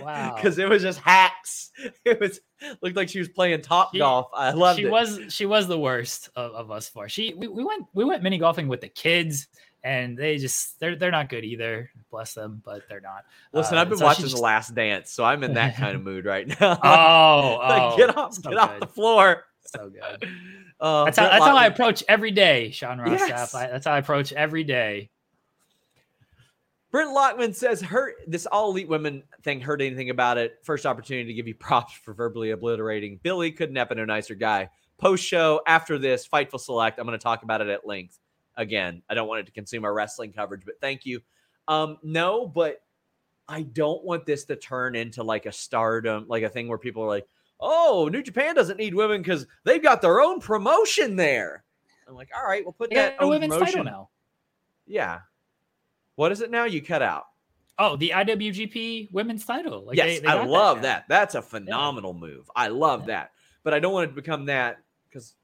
Wow. 0.00 0.34
Because 0.36 0.58
it 0.58 0.68
was 0.68 0.82
just 0.82 0.98
hacks. 1.00 1.70
It 2.04 2.20
was 2.20 2.40
looked 2.82 2.96
like 2.96 3.08
she 3.08 3.18
was 3.18 3.28
playing 3.28 3.62
top 3.62 3.92
She- 3.92 3.98
golf. 3.98 4.28
I 4.34 4.50
loved 4.50 4.78
she 4.80 4.86
it. 4.86 4.90
was 4.90 5.20
she 5.28 5.46
was 5.46 5.66
the 5.66 5.78
worst 5.78 6.28
of, 6.36 6.52
of 6.52 6.70
us 6.70 6.88
four. 6.88 7.08
She 7.08 7.34
we, 7.34 7.48
we 7.48 7.64
went 7.64 7.86
we 7.94 8.04
went 8.04 8.22
mini 8.22 8.38
golfing 8.38 8.68
with 8.68 8.80
the 8.80 8.88
kids 8.88 9.46
and 9.82 10.18
they 10.18 10.36
just 10.38 10.78
they're 10.80 10.96
they're 10.96 11.10
not 11.10 11.28
good 11.30 11.44
either. 11.44 11.90
Bless 12.10 12.34
them, 12.34 12.60
but 12.64 12.82
they're 12.88 13.00
not. 13.00 13.24
Listen, 13.52 13.78
Uh, 13.78 13.80
I've 13.82 13.88
been 13.88 13.98
so 13.98 14.04
watching 14.04 14.24
just- 14.24 14.36
The 14.36 14.42
Last 14.42 14.74
Dance, 14.74 15.10
so 15.12 15.24
I'm 15.24 15.42
in 15.44 15.54
that 15.54 15.76
kind 15.76 15.94
of 15.96 16.02
mood 16.10 16.24
right 16.26 16.46
now. 16.46 16.78
Oh, 16.82 17.58
Like, 17.68 17.82
oh 17.92 17.96
get 17.96 18.16
off, 18.16 18.34
so 18.34 18.50
get 18.50 18.58
off 18.58 18.80
the 18.80 18.86
floor. 18.86 19.44
So 19.66 19.90
good. 19.90 20.28
Uh, 20.80 21.04
That's 21.06 21.18
how 21.18 21.28
that's 21.28 21.44
how 21.44 21.56
I 21.56 21.66
approach 21.66 22.02
every 22.08 22.30
day, 22.30 22.70
Sean 22.70 22.98
Rossap. 22.98 23.28
Yes. 23.28 23.54
I, 23.54 23.66
that's 23.66 23.86
how 23.86 23.92
I 23.92 23.98
approach 23.98 24.32
every 24.32 24.64
day. 24.64 25.10
Brent 26.90 27.10
Lockman 27.10 27.54
says, 27.54 27.80
"Hurt 27.80 28.14
this 28.26 28.46
all 28.46 28.70
elite 28.70 28.88
women 28.88 29.22
thing. 29.42 29.60
Heard 29.60 29.82
anything 29.82 30.10
about 30.10 30.38
it? 30.38 30.58
First 30.62 30.86
opportunity 30.86 31.26
to 31.26 31.34
give 31.34 31.46
you 31.46 31.54
props 31.58 31.92
for 31.92 32.14
verbally 32.14 32.50
obliterating 32.50 33.20
Billy. 33.22 33.52
Couldn't 33.52 33.76
happen 33.76 33.98
to 33.98 34.04
a 34.04 34.06
nicer 34.06 34.34
guy. 34.34 34.70
Post 34.96 35.24
show 35.24 35.60
after 35.66 35.98
this, 35.98 36.26
Fightful 36.26 36.58
Select. 36.58 36.98
I'm 36.98 37.06
going 37.06 37.18
to 37.18 37.22
talk 37.22 37.42
about 37.42 37.60
it 37.60 37.68
at 37.68 37.86
length. 37.86 38.18
Again, 38.56 39.02
I 39.08 39.14
don't 39.14 39.28
want 39.28 39.40
it 39.40 39.46
to 39.46 39.52
consume 39.52 39.84
our 39.84 39.94
wrestling 39.94 40.32
coverage, 40.32 40.62
but 40.64 40.80
thank 40.80 41.06
you. 41.06 41.20
Um, 41.68 41.98
no, 42.02 42.46
but 42.46 42.78
I 43.48 43.62
don't 43.62 44.04
want 44.04 44.26
this 44.26 44.44
to 44.46 44.56
turn 44.56 44.96
into 44.96 45.22
like 45.22 45.46
a 45.46 45.52
stardom, 45.52 46.26
like 46.26 46.42
a 46.42 46.48
thing 46.48 46.68
where 46.68 46.78
people 46.78 47.04
are 47.04 47.08
like, 47.08 47.28
"Oh, 47.60 48.08
New 48.10 48.22
Japan 48.22 48.54
doesn't 48.54 48.78
need 48.78 48.94
women 48.94 49.22
because 49.22 49.46
they've 49.64 49.82
got 49.82 50.02
their 50.02 50.20
own 50.20 50.40
promotion 50.40 51.16
there." 51.16 51.64
I'm 52.08 52.14
like, 52.14 52.30
"All 52.36 52.48
right, 52.48 52.64
we'll 52.64 52.72
put 52.72 52.90
They 52.90 52.96
that 52.96 53.16
own 53.20 53.28
women's 53.28 53.52
promotion." 53.52 53.84
title 53.84 53.92
now. 53.92 54.08
Yeah. 54.86 55.20
What 56.18 56.32
is 56.32 56.40
it 56.40 56.50
now? 56.50 56.64
You 56.64 56.82
cut 56.82 57.00
out. 57.00 57.26
Oh, 57.78 57.94
the 57.94 58.10
IWGP 58.12 59.12
women's 59.12 59.44
title. 59.44 59.84
Like 59.86 59.96
yes, 59.96 60.16
they- 60.18 60.26
they 60.26 60.26
I 60.26 60.44
love 60.44 60.78
now. 60.78 60.82
that. 60.82 61.04
That's 61.08 61.36
a 61.36 61.42
phenomenal 61.42 62.12
move. 62.12 62.50
I 62.56 62.66
love 62.66 63.02
Yeah. 63.02 63.06
that. 63.06 63.32
But 63.62 63.72
I 63.72 63.78
don't 63.78 63.92
want 63.92 64.06
it 64.06 64.08
to 64.08 64.14
become 64.16 64.46
that 64.46 64.78
because, 65.08 65.36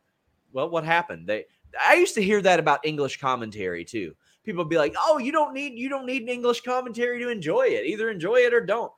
well, 0.53 0.69
what 0.69 0.83
happened? 0.83 1.29
They, 1.29 1.45
I 1.81 1.95
used 1.95 2.17
to 2.17 2.23
hear 2.25 2.43
that 2.43 2.59
about 2.59 2.85
English 2.85 3.21
commentary 3.21 3.85
too. 3.85 4.17
People 4.43 4.65
be 4.65 4.77
like, 4.77 4.97
"Oh, 4.99 5.19
you 5.19 5.31
don't 5.31 5.55
need 5.55 5.79
you 5.79 5.89
don't 5.89 6.07
need 6.07 6.23
an 6.23 6.29
English 6.29 6.63
commentary 6.63 7.21
to 7.21 7.29
enjoy 7.29 7.67
it. 7.69 7.87
Either 7.87 8.11
enjoy 8.11 8.39
it 8.41 8.53
or 8.53 8.61
don't." 8.61 8.91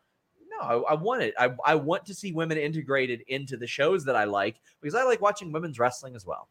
No, 0.48 0.58
I, 0.86 0.92
I 0.92 0.94
want 0.94 1.20
it. 1.22 1.34
I, 1.38 1.50
I 1.62 1.74
want 1.74 2.06
to 2.06 2.14
see 2.14 2.32
women 2.32 2.56
integrated 2.56 3.20
into 3.28 3.58
the 3.58 3.66
shows 3.66 4.02
that 4.06 4.16
I 4.16 4.24
like 4.24 4.60
because 4.80 4.94
I 4.94 5.02
like 5.04 5.20
watching 5.20 5.52
women's 5.52 5.78
wrestling 5.78 6.16
as 6.16 6.24
well. 6.24 6.48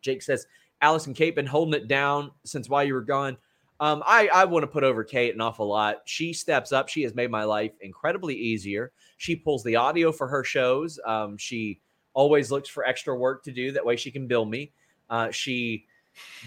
Jake 0.00 0.22
says, 0.22 0.46
Allison 0.80 1.12
Kate 1.12 1.34
been 1.34 1.44
holding 1.46 1.74
it 1.78 1.86
down 1.86 2.30
since 2.44 2.70
while 2.70 2.82
you 2.82 2.94
were 2.94 3.02
gone. 3.02 3.36
Um, 3.82 4.00
I, 4.06 4.28
I 4.32 4.44
want 4.44 4.62
to 4.62 4.68
put 4.68 4.84
over 4.84 5.02
Kate 5.02 5.34
an 5.34 5.40
awful 5.40 5.66
lot. 5.66 6.02
She 6.04 6.32
steps 6.32 6.70
up. 6.70 6.88
She 6.88 7.02
has 7.02 7.16
made 7.16 7.32
my 7.32 7.42
life 7.42 7.72
incredibly 7.80 8.36
easier. 8.36 8.92
She 9.16 9.34
pulls 9.34 9.64
the 9.64 9.74
audio 9.74 10.12
for 10.12 10.28
her 10.28 10.44
shows. 10.44 11.00
Um, 11.04 11.36
she 11.36 11.80
always 12.14 12.52
looks 12.52 12.68
for 12.68 12.84
extra 12.84 13.16
work 13.16 13.42
to 13.42 13.50
do. 13.50 13.72
That 13.72 13.84
way 13.84 13.96
she 13.96 14.12
can 14.12 14.28
bill 14.28 14.44
me. 14.44 14.70
Uh, 15.10 15.32
she 15.32 15.86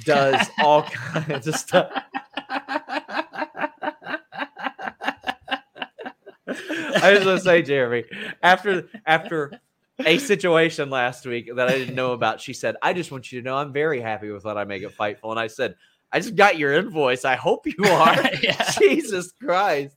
does 0.05 0.47
all 0.63 0.83
kinds 0.83 1.47
of 1.47 1.55
stuff. 1.57 1.91
I 6.47 7.11
just 7.13 7.25
want 7.25 7.39
to 7.39 7.43
say, 7.43 7.61
Jeremy, 7.63 8.05
after 8.43 8.87
after 9.05 9.59
a 10.05 10.19
situation 10.19 10.89
last 10.89 11.25
week 11.25 11.53
that 11.53 11.67
I 11.67 11.77
didn't 11.77 11.95
know 11.95 12.13
about, 12.13 12.39
she 12.39 12.53
said, 12.53 12.77
"I 12.81 12.93
just 12.93 13.11
want 13.11 13.29
you 13.29 13.41
to 13.41 13.45
know 13.45 13.57
I'm 13.57 13.73
very 13.73 13.99
happy 13.99 14.31
with 14.31 14.45
what 14.45 14.57
I 14.57 14.63
make 14.63 14.83
at 14.83 14.95
Fightful." 14.95 15.31
And 15.31 15.39
I 15.39 15.47
said, 15.47 15.75
"I 16.15 16.19
just 16.19 16.35
got 16.35 16.57
your 16.57 16.73
invoice. 16.73 17.25
I 17.25 17.35
hope 17.35 17.65
you 17.67 17.75
are." 17.85 18.15
Yeah. 18.41 18.71
Jesus 18.79 19.31
Christ! 19.41 19.95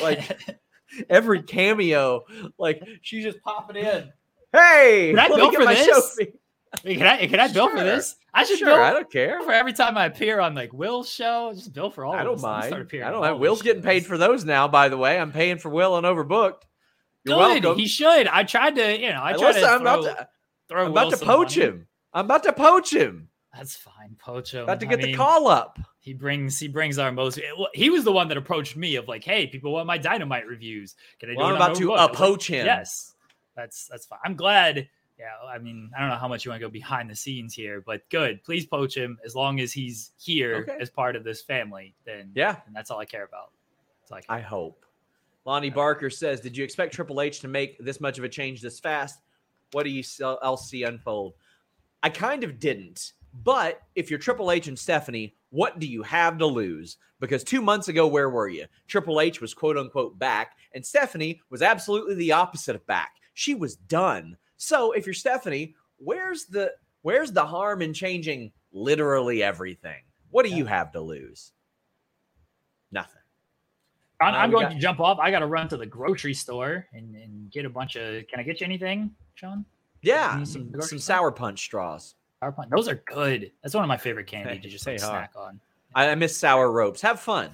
Like 0.00 0.38
every 1.10 1.42
cameo, 1.42 2.22
like 2.58 2.82
she's 3.02 3.24
just 3.24 3.42
popping 3.42 3.76
in. 3.76 4.12
Hey, 4.52 5.10
Can 5.10 5.18
I 5.18 5.28
bill 5.28 5.52
for 5.52 5.64
this? 5.66 5.84
show 5.86 6.00
fee." 6.00 6.28
Wait, 6.84 6.98
can 6.98 7.06
I 7.06 7.26
can 7.26 7.40
I 7.40 7.48
bill 7.48 7.68
for 7.70 7.82
this? 7.82 8.16
I 8.34 8.44
should 8.44 8.58
Sure, 8.58 8.68
bill 8.68 8.76
I 8.82 8.92
don't 8.92 9.10
care. 9.10 9.40
for 9.42 9.52
every 9.52 9.72
time 9.72 9.96
I 9.96 10.06
appear 10.06 10.40
on 10.40 10.54
like 10.54 10.72
Will's 10.72 11.10
show. 11.10 11.52
Just 11.54 11.72
bill 11.72 11.90
for 11.90 12.04
all. 12.04 12.12
Of 12.12 12.18
it. 12.18 12.20
I 12.20 12.24
don't 12.24 12.34
us. 12.34 12.42
Let 12.42 12.64
start 12.66 12.80
mind. 12.92 13.02
I 13.02 13.06
on 13.06 13.12
don't 13.12 13.22
these 13.34 13.40
Will's 13.40 13.62
getting 13.62 13.82
paid 13.82 14.04
for 14.06 14.18
those 14.18 14.44
now. 14.44 14.68
By 14.68 14.88
the 14.88 14.96
way, 14.98 15.18
I'm 15.18 15.32
paying 15.32 15.58
for 15.58 15.70
Will 15.70 15.96
and 15.96 16.04
Overbooked. 16.06 16.62
You're 17.24 17.36
Good. 17.38 17.64
welcome. 17.64 17.78
He 17.78 17.88
should. 17.88 18.28
I 18.28 18.44
tried 18.44 18.76
to. 18.76 19.00
You 19.00 19.10
know, 19.10 19.20
I 19.22 19.32
tried 19.36 19.52
to 19.52 19.66
I'm 19.66 19.80
throw, 19.80 20.00
about 20.00 20.02
to. 20.18 20.28
throw 20.68 20.84
I'm 20.84 20.90
about 20.90 21.10
to 21.12 21.16
poach 21.24 21.56
money. 21.56 21.70
him. 21.70 21.86
I'm 22.12 22.24
about 22.26 22.42
to 22.44 22.52
poach 22.52 22.92
him. 22.92 23.28
That's 23.56 23.76
fine. 23.76 24.16
Pocho. 24.18 24.58
him. 24.58 24.64
About 24.64 24.80
to 24.80 24.86
I 24.86 24.90
get 24.90 25.00
the 25.02 25.14
call 25.14 25.48
up. 25.48 25.78
He 26.00 26.12
brings 26.12 26.58
he 26.58 26.68
brings 26.68 26.98
our 26.98 27.10
most. 27.12 27.40
He 27.74 27.90
was 27.90 28.04
the 28.04 28.12
one 28.12 28.28
that 28.28 28.36
approached 28.36 28.76
me 28.76 28.96
of 28.96 29.08
like, 29.08 29.24
hey, 29.24 29.46
people 29.46 29.72
want 29.72 29.86
my 29.86 29.98
dynamite 29.98 30.46
reviews. 30.46 30.94
Can 31.18 31.30
I 31.30 31.32
do 31.32 31.38
Well, 31.38 31.46
I'm 31.46 31.52
it 31.54 31.56
about 31.56 31.76
to 31.76 31.88
Overbooked?" 31.88 31.98
uh, 31.98 32.02
like, 32.06 32.12
poach 32.12 32.46
him. 32.48 32.66
Yes, 32.66 33.14
that's 33.54 33.86
that's 33.88 34.06
fine. 34.06 34.18
I'm 34.24 34.34
glad. 34.36 34.88
Yeah, 35.18 35.30
I 35.48 35.56
mean, 35.58 35.90
I 35.96 36.00
don't 36.00 36.10
know 36.10 36.16
how 36.16 36.28
much 36.28 36.44
you 36.44 36.50
want 36.50 36.60
to 36.60 36.66
go 36.66 36.70
behind 36.70 37.08
the 37.08 37.16
scenes 37.16 37.54
here, 37.54 37.80
but 37.80 38.08
good. 38.10 38.44
Please 38.44 38.66
poach 38.66 38.94
him 38.94 39.18
as 39.24 39.34
long 39.34 39.60
as 39.60 39.72
he's 39.72 40.10
here 40.18 40.56
Okay. 40.68 40.76
as 40.78 40.90
part 40.90 41.16
of 41.16 41.24
this 41.24 41.40
family. 41.40 41.94
Then 42.04 42.32
Yeah, 42.34 42.56
and 42.66 42.76
that's 42.76 42.90
all 42.90 42.98
I 42.98 43.06
care 43.06 43.24
about. 43.24 43.52
That's 44.02 44.12
all 44.12 44.18
I, 44.18 44.20
care 44.20 44.36
I 44.36 44.40
hope. 44.40 44.84
Lonnie 45.46 45.70
Barker 45.70 46.10
says, 46.10 46.40
"Did 46.42 46.54
you 46.56 46.62
expect 46.64 46.92
Triple 46.92 47.22
H 47.22 47.40
to 47.40 47.48
make 47.48 47.78
this 47.78 47.98
much 48.00 48.18
of 48.18 48.24
a 48.24 48.28
change 48.28 48.60
this 48.60 48.78
fast? 48.78 49.20
What 49.72 49.84
do 49.84 49.90
you 49.90 50.02
else 50.20 50.68
see 50.68 50.82
unfold?" 50.82 51.32
I 52.02 52.10
kind 52.10 52.44
of 52.44 52.58
didn't. 52.60 53.14
But 53.42 53.82
if 53.94 54.10
you're 54.10 54.18
Triple 54.18 54.50
H 54.50 54.68
and 54.68 54.78
Stephanie, 54.78 55.34
what 55.50 55.78
do 55.78 55.86
you 55.86 56.02
have 56.02 56.38
to 56.38 56.46
lose? 56.46 56.96
Because 57.20 57.44
two 57.44 57.62
months 57.62 57.88
ago, 57.88 58.06
where 58.06 58.30
were 58.30 58.48
you? 58.48 58.66
Triple 58.88 59.20
H 59.20 59.40
was 59.40 59.54
quote 59.54 59.76
unquote 59.76 60.18
back, 60.18 60.56
and 60.74 60.84
Stephanie 60.84 61.40
was 61.50 61.62
absolutely 61.62 62.14
the 62.14 62.32
opposite 62.32 62.76
of 62.76 62.86
back. 62.86 63.12
She 63.34 63.54
was 63.54 63.76
done. 63.76 64.36
So 64.56 64.92
if 64.92 65.06
you're 65.06 65.14
Stephanie, 65.14 65.74
where's 65.98 66.46
the 66.46 66.72
where's 67.02 67.32
the 67.32 67.44
harm 67.44 67.82
in 67.82 67.92
changing 67.92 68.52
literally 68.72 69.42
everything? 69.42 70.02
What 70.30 70.44
do 70.44 70.52
you 70.54 70.66
have 70.66 70.92
to 70.92 71.00
lose? 71.00 71.52
Nothing. 72.92 73.22
I'm, 74.20 74.34
I'm 74.34 74.50
going 74.50 74.66
got- 74.66 74.72
to 74.72 74.78
jump 74.78 75.00
off. 75.00 75.18
I 75.18 75.30
got 75.30 75.40
to 75.40 75.46
run 75.46 75.68
to 75.68 75.76
the 75.76 75.86
grocery 75.86 76.34
store 76.34 76.86
and, 76.92 77.14
and 77.14 77.50
get 77.50 77.64
a 77.64 77.70
bunch 77.70 77.96
of. 77.96 78.26
Can 78.28 78.40
I 78.40 78.42
get 78.42 78.60
you 78.60 78.64
anything, 78.66 79.10
Sean? 79.34 79.64
Yeah, 80.02 80.44
some, 80.44 80.72
some 80.80 80.98
sour 80.98 81.32
punch 81.32 81.60
straws. 81.60 82.14
Power 82.40 82.52
Punch. 82.52 82.70
Those 82.70 82.88
are 82.88 83.02
good. 83.06 83.50
That's 83.62 83.74
one 83.74 83.84
of 83.84 83.88
my 83.88 83.96
favorite 83.96 84.26
candy 84.26 84.54
They- 84.54 84.58
to 84.60 84.68
just 84.68 84.86
like 84.86 84.98
snack 85.00 85.32
on. 85.36 85.60
I, 85.94 86.10
I 86.10 86.14
miss 86.14 86.36
sour 86.36 86.70
ropes. 86.70 87.00
Have 87.00 87.20
fun. 87.20 87.50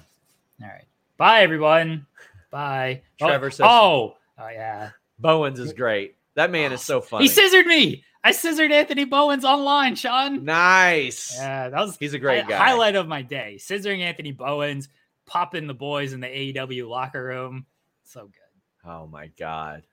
All 0.61 0.67
right. 0.67 0.85
Bye, 1.17 1.41
everyone. 1.41 2.05
Bye. 2.51 3.01
Oh, 3.21 3.27
Trevor 3.27 3.51
says- 3.51 3.65
Oh, 3.69 4.17
oh 4.37 4.49
yeah. 4.49 4.89
Bowens 5.19 5.59
is 5.59 5.73
great. 5.73 6.15
That 6.35 6.51
man 6.51 6.71
is 6.73 6.81
so 6.81 6.99
funny. 6.99 7.25
He 7.25 7.27
scissored 7.29 7.65
me. 7.67 8.03
I 8.25 8.31
scissored 8.31 8.71
Anthony 8.71 9.05
Bowens 9.05 9.43
online, 9.45 9.95
Sean. 9.95 10.45
nice. 10.45 11.35
Yeah, 11.37 11.69
that 11.69 11.79
was 11.79 11.97
He's 11.97 12.13
a 12.13 12.19
great 12.19 12.43
hi- 12.43 12.49
guy. 12.49 12.57
highlight 12.57 12.95
of 12.95 13.07
my 13.07 13.21
day. 13.21 13.55
Scissoring 13.59 13.99
Anthony 13.99 14.31
Bowens, 14.31 14.87
popping 15.25 15.67
the 15.67 15.73
boys 15.73 16.13
in 16.13 16.19
the 16.21 16.27
AEW 16.27 16.87
locker 16.89 17.23
room. 17.23 17.65
So 18.05 18.21
good. 18.23 18.89
Oh 18.89 19.07
my 19.07 19.27
god. 19.37 19.83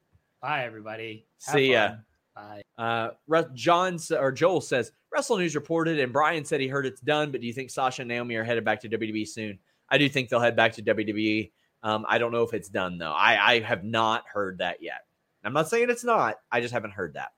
Bye, 0.40 0.64
everybody. 0.64 1.26
Have 1.46 1.54
See 1.54 1.72
ya. 1.72 1.88
fun. 1.88 2.04
Bye. 2.34 2.62
Uh, 2.80 3.10
John 3.52 3.98
or 4.18 4.32
Joel 4.32 4.62
says 4.62 4.92
Wrestle 5.12 5.36
News 5.36 5.54
reported, 5.54 6.00
and 6.00 6.14
Brian 6.14 6.46
said 6.46 6.62
he 6.62 6.66
heard 6.66 6.86
it's 6.86 7.02
done. 7.02 7.30
But 7.30 7.42
do 7.42 7.46
you 7.46 7.52
think 7.52 7.68
Sasha 7.68 8.02
and 8.02 8.08
Naomi 8.08 8.36
are 8.36 8.44
headed 8.44 8.64
back 8.64 8.80
to 8.80 8.88
WWE 8.88 9.28
soon? 9.28 9.58
I 9.90 9.98
do 9.98 10.08
think 10.08 10.30
they'll 10.30 10.40
head 10.40 10.56
back 10.56 10.72
to 10.74 10.82
WWE. 10.82 11.50
Um, 11.82 12.06
I 12.08 12.16
don't 12.16 12.32
know 12.32 12.42
if 12.42 12.54
it's 12.54 12.70
done 12.70 12.96
though. 12.96 13.12
I, 13.12 13.54
I 13.54 13.60
have 13.60 13.84
not 13.84 14.24
heard 14.32 14.58
that 14.58 14.82
yet. 14.82 15.04
I'm 15.44 15.52
not 15.52 15.68
saying 15.68 15.90
it's 15.90 16.04
not. 16.04 16.36
I 16.50 16.62
just 16.62 16.72
haven't 16.72 16.92
heard 16.92 17.14
that. 17.14 17.32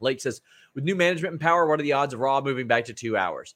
Lake 0.00 0.20
says, 0.20 0.40
with 0.74 0.82
new 0.82 0.96
management 0.96 1.32
and 1.32 1.40
power, 1.40 1.66
what 1.66 1.78
are 1.78 1.84
the 1.84 1.92
odds 1.92 2.12
of 2.12 2.20
Raw 2.20 2.40
moving 2.40 2.66
back 2.66 2.86
to 2.86 2.92
two 2.92 3.16
hours? 3.16 3.54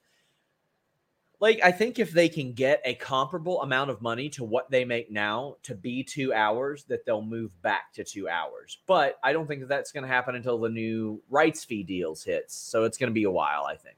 Like, 1.40 1.60
I 1.62 1.70
think 1.70 2.00
if 2.00 2.10
they 2.10 2.28
can 2.28 2.52
get 2.52 2.82
a 2.84 2.94
comparable 2.94 3.62
amount 3.62 3.90
of 3.90 4.02
money 4.02 4.28
to 4.30 4.42
what 4.42 4.70
they 4.70 4.84
make 4.84 5.10
now 5.10 5.56
to 5.62 5.74
be 5.74 6.02
two 6.02 6.34
hours, 6.34 6.84
that 6.84 7.06
they'll 7.06 7.22
move 7.22 7.50
back 7.62 7.92
to 7.94 8.02
two 8.02 8.28
hours. 8.28 8.78
But 8.86 9.18
I 9.22 9.32
don't 9.32 9.46
think 9.46 9.60
that 9.60 9.68
that's 9.68 9.92
going 9.92 10.02
to 10.02 10.08
happen 10.08 10.34
until 10.34 10.58
the 10.58 10.68
new 10.68 11.22
rights 11.30 11.64
fee 11.64 11.84
deals 11.84 12.24
hits. 12.24 12.56
So 12.56 12.82
it's 12.82 12.98
going 12.98 13.10
to 13.10 13.14
be 13.14 13.22
a 13.22 13.30
while, 13.30 13.66
I 13.66 13.76
think. 13.76 13.96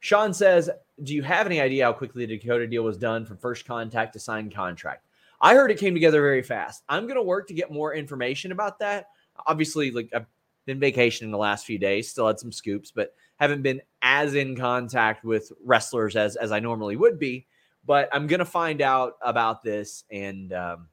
Sean 0.00 0.34
says, 0.34 0.68
Do 1.04 1.14
you 1.14 1.22
have 1.22 1.46
any 1.46 1.60
idea 1.60 1.84
how 1.84 1.92
quickly 1.92 2.26
the 2.26 2.36
Dakota 2.36 2.66
deal 2.66 2.82
was 2.82 2.98
done 2.98 3.24
from 3.24 3.36
first 3.36 3.64
contact 3.64 4.12
to 4.14 4.18
signed 4.18 4.52
contract? 4.52 5.06
I 5.40 5.54
heard 5.54 5.70
it 5.70 5.78
came 5.78 5.94
together 5.94 6.20
very 6.20 6.42
fast. 6.42 6.82
I'm 6.88 7.04
going 7.04 7.14
to 7.14 7.22
work 7.22 7.46
to 7.48 7.54
get 7.54 7.70
more 7.70 7.94
information 7.94 8.50
about 8.50 8.80
that. 8.80 9.06
Obviously, 9.46 9.92
like 9.92 10.10
I've 10.14 10.26
been 10.66 10.80
vacationing 10.80 11.30
the 11.30 11.38
last 11.38 11.64
few 11.64 11.78
days, 11.78 12.10
still 12.10 12.26
had 12.26 12.38
some 12.38 12.52
scoops, 12.52 12.90
but 12.90 13.14
haven't 13.36 13.62
been 13.62 13.80
as 14.04 14.34
in 14.34 14.54
contact 14.54 15.24
with 15.24 15.50
wrestlers 15.64 16.14
as 16.14 16.36
as 16.36 16.52
I 16.52 16.60
normally 16.60 16.94
would 16.94 17.18
be. 17.18 17.46
But 17.86 18.08
I'm 18.12 18.26
to 18.38 18.44
find 18.44 18.80
out 18.80 19.16
about 19.20 19.62
this, 19.62 20.04
and 20.10 20.52
um, 20.52 20.88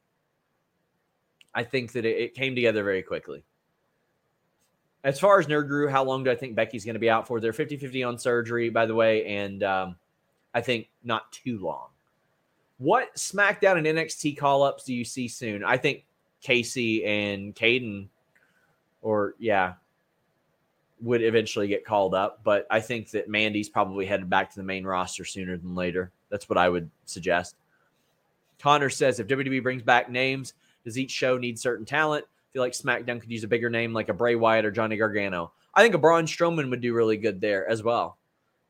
I 1.54 1.62
think 1.62 1.92
that 1.92 2.04
it, 2.04 2.16
it 2.16 2.34
came 2.34 2.54
together 2.54 2.82
very 2.82 3.02
quickly. 3.02 3.44
As 5.04 5.20
far 5.20 5.38
as 5.38 5.46
Nerd 5.46 5.68
Guru, 5.68 5.88
how 5.88 6.04
long 6.04 6.24
do 6.24 6.30
I 6.30 6.34
think 6.34 6.54
Becky's 6.54 6.84
going 6.84 6.94
to 6.94 7.00
be 7.00 7.10
out 7.10 7.26
for? 7.26 7.40
They're 7.40 7.52
50 7.52 7.76
50 7.76 8.02
on 8.02 8.18
surgery, 8.18 8.70
by 8.70 8.86
the 8.86 8.94
way, 8.94 9.26
and 9.26 9.62
um, 9.62 9.96
I 10.54 10.60
think 10.60 10.88
not 11.04 11.30
too 11.32 11.58
long. 11.58 11.88
What 12.78 13.14
SmackDown 13.14 13.78
and 13.78 13.86
NXT 13.86 14.38
call 14.38 14.62
ups 14.62 14.84
do 14.84 14.94
you 14.94 15.04
see 15.04 15.28
soon? 15.28 15.64
I 15.64 15.76
think 15.76 16.04
Casey 16.40 17.04
and 17.04 17.54
Kayden, 17.54 18.08
or 19.02 19.34
yeah, 19.38 19.74
would 21.02 21.22
eventually 21.22 21.68
get 21.68 21.84
called 21.84 22.14
up. 22.14 22.40
But 22.44 22.66
I 22.70 22.80
think 22.80 23.10
that 23.10 23.28
Mandy's 23.28 23.68
probably 23.68 24.06
headed 24.06 24.30
back 24.30 24.50
to 24.50 24.56
the 24.56 24.62
main 24.62 24.84
roster 24.84 25.24
sooner 25.24 25.56
than 25.56 25.74
later. 25.74 26.10
That's 26.30 26.48
what 26.48 26.58
I 26.58 26.68
would 26.68 26.90
suggest. 27.04 27.56
Connor 28.60 28.90
says 28.90 29.18
if 29.18 29.26
WWE 29.26 29.62
brings 29.62 29.82
back 29.82 30.08
names, 30.08 30.54
does 30.84 30.98
each 30.98 31.10
show 31.10 31.36
need 31.36 31.58
certain 31.58 31.84
talent? 31.84 32.24
I 32.24 32.48
feel 32.52 32.62
like 32.62 32.72
SmackDown 32.72 33.20
could 33.20 33.30
use 33.30 33.44
a 33.44 33.48
bigger 33.48 33.68
name 33.68 33.92
like 33.92 34.08
a 34.08 34.14
Bray 34.14 34.36
Wyatt 34.36 34.64
or 34.64 34.70
Johnny 34.70 34.96
Gargano. 34.96 35.52
I 35.74 35.82
think 35.82 35.94
a 35.94 35.98
Braun 35.98 36.26
Strowman 36.26 36.70
would 36.70 36.80
do 36.80 36.94
really 36.94 37.16
good 37.16 37.40
there 37.40 37.68
as 37.68 37.82
well. 37.82 38.18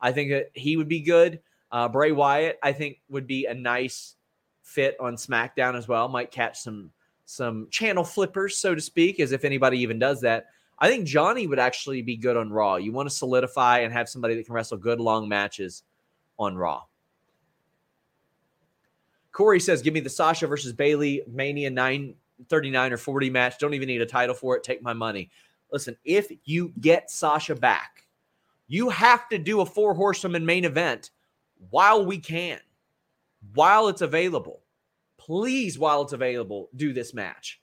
I 0.00 0.12
think 0.12 0.30
that 0.30 0.50
he 0.54 0.76
would 0.76 0.88
be 0.88 1.00
good. 1.00 1.40
Uh, 1.70 1.88
Bray 1.88 2.12
Wyatt, 2.12 2.58
I 2.62 2.72
think, 2.72 3.00
would 3.08 3.26
be 3.26 3.46
a 3.46 3.54
nice 3.54 4.14
fit 4.62 4.96
on 5.00 5.16
SmackDown 5.16 5.76
as 5.76 5.88
well. 5.88 6.08
Might 6.08 6.30
catch 6.30 6.60
some 6.60 6.90
some 7.24 7.68
channel 7.70 8.04
flippers, 8.04 8.56
so 8.56 8.74
to 8.74 8.80
speak, 8.80 9.20
as 9.20 9.32
if 9.32 9.44
anybody 9.44 9.78
even 9.78 9.98
does 9.98 10.20
that. 10.20 10.46
I 10.82 10.88
think 10.88 11.06
Johnny 11.06 11.46
would 11.46 11.60
actually 11.60 12.02
be 12.02 12.16
good 12.16 12.36
on 12.36 12.50
Raw. 12.50 12.74
You 12.74 12.90
want 12.90 13.08
to 13.08 13.14
solidify 13.14 13.78
and 13.78 13.92
have 13.92 14.08
somebody 14.08 14.34
that 14.34 14.46
can 14.46 14.52
wrestle 14.52 14.78
good 14.78 14.98
long 14.98 15.28
matches 15.28 15.84
on 16.40 16.56
Raw. 16.56 16.82
Corey 19.30 19.60
says, 19.60 19.80
"Give 19.80 19.94
me 19.94 20.00
the 20.00 20.10
Sasha 20.10 20.48
versus 20.48 20.72
Bayley 20.72 21.22
Mania 21.28 21.70
939 21.70 22.92
or 22.92 22.96
40 22.96 23.30
match. 23.30 23.60
Don't 23.60 23.74
even 23.74 23.86
need 23.86 24.00
a 24.00 24.06
title 24.06 24.34
for 24.34 24.56
it. 24.56 24.64
Take 24.64 24.82
my 24.82 24.92
money." 24.92 25.30
Listen, 25.70 25.96
if 26.04 26.32
you 26.46 26.72
get 26.80 27.12
Sasha 27.12 27.54
back, 27.54 28.08
you 28.66 28.88
have 28.88 29.28
to 29.28 29.38
do 29.38 29.60
a 29.60 29.66
four 29.66 29.94
horsewoman 29.94 30.44
main 30.44 30.64
event 30.64 31.12
while 31.70 32.04
we 32.04 32.18
can, 32.18 32.60
while 33.54 33.86
it's 33.86 34.02
available. 34.02 34.64
Please, 35.16 35.78
while 35.78 36.02
it's 36.02 36.12
available, 36.12 36.70
do 36.74 36.92
this 36.92 37.14
match. 37.14 37.61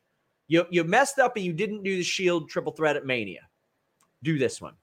You, 0.50 0.66
you 0.70 0.84
messed 0.84 1.20
up 1.20 1.38
and 1.38 1.46
you 1.46 1.54
didn't 1.54 1.84
do 1.84 1.96
the 1.96 2.04
Shield 2.04 2.50
triple 2.50 2.74
threat 2.74 2.98
at 2.98 3.06
Mania. 3.06 3.48
Do 4.24 4.38
this 4.38 4.60
one. 4.60 4.74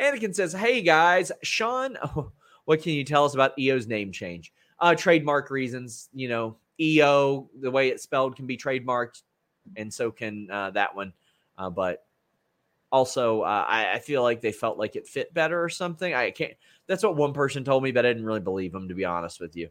Anakin 0.00 0.34
says, 0.34 0.52
Hey 0.52 0.82
guys, 0.82 1.32
Sean, 1.42 1.96
what 2.66 2.82
can 2.82 2.92
you 2.92 3.02
tell 3.02 3.24
us 3.24 3.34
about 3.34 3.54
Io's 3.58 3.86
name 3.86 4.12
change? 4.12 4.52
Uh, 4.78 4.94
trademark 4.94 5.50
reasons. 5.50 6.10
You 6.12 6.28
know, 6.28 6.56
EO, 6.78 7.48
the 7.60 7.70
way 7.70 7.88
it's 7.88 8.02
spelled 8.02 8.36
can 8.36 8.46
be 8.46 8.58
trademarked, 8.58 9.22
and 9.76 9.92
so 9.92 10.10
can 10.10 10.50
uh, 10.50 10.70
that 10.72 10.94
one. 10.94 11.14
Uh, 11.56 11.70
but 11.70 12.04
also, 12.92 13.40
uh, 13.40 13.64
I, 13.66 13.94
I, 13.94 13.98
feel 13.98 14.22
like 14.22 14.42
they 14.42 14.52
felt 14.52 14.76
like 14.76 14.94
it 14.94 15.08
fit 15.08 15.32
better 15.32 15.62
or 15.62 15.70
something. 15.70 16.12
I 16.12 16.30
can't. 16.30 16.52
That's 16.86 17.02
what 17.02 17.16
one 17.16 17.32
person 17.32 17.64
told 17.64 17.82
me, 17.82 17.90
but 17.90 18.04
I 18.04 18.10
didn't 18.10 18.26
really 18.26 18.40
believe 18.40 18.72
them 18.72 18.88
to 18.88 18.94
be 18.94 19.06
honest 19.06 19.40
with 19.40 19.56
you. 19.56 19.70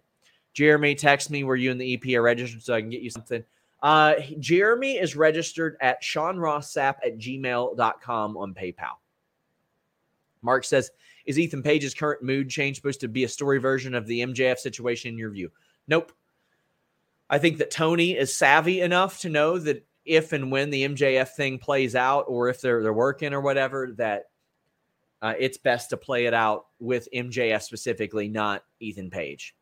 Jeremy, 0.53 0.95
text 0.95 1.29
me 1.29 1.43
where 1.43 1.55
you 1.55 1.69
and 1.69 1.79
the 1.79 1.93
EP 1.93 2.15
are 2.17 2.23
registered 2.23 2.63
so 2.63 2.73
I 2.73 2.81
can 2.81 2.89
get 2.89 3.01
you 3.01 3.11
something. 3.11 3.43
Uh, 3.81 4.15
Jeremy 4.39 4.93
is 4.97 5.15
registered 5.15 5.77
at 5.81 6.01
SeanRossSapp 6.01 6.95
at 7.03 7.17
gmail.com 7.17 8.37
on 8.37 8.53
PayPal. 8.53 8.95
Mark 10.41 10.63
says, 10.63 10.91
Is 11.25 11.37
Ethan 11.37 11.63
Page's 11.63 11.93
current 11.93 12.23
mood 12.23 12.49
change 12.49 12.77
supposed 12.77 13.01
to 13.01 13.07
be 13.07 13.23
a 13.23 13.29
story 13.29 13.57
version 13.57 13.93
of 13.93 14.07
the 14.07 14.21
MJF 14.21 14.57
situation 14.57 15.09
in 15.09 15.17
your 15.17 15.31
view? 15.31 15.51
Nope. 15.87 16.11
I 17.29 17.39
think 17.39 17.57
that 17.57 17.71
Tony 17.71 18.11
is 18.11 18.35
savvy 18.35 18.81
enough 18.81 19.19
to 19.21 19.29
know 19.29 19.57
that 19.59 19.85
if 20.05 20.33
and 20.33 20.51
when 20.51 20.69
the 20.69 20.87
MJF 20.87 21.29
thing 21.29 21.57
plays 21.57 21.95
out, 21.95 22.25
or 22.27 22.49
if 22.49 22.61
they're 22.61 22.83
they're 22.83 22.93
working 22.93 23.33
or 23.33 23.41
whatever, 23.41 23.93
that 23.97 24.25
uh, 25.21 25.33
it's 25.39 25.57
best 25.57 25.89
to 25.89 25.97
play 25.97 26.27
it 26.27 26.33
out 26.33 26.67
with 26.79 27.07
MJF 27.13 27.63
specifically, 27.63 28.27
not 28.27 28.63
Ethan 28.79 29.09
Page. 29.09 29.55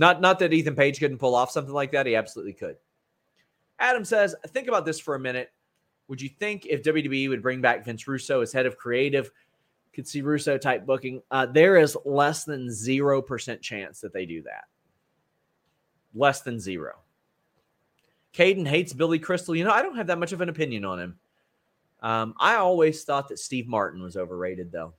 Not 0.00 0.22
not 0.22 0.38
that 0.38 0.54
Ethan 0.54 0.74
Page 0.74 0.98
couldn't 0.98 1.18
pull 1.18 1.34
off 1.34 1.50
something 1.50 1.74
like 1.74 1.92
that. 1.92 2.06
He 2.06 2.16
absolutely 2.16 2.54
could. 2.54 2.76
Adam 3.78 4.02
says, 4.02 4.34
think 4.48 4.66
about 4.66 4.86
this 4.86 4.98
for 4.98 5.14
a 5.14 5.20
minute. 5.20 5.52
Would 6.08 6.22
you 6.22 6.30
think 6.30 6.64
if 6.64 6.82
WWE 6.82 7.28
would 7.28 7.42
bring 7.42 7.60
back 7.60 7.84
Vince 7.84 8.08
Russo 8.08 8.40
as 8.40 8.50
head 8.50 8.64
of 8.64 8.78
creative, 8.78 9.30
could 9.92 10.08
see 10.08 10.22
Russo 10.22 10.56
type 10.56 10.86
booking? 10.86 11.20
Uh, 11.30 11.44
there 11.44 11.76
is 11.76 11.98
less 12.06 12.44
than 12.44 12.68
0% 12.68 13.60
chance 13.60 14.00
that 14.00 14.14
they 14.14 14.24
do 14.24 14.42
that. 14.42 14.64
Less 16.14 16.40
than 16.40 16.58
zero. 16.58 17.00
Caden 18.32 18.66
hates 18.66 18.94
Billy 18.94 19.18
Crystal. 19.18 19.54
You 19.54 19.64
know, 19.64 19.70
I 19.70 19.82
don't 19.82 19.96
have 19.96 20.06
that 20.06 20.18
much 20.18 20.32
of 20.32 20.40
an 20.40 20.48
opinion 20.48 20.86
on 20.86 20.98
him. 20.98 21.18
Um, 22.00 22.34
I 22.38 22.54
always 22.54 23.04
thought 23.04 23.28
that 23.28 23.38
Steve 23.38 23.68
Martin 23.68 24.02
was 24.02 24.16
overrated, 24.16 24.72
though. 24.72 24.94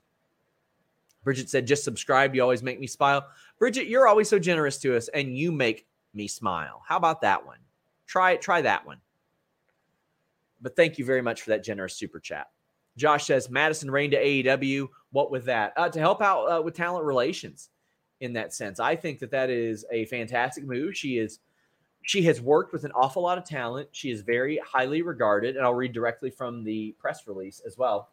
Bridget 1.23 1.49
said, 1.49 1.67
just 1.67 1.83
subscribe. 1.83 2.33
You 2.33 2.41
always 2.41 2.63
make 2.63 2.79
me 2.79 2.87
smile. 2.87 3.27
Bridget, 3.61 3.85
you're 3.85 4.07
always 4.07 4.27
so 4.27 4.39
generous 4.39 4.79
to 4.79 4.97
us 4.97 5.07
and 5.09 5.37
you 5.37 5.51
make 5.51 5.85
me 6.15 6.27
smile. 6.27 6.81
How 6.83 6.97
about 6.97 7.21
that 7.21 7.45
one? 7.45 7.59
Try. 8.07 8.35
Try 8.37 8.63
that 8.63 8.87
one. 8.87 8.97
But 10.61 10.75
thank 10.75 10.97
you 10.97 11.05
very 11.05 11.21
much 11.21 11.43
for 11.43 11.51
that 11.51 11.63
generous 11.63 11.95
super 11.95 12.19
chat. 12.19 12.47
Josh 12.97 13.27
says, 13.27 13.51
Madison 13.51 13.91
Rayne 13.91 14.09
to 14.09 14.17
AEW. 14.17 14.87
What 15.11 15.29
with 15.29 15.45
that? 15.45 15.73
Uh, 15.77 15.89
to 15.89 15.99
help 15.99 16.23
out 16.23 16.45
uh, 16.45 16.59
with 16.63 16.73
talent 16.73 17.05
relations 17.05 17.69
in 18.19 18.33
that 18.33 18.51
sense. 18.51 18.79
I 18.79 18.95
think 18.95 19.19
that 19.19 19.29
that 19.29 19.51
is 19.51 19.85
a 19.91 20.05
fantastic 20.05 20.63
move. 20.63 20.97
She 20.97 21.19
is– 21.19 21.39
she 22.01 22.23
has 22.23 22.41
worked 22.41 22.73
with 22.73 22.83
an 22.83 22.91
awful 22.93 23.21
lot 23.21 23.37
of 23.37 23.45
talent. 23.45 23.89
She 23.91 24.09
is 24.09 24.21
very 24.21 24.59
highly 24.65 25.03
regarded, 25.03 25.55
and 25.55 25.63
I'll 25.63 25.75
read 25.75 25.93
directly 25.93 26.31
from 26.31 26.63
the 26.63 26.95
press 26.97 27.27
release 27.27 27.61
as 27.63 27.77
well. 27.77 28.09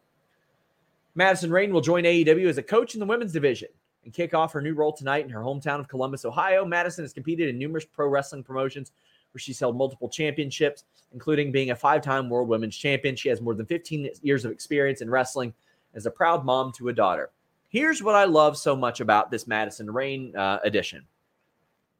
Madison 1.15 1.49
Rayne 1.49 1.73
will 1.73 1.81
join 1.81 2.03
AEW 2.03 2.47
as 2.47 2.59
a 2.59 2.63
coach 2.63 2.93
in 2.93 2.99
the 2.99 3.07
women's 3.07 3.33
division 3.33 3.69
and 4.09 4.15
kick 4.15 4.33
off 4.33 4.51
her 4.51 4.61
new 4.61 4.73
role 4.73 4.91
tonight 4.91 5.23
in 5.23 5.29
her 5.29 5.41
hometown 5.41 5.79
of 5.79 5.87
Columbus, 5.87 6.25
Ohio. 6.25 6.65
Madison 6.65 7.03
has 7.03 7.13
competed 7.13 7.47
in 7.47 7.59
numerous 7.59 7.85
pro 7.85 8.07
wrestling 8.07 8.43
promotions 8.43 8.91
where 9.31 9.39
she's 9.39 9.59
held 9.59 9.77
multiple 9.77 10.09
championships, 10.09 10.85
including 11.13 11.51
being 11.51 11.69
a 11.69 11.75
five 11.75 12.01
time 12.01 12.27
world 12.27 12.47
women's 12.47 12.75
champion. 12.75 13.15
She 13.15 13.29
has 13.29 13.39
more 13.39 13.53
than 13.53 13.67
15 13.67 14.09
years 14.23 14.45
of 14.45 14.51
experience 14.51 15.01
in 15.01 15.11
wrestling 15.11 15.53
as 15.93 16.07
a 16.07 16.11
proud 16.11 16.43
mom 16.43 16.71
to 16.77 16.89
a 16.89 16.93
daughter. 16.93 17.29
Here's 17.67 18.01
what 18.01 18.15
I 18.15 18.23
love 18.23 18.57
so 18.57 18.75
much 18.75 18.99
about 18.99 19.29
this 19.29 19.45
Madison 19.45 19.91
Rayne 19.91 20.35
uh, 20.35 20.57
edition 20.63 21.05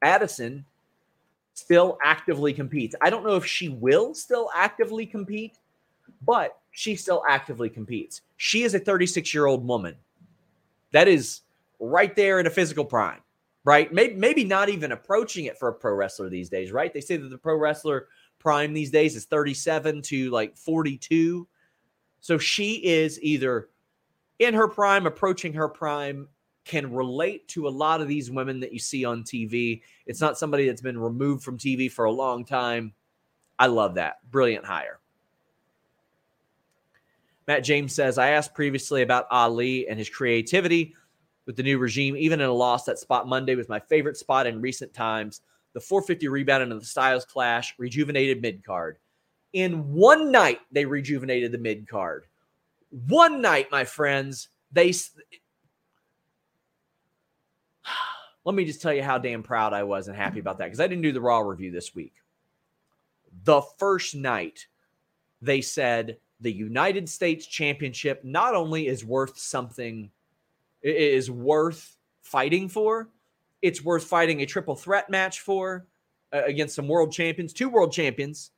Madison 0.01 0.65
still 1.53 1.99
actively 2.03 2.53
competes. 2.53 2.95
I 3.01 3.11
don't 3.11 3.23
know 3.23 3.35
if 3.35 3.45
she 3.45 3.69
will 3.69 4.15
still 4.15 4.49
actively 4.55 5.05
compete, 5.05 5.59
but 6.25 6.57
she 6.71 6.95
still 6.95 7.21
actively 7.29 7.69
competes. 7.69 8.21
She 8.37 8.63
is 8.63 8.73
a 8.73 8.79
36 8.79 9.31
year 9.31 9.45
old 9.45 9.67
woman. 9.67 9.95
That 10.91 11.07
is 11.07 11.41
right 11.79 12.15
there 12.15 12.39
in 12.39 12.47
a 12.47 12.49
physical 12.49 12.85
prime, 12.85 13.21
right? 13.63 13.91
Maybe, 13.91 14.15
maybe 14.15 14.43
not 14.43 14.69
even 14.69 14.91
approaching 14.91 15.45
it 15.45 15.57
for 15.57 15.69
a 15.69 15.73
pro 15.73 15.93
wrestler 15.93 16.29
these 16.29 16.49
days, 16.49 16.71
right? 16.71 16.93
They 16.93 17.01
say 17.01 17.17
that 17.17 17.29
the 17.29 17.37
pro 17.37 17.55
wrestler 17.55 18.07
prime 18.39 18.73
these 18.73 18.91
days 18.91 19.15
is 19.15 19.25
37 19.25 20.01
to 20.03 20.29
like 20.29 20.57
42. 20.57 21.47
So 22.19 22.37
she 22.37 22.75
is 22.75 23.21
either 23.21 23.69
in 24.39 24.53
her 24.53 24.67
prime, 24.67 25.05
approaching 25.05 25.53
her 25.53 25.67
prime, 25.67 26.27
can 26.65 26.93
relate 26.93 27.47
to 27.49 27.67
a 27.67 27.69
lot 27.69 27.99
of 27.99 28.07
these 28.07 28.29
women 28.29 28.59
that 28.59 28.71
you 28.71 28.79
see 28.79 29.03
on 29.03 29.23
TV. 29.23 29.81
It's 30.05 30.21
not 30.21 30.37
somebody 30.37 30.67
that's 30.67 30.81
been 30.81 30.99
removed 30.99 31.43
from 31.43 31.57
TV 31.57 31.91
for 31.91 32.05
a 32.05 32.11
long 32.11 32.45
time. 32.45 32.93
I 33.57 33.67
love 33.67 33.95
that. 33.95 34.17
Brilliant 34.29 34.65
hire. 34.65 34.99
Matt 37.47 37.63
James 37.63 37.93
says, 37.93 38.19
I 38.19 38.29
asked 38.29 38.53
previously 38.53 39.01
about 39.01 39.25
Ali 39.31 39.87
and 39.87 39.97
his 39.97 40.09
creativity 40.09 40.93
with 41.45 41.55
the 41.55 41.63
new 41.63 41.77
regime. 41.77 42.15
Even 42.15 42.41
in 42.41 42.47
a 42.47 42.53
loss, 42.53 42.85
that 42.85 42.99
spot 42.99 43.27
Monday 43.27 43.55
was 43.55 43.69
my 43.69 43.79
favorite 43.79 44.17
spot 44.17 44.47
in 44.47 44.61
recent 44.61 44.93
times. 44.93 45.41
The 45.73 45.79
450 45.79 46.27
rebound 46.27 46.63
into 46.63 46.79
the 46.79 46.85
Styles 46.85 47.25
clash, 47.25 47.75
rejuvenated 47.77 48.41
mid 48.41 48.63
card. 48.63 48.97
In 49.53 49.93
one 49.93 50.31
night, 50.31 50.59
they 50.71 50.85
rejuvenated 50.85 51.51
the 51.51 51.57
mid 51.57 51.87
card. 51.87 52.25
One 53.07 53.41
night, 53.41 53.71
my 53.71 53.83
friends, 53.83 54.49
they 54.71 54.89
let 58.45 58.55
me 58.55 58.65
just 58.65 58.81
tell 58.81 58.93
you 58.93 59.03
how 59.03 59.17
damn 59.17 59.43
proud 59.43 59.73
I 59.73 59.83
was 59.83 60.07
and 60.07 60.15
happy 60.17 60.39
about 60.39 60.57
that 60.57 60.65
because 60.65 60.79
I 60.79 60.87
didn't 60.87 61.03
do 61.03 61.11
the 61.11 61.21
Raw 61.21 61.39
review 61.39 61.71
this 61.71 61.93
week. 61.95 62.13
The 63.43 63.61
first 63.77 64.15
night, 64.15 64.67
they 65.41 65.61
said 65.61 66.17
the 66.41 66.51
United 66.51 67.07
States 67.09 67.45
Championship 67.45 68.23
not 68.23 68.55
only 68.55 68.87
is 68.87 69.05
worth 69.05 69.37
something, 69.37 70.09
is 70.81 71.29
worth 71.29 71.97
fighting 72.21 72.69
for, 72.69 73.09
it's 73.61 73.83
worth 73.83 74.03
fighting 74.03 74.41
a 74.41 74.45
triple 74.45 74.75
threat 74.75 75.09
match 75.09 75.41
for 75.41 75.85
uh, 76.33 76.43
against 76.45 76.75
some 76.75 76.87
world 76.87 77.11
champions, 77.11 77.53
two 77.53 77.69
world 77.69 77.91
champions. 77.91 78.51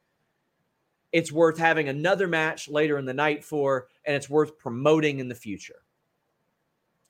It's 1.12 1.32
worth 1.32 1.58
having 1.58 1.90
another 1.90 2.28
match 2.28 2.70
later 2.70 2.98
in 2.98 3.06
the 3.06 3.14
night 3.14 3.44
for, 3.44 3.88
and 4.06 4.16
it's 4.16 4.30
worth 4.30 4.58
promoting 4.58 5.20
in 5.20 5.28
the 5.28 5.36
future. 5.36 5.82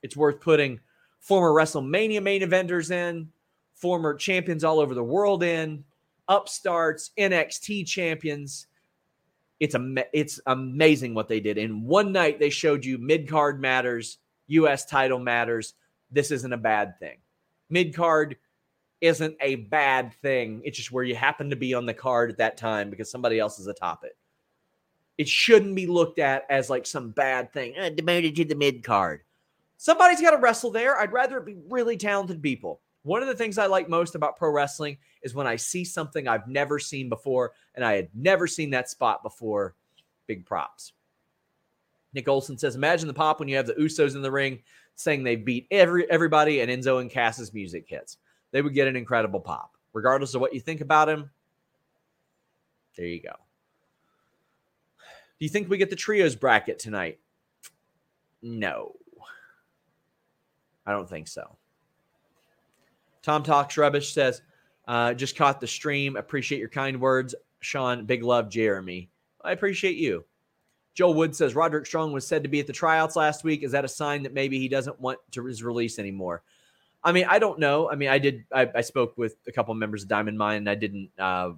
It's 0.02 0.18
worth 0.18 0.42
putting 0.42 0.80
former 1.20 1.52
WrestleMania 1.52 2.22
main 2.24 2.42
eventers 2.42 2.90
in, 2.90 3.30
former 3.76 4.16
champions 4.16 4.64
all 4.64 4.80
over 4.80 4.96
the 4.96 5.04
world 5.04 5.44
in, 5.44 5.84
upstarts, 6.28 7.12
NXT 7.18 7.86
champions. 7.88 8.68
It's 9.60 9.76
a 9.76 9.96
it's 10.14 10.40
amazing 10.48 11.14
what 11.14 11.28
they 11.28 11.40
did. 11.40 11.60
In 11.60 11.84
one 11.84 12.12
night, 12.12 12.40
they 12.40 12.50
showed 12.50 12.84
you 12.84 12.98
mid 12.98 13.28
card 13.28 13.62
matters, 13.62 14.18
U.S. 14.52 14.86
title 14.86 15.20
matters. 15.20 15.74
This 16.12 16.32
isn't 16.32 16.54
a 16.54 16.58
bad 16.58 17.00
thing. 17.00 17.18
Mid 17.70 17.96
card 17.96 18.38
isn't 19.00 19.36
a 19.42 19.56
bad 19.56 20.14
thing. 20.22 20.62
It's 20.64 20.78
just 20.78 20.92
where 20.92 21.04
you 21.04 21.16
happen 21.16 21.50
to 21.50 21.56
be 21.56 21.74
on 21.74 21.86
the 21.86 21.94
card 21.94 22.30
at 22.30 22.38
that 22.38 22.58
time 22.58 22.90
because 22.90 23.10
somebody 23.10 23.40
else 23.40 23.60
is 23.60 23.68
atop 23.68 24.04
it. 24.04 24.16
It 25.18 25.28
shouldn't 25.28 25.76
be 25.76 25.88
looked 25.88 26.20
at 26.20 26.46
as 26.50 26.70
like 26.70 26.86
some 26.86 27.12
bad 27.12 27.52
thing. 27.52 27.76
Uh, 27.78 27.90
demoted 27.90 28.36
to 28.36 28.46
the 28.46 28.56
mid 28.56 28.84
card. 28.84 29.22
Somebody's 29.78 30.22
got 30.22 30.32
to 30.32 30.38
wrestle 30.38 30.72
there. 30.72 31.00
I'd 31.00 31.12
rather 31.12 31.38
it 31.38 31.46
be 31.46 31.58
really 31.70 31.98
talented 31.98 32.42
people. 32.42 32.82
One 33.04 33.24
of 33.24 33.28
the 33.28 33.36
things 33.36 33.58
I 33.58 33.66
like 33.66 33.90
most 33.90 34.14
about 34.14 34.38
pro 34.38 34.52
wrestling 34.52 34.98
is 35.24 35.34
when 35.34 35.48
I 35.48 35.56
see 35.56 35.84
something 35.84 36.28
I've 36.28 36.48
never 36.48 36.78
seen 36.78 37.10
before 37.10 37.54
and 37.74 37.84
I 37.84 37.94
had 37.94 38.10
never 38.14 38.46
seen 38.46 38.70
that 38.72 38.90
spot 38.90 39.24
before. 39.24 39.76
Big 40.28 40.46
props. 40.46 40.94
Nick 42.14 42.28
Olson 42.28 42.58
says, 42.58 42.76
Imagine 42.76 43.08
the 43.08 43.14
pop 43.14 43.40
when 43.40 43.48
you 43.48 43.56
have 43.56 43.68
the 43.68 43.74
Usos 43.74 44.16
in 44.16 44.22
the 44.22 44.32
ring 44.32 44.60
saying 44.96 45.24
they 45.24 45.36
beat 45.36 45.68
every 45.72 46.10
everybody 46.12 46.62
and 46.62 46.70
Enzo 46.70 47.02
and 47.02 47.10
Cass's 47.10 47.54
music 47.54 47.86
hits. 47.88 48.18
They 48.52 48.62
would 48.62 48.74
get 48.74 48.88
an 48.88 48.96
incredible 48.96 49.40
pop. 49.40 49.76
Regardless 49.94 50.36
of 50.36 50.42
what 50.42 50.54
you 50.54 50.60
think 50.60 50.82
about 50.82 51.10
him, 51.10 51.30
there 52.96 53.06
you 53.06 53.22
go. 53.22 53.34
Do 55.40 55.46
you 55.46 55.50
think 55.50 55.70
we 55.70 55.78
get 55.78 55.90
the 55.90 55.96
trios 55.96 56.36
bracket 56.36 56.80
tonight? 56.80 57.20
No. 58.42 58.96
I 60.86 60.92
don't 60.92 61.10
think 61.10 61.28
so. 61.28 61.58
Tom 63.22 63.44
Talks 63.44 63.78
Rubbish 63.78 64.14
says, 64.14 64.42
uh, 64.88 65.14
just 65.14 65.36
caught 65.36 65.60
the 65.60 65.68
stream. 65.68 66.16
Appreciate 66.16 66.60
your 66.60 66.70
kind 66.70 67.00
words, 67.00 67.36
Sean. 67.60 68.06
Big 68.06 68.24
love, 68.24 68.50
Jeremy. 68.50 69.10
I 69.44 69.52
appreciate 69.52 69.96
you. 69.96 70.26
Joel 70.94 71.14
Wood 71.14 71.36
says 71.36 71.56
Roderick 71.56 71.86
Strong 71.86 72.12
was 72.12 72.28
said 72.28 72.44
to 72.44 72.50
be 72.50 72.60
at 72.60 72.68
the 72.68 72.74
tryouts 72.74 73.16
last 73.16 73.44
week. 73.44 73.64
Is 73.64 73.72
that 73.72 73.86
a 73.86 73.90
sign 73.90 74.24
that 74.24 74.34
maybe 74.34 74.60
he 74.60 74.68
doesn't 74.68 75.00
want 75.00 75.20
to 75.32 75.46
his 75.46 75.64
release 75.64 76.00
anymore? 76.00 76.44
I 77.04 77.12
mean, 77.12 77.26
I 77.28 77.40
don't 77.40 77.60
know. 77.60 77.90
I 77.90 77.96
mean, 77.96 78.10
I 78.10 78.20
did. 78.20 78.46
I, 78.52 78.70
I 78.76 78.82
spoke 78.82 79.18
with 79.18 79.36
a 79.48 79.52
couple 79.52 79.72
of 79.72 79.78
members 79.78 80.04
of 80.04 80.10
Diamond 80.10 80.38
Mine, 80.38 80.58
and 80.58 80.70
I 80.70 80.76
didn't. 80.76 81.10
Uh, 81.18 81.54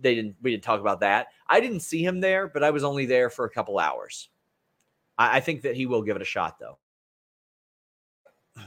they 0.00 0.14
didn't. 0.14 0.36
We 0.42 0.50
didn't 0.50 0.64
talk 0.64 0.80
about 0.80 1.00
that. 1.00 1.28
I 1.48 1.60
didn't 1.60 1.80
see 1.80 2.04
him 2.04 2.20
there, 2.20 2.48
but 2.48 2.62
I 2.62 2.70
was 2.70 2.84
only 2.84 3.06
there 3.06 3.30
for 3.30 3.44
a 3.44 3.50
couple 3.50 3.78
hours. 3.78 4.28
I, 5.16 5.36
I 5.36 5.40
think 5.40 5.62
that 5.62 5.76
he 5.76 5.86
will 5.86 6.02
give 6.02 6.16
it 6.16 6.22
a 6.22 6.26
shot, 6.26 6.58
though. 6.58 6.78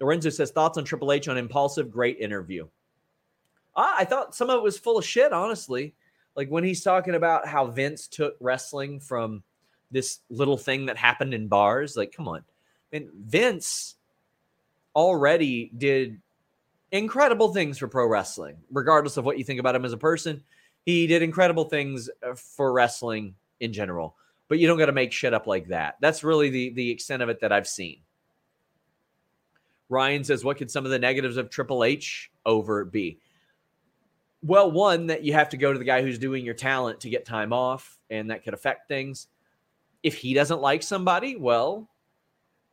Lorenzo 0.00 0.30
says 0.30 0.50
thoughts 0.50 0.78
on 0.78 0.84
Triple 0.84 1.12
H 1.12 1.28
on 1.28 1.36
Impulsive. 1.36 1.90
Great 1.90 2.18
interview. 2.18 2.66
Ah, 3.76 3.94
I 3.96 4.04
thought 4.04 4.34
some 4.34 4.50
of 4.50 4.56
it 4.56 4.62
was 4.62 4.78
full 4.78 4.98
of 4.98 5.04
shit, 5.04 5.32
honestly. 5.32 5.94
Like 6.38 6.48
when 6.48 6.62
he's 6.62 6.84
talking 6.84 7.16
about 7.16 7.48
how 7.48 7.66
Vince 7.66 8.06
took 8.06 8.36
wrestling 8.38 9.00
from 9.00 9.42
this 9.90 10.20
little 10.30 10.56
thing 10.56 10.86
that 10.86 10.96
happened 10.96 11.34
in 11.34 11.48
bars. 11.48 11.96
Like, 11.96 12.12
come 12.12 12.28
on. 12.28 12.44
And 12.92 13.08
Vince 13.12 13.96
already 14.94 15.72
did 15.76 16.20
incredible 16.92 17.52
things 17.52 17.78
for 17.78 17.88
pro 17.88 18.06
wrestling, 18.06 18.56
regardless 18.70 19.16
of 19.16 19.24
what 19.24 19.36
you 19.36 19.42
think 19.42 19.58
about 19.58 19.74
him 19.74 19.84
as 19.84 19.92
a 19.92 19.98
person. 19.98 20.44
He 20.84 21.08
did 21.08 21.22
incredible 21.22 21.64
things 21.64 22.08
uh, 22.22 22.34
for 22.34 22.72
wrestling 22.72 23.34
in 23.58 23.72
general, 23.72 24.14
but 24.46 24.60
you 24.60 24.68
don't 24.68 24.78
got 24.78 24.86
to 24.86 24.92
make 24.92 25.12
shit 25.12 25.34
up 25.34 25.48
like 25.48 25.66
that. 25.68 25.96
That's 26.00 26.22
really 26.22 26.50
the 26.50 26.70
the 26.70 26.90
extent 26.90 27.20
of 27.20 27.28
it 27.28 27.40
that 27.40 27.50
I've 27.50 27.66
seen. 27.66 27.98
Ryan 29.88 30.22
says, 30.22 30.44
What 30.44 30.56
could 30.56 30.70
some 30.70 30.84
of 30.84 30.92
the 30.92 31.00
negatives 31.00 31.36
of 31.36 31.50
Triple 31.50 31.82
H 31.82 32.30
over 32.46 32.84
be? 32.84 33.18
Well, 34.42 34.70
one, 34.70 35.08
that 35.08 35.24
you 35.24 35.32
have 35.32 35.48
to 35.50 35.56
go 35.56 35.72
to 35.72 35.78
the 35.78 35.84
guy 35.84 36.02
who's 36.02 36.18
doing 36.18 36.44
your 36.44 36.54
talent 36.54 37.00
to 37.00 37.10
get 37.10 37.24
time 37.24 37.52
off, 37.52 37.98
and 38.08 38.30
that 38.30 38.44
could 38.44 38.54
affect 38.54 38.88
things. 38.88 39.26
If 40.02 40.14
he 40.14 40.32
doesn't 40.32 40.60
like 40.60 40.82
somebody, 40.82 41.36
well, 41.36 41.88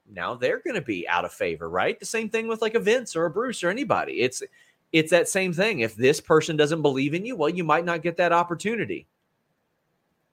now 0.07 0.35
they're 0.35 0.59
going 0.59 0.75
to 0.75 0.81
be 0.81 1.07
out 1.07 1.25
of 1.25 1.33
favor, 1.33 1.69
right? 1.69 1.99
The 1.99 2.05
same 2.05 2.29
thing 2.29 2.47
with 2.47 2.61
like 2.61 2.75
a 2.75 2.79
Vince 2.79 3.15
or 3.15 3.25
a 3.25 3.31
Bruce 3.31 3.63
or 3.63 3.69
anybody. 3.69 4.21
It's 4.21 4.43
it's 4.91 5.11
that 5.11 5.27
same 5.27 5.51
thing. 5.51 5.79
If 5.79 5.95
this 5.95 6.21
person 6.21 6.55
doesn't 6.55 6.81
believe 6.81 7.13
in 7.13 7.25
you, 7.25 7.35
well, 7.35 7.49
you 7.49 7.63
might 7.63 7.83
not 7.83 8.03
get 8.03 8.17
that 8.17 8.31
opportunity. 8.31 9.07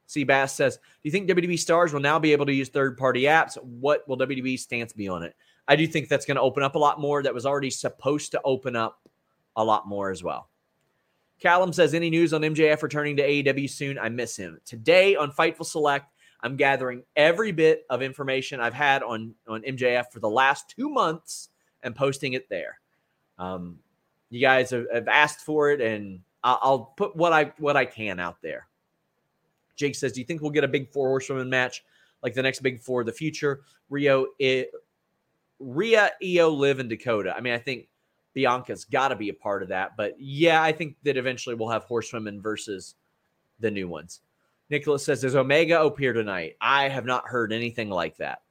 See 0.07 0.24
Bass 0.24 0.55
says, 0.55 0.76
Do 0.76 0.83
you 1.03 1.11
think 1.11 1.28
WWE 1.28 1.59
stars 1.59 1.93
will 1.93 2.01
now 2.01 2.18
be 2.18 2.33
able 2.33 2.47
to 2.47 2.53
use 2.53 2.68
third 2.68 2.99
party 2.99 3.22
apps? 3.22 3.57
What 3.62 4.07
will 4.07 4.18
WWE's 4.18 4.62
stance 4.62 4.93
be 4.93 5.09
on 5.09 5.22
it? 5.22 5.35
I 5.66 5.74
do 5.74 5.87
think 5.87 6.09
that's 6.09 6.26
going 6.26 6.37
to 6.37 6.43
open 6.43 6.62
up 6.62 6.74
a 6.74 6.78
lot 6.78 7.01
more. 7.01 7.22
That 7.22 7.35
was 7.35 7.47
already 7.47 7.70
supposed 7.70 8.33
to 8.33 8.41
open 8.45 8.76
up 8.76 9.01
a 9.57 9.64
lot 9.64 9.89
more 9.89 10.11
as 10.11 10.22
well. 10.22 10.49
Callum 11.43 11.72
says, 11.72 11.93
Any 11.93 12.09
news 12.09 12.32
on 12.32 12.43
MJF 12.43 12.82
returning 12.82 13.16
to 13.16 13.28
AEW 13.28 13.68
soon? 13.68 13.99
I 13.99 14.09
miss 14.09 14.36
him. 14.36 14.61
Today 14.64 15.16
on 15.16 15.32
Fightful 15.32 15.66
Select, 15.66 16.07
I'm 16.40 16.57
gathering 16.57 17.03
every 17.16 17.51
bit 17.51 17.84
of 17.90 18.01
information 18.01 18.61
I've 18.61 18.74
had 18.74 19.03
on, 19.03 19.34
on 19.49 19.62
MJF 19.62 20.12
for 20.12 20.20
the 20.20 20.30
last 20.30 20.72
two 20.76 20.88
months 20.88 21.49
and 21.82 21.97
posting 21.97 22.34
it 22.34 22.49
there. 22.49 22.78
Um, 23.38 23.80
you 24.30 24.40
guys 24.40 24.70
have, 24.70 24.86
have, 24.93 25.09
asked 25.09 25.40
for 25.40 25.72
it, 25.72 25.80
and 25.80 26.20
I'll, 26.45 26.59
I'll 26.62 26.84
put 26.97 27.16
what 27.16 27.32
I 27.32 27.53
what 27.59 27.76
I 27.76 27.86
can 27.86 28.20
out 28.20 28.36
there. 28.40 28.68
Jake 29.74 29.97
says, 29.97 30.12
"Do 30.12 30.20
you 30.20 30.26
think 30.26 30.43
we'll 30.43 30.53
get 30.53 30.64
a 30.64 30.68
big 30.68 30.93
four 30.93 31.09
horsewoman 31.09 31.51
match 31.51 31.84
like 32.22 32.34
the 32.34 32.43
next 32.43 32.61
big 32.61 32.80
four 32.80 33.01
of 33.01 33.07
the 33.07 33.12
future? 33.12 33.62
Rio, 33.90 34.26
it, 34.38 34.70
Rhea, 35.59 36.12
Io, 36.24 36.51
Liv, 36.51 36.78
and 36.78 36.88
Dakota. 36.88 37.34
I 37.36 37.40
mean, 37.40 37.53
I 37.53 37.59
think 37.59 37.88
Bianca's 38.35 38.85
got 38.85 39.09
to 39.09 39.16
be 39.16 39.28
a 39.28 39.35
part 39.35 39.62
of 39.62 39.68
that. 39.68 39.97
But 39.97 40.14
yeah, 40.18 40.62
I 40.62 40.72
think 40.72 40.97
that 41.03 41.16
eventually 41.16 41.55
we'll 41.55 41.68
have 41.68 41.85
horsewomen 41.85 42.41
versus 42.41 42.95
the 43.61 43.70
new 43.70 43.89
ones. 43.89 44.20
Nicholas 44.70 45.05
says, 45.05 45.20
Does 45.20 45.37
Omega 45.37 45.83
appear 45.83 46.12
tonight? 46.12 46.57
I 46.61 46.89
have 46.89 47.05
not 47.05 47.26
heard 47.26 47.53
anything 47.53 47.91
like 47.91 48.16
that. 48.16 48.43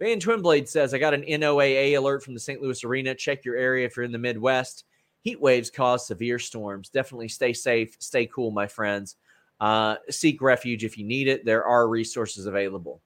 Van 0.00 0.18
Twinblade 0.20 0.68
says, 0.68 0.92
I 0.92 0.98
got 0.98 1.14
an 1.14 1.22
NOAA 1.22 1.96
alert 1.96 2.22
from 2.22 2.34
the 2.34 2.40
St. 2.40 2.60
Louis 2.60 2.82
Arena. 2.84 3.14
Check 3.14 3.44
your 3.44 3.56
area 3.56 3.86
if 3.86 3.96
you're 3.96 4.04
in 4.04 4.12
the 4.12 4.18
Midwest. 4.18 4.84
Heat 5.22 5.40
waves 5.40 5.70
cause 5.70 6.06
severe 6.06 6.38
storms. 6.38 6.88
Definitely 6.88 7.28
stay 7.28 7.52
safe, 7.52 7.96
stay 7.98 8.26
cool, 8.26 8.50
my 8.50 8.66
friends. 8.66 9.16
Uh, 9.60 9.96
seek 10.10 10.42
refuge 10.42 10.84
if 10.84 10.98
you 10.98 11.04
need 11.04 11.28
it. 11.28 11.44
There 11.44 11.64
are 11.64 11.88
resources 11.88 12.46
available. 12.46 13.00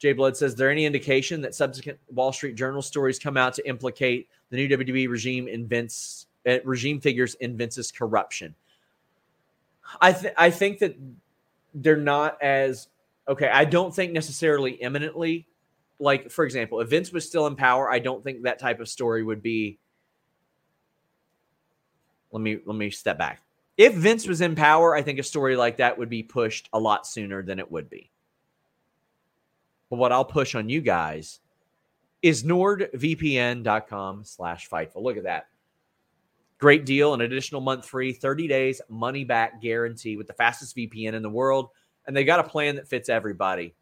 Jay 0.00 0.14
Blood 0.14 0.36
says, 0.36 0.52
Is 0.52 0.56
there 0.56 0.70
any 0.70 0.86
indication 0.86 1.42
that 1.42 1.54
subsequent 1.54 1.98
Wall 2.10 2.32
Street 2.32 2.54
Journal 2.54 2.80
stories 2.80 3.18
come 3.18 3.36
out 3.36 3.54
to 3.54 3.68
implicate 3.68 4.28
the 4.48 4.56
new 4.56 4.68
WWE 4.68 5.08
regime 5.08 5.46
in 5.46 5.66
Vince, 5.66 6.26
uh, 6.48 6.56
regime 6.64 7.00
figures 7.00 7.34
in 7.34 7.56
Vince's 7.56 7.92
corruption? 7.92 8.54
I 10.00 10.12
th- 10.12 10.34
I 10.38 10.50
think 10.50 10.78
that 10.78 10.96
they're 11.74 11.96
not 11.96 12.40
as 12.42 12.88
okay. 13.28 13.48
I 13.48 13.64
don't 13.66 13.94
think 13.94 14.12
necessarily 14.12 14.72
imminently. 14.72 15.46
Like 15.98 16.30
for 16.30 16.44
example, 16.46 16.80
if 16.80 16.88
Vince 16.88 17.12
was 17.12 17.26
still 17.26 17.46
in 17.46 17.54
power, 17.54 17.90
I 17.90 17.98
don't 17.98 18.24
think 18.24 18.42
that 18.44 18.58
type 18.58 18.80
of 18.80 18.88
story 18.88 19.22
would 19.22 19.42
be. 19.42 19.78
Let 22.32 22.40
me 22.40 22.58
let 22.64 22.76
me 22.76 22.88
step 22.90 23.18
back. 23.18 23.42
If 23.76 23.94
Vince 23.94 24.26
was 24.26 24.40
in 24.40 24.54
power, 24.54 24.94
I 24.94 25.02
think 25.02 25.18
a 25.18 25.22
story 25.22 25.56
like 25.56 25.76
that 25.78 25.98
would 25.98 26.08
be 26.08 26.22
pushed 26.22 26.70
a 26.72 26.78
lot 26.78 27.06
sooner 27.06 27.42
than 27.42 27.58
it 27.58 27.70
would 27.70 27.90
be. 27.90 28.10
But 29.90 29.96
what 29.96 30.12
I'll 30.12 30.24
push 30.24 30.54
on 30.54 30.68
you 30.68 30.80
guys 30.80 31.40
is 32.22 32.44
nordvpn.com 32.44 34.24
slash 34.24 34.68
fightful. 34.68 35.02
Look 35.02 35.16
at 35.16 35.24
that. 35.24 35.46
Great 36.58 36.84
deal, 36.84 37.14
an 37.14 37.22
additional 37.22 37.60
month 37.60 37.86
free, 37.86 38.12
30 38.12 38.46
days 38.46 38.80
money 38.88 39.24
back 39.24 39.60
guarantee 39.60 40.16
with 40.16 40.26
the 40.26 40.34
fastest 40.34 40.76
VPN 40.76 41.14
in 41.14 41.22
the 41.22 41.30
world. 41.30 41.70
And 42.06 42.14
they 42.14 42.24
got 42.24 42.40
a 42.40 42.48
plan 42.48 42.76
that 42.76 42.88
fits 42.88 43.08
everybody. 43.08 43.74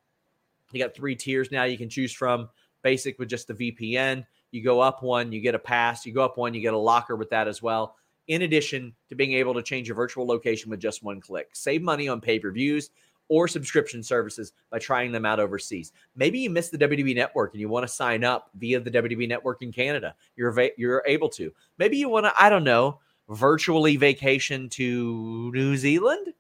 You 0.72 0.82
got 0.82 0.94
three 0.94 1.16
tiers 1.16 1.50
now 1.50 1.64
you 1.64 1.78
can 1.78 1.88
choose 1.88 2.12
from. 2.12 2.48
Basic 2.82 3.18
with 3.18 3.28
just 3.28 3.48
the 3.48 3.54
VPN. 3.54 4.24
You 4.52 4.62
go 4.62 4.80
up 4.80 5.02
one, 5.02 5.32
you 5.32 5.40
get 5.40 5.54
a 5.54 5.58
pass. 5.58 6.06
You 6.06 6.12
go 6.12 6.24
up 6.24 6.38
one, 6.38 6.54
you 6.54 6.60
get 6.60 6.74
a 6.74 6.78
locker 6.78 7.16
with 7.16 7.30
that 7.30 7.48
as 7.48 7.60
well. 7.60 7.96
In 8.28 8.42
addition 8.42 8.94
to 9.08 9.14
being 9.14 9.32
able 9.32 9.54
to 9.54 9.62
change 9.62 9.88
your 9.88 9.96
virtual 9.96 10.26
location 10.26 10.70
with 10.70 10.80
just 10.80 11.02
one 11.02 11.20
click. 11.20 11.48
Save 11.54 11.82
money 11.82 12.08
on 12.08 12.20
pay 12.20 12.38
per 12.38 12.52
views 12.52 12.90
or 13.28 13.46
subscription 13.46 14.02
services 14.02 14.52
by 14.70 14.78
trying 14.78 15.12
them 15.12 15.26
out 15.26 15.40
overseas. 15.40 15.92
Maybe 16.16 16.38
you 16.38 16.50
miss 16.50 16.70
the 16.70 16.78
WWE 16.78 17.14
network 17.14 17.52
and 17.52 17.60
you 17.60 17.68
want 17.68 17.86
to 17.86 17.92
sign 17.92 18.24
up 18.24 18.50
via 18.56 18.80
the 18.80 18.90
WWE 18.90 19.28
network 19.28 19.62
in 19.62 19.72
Canada. 19.72 20.14
You're 20.36 20.70
you're 20.76 21.02
able 21.06 21.28
to. 21.30 21.52
Maybe 21.78 21.96
you 21.96 22.08
want 22.08 22.26
to 22.26 22.32
I 22.42 22.48
don't 22.48 22.64
know, 22.64 23.00
virtually 23.28 23.96
vacation 23.96 24.68
to 24.70 25.52
New 25.54 25.76
Zealand 25.76 26.32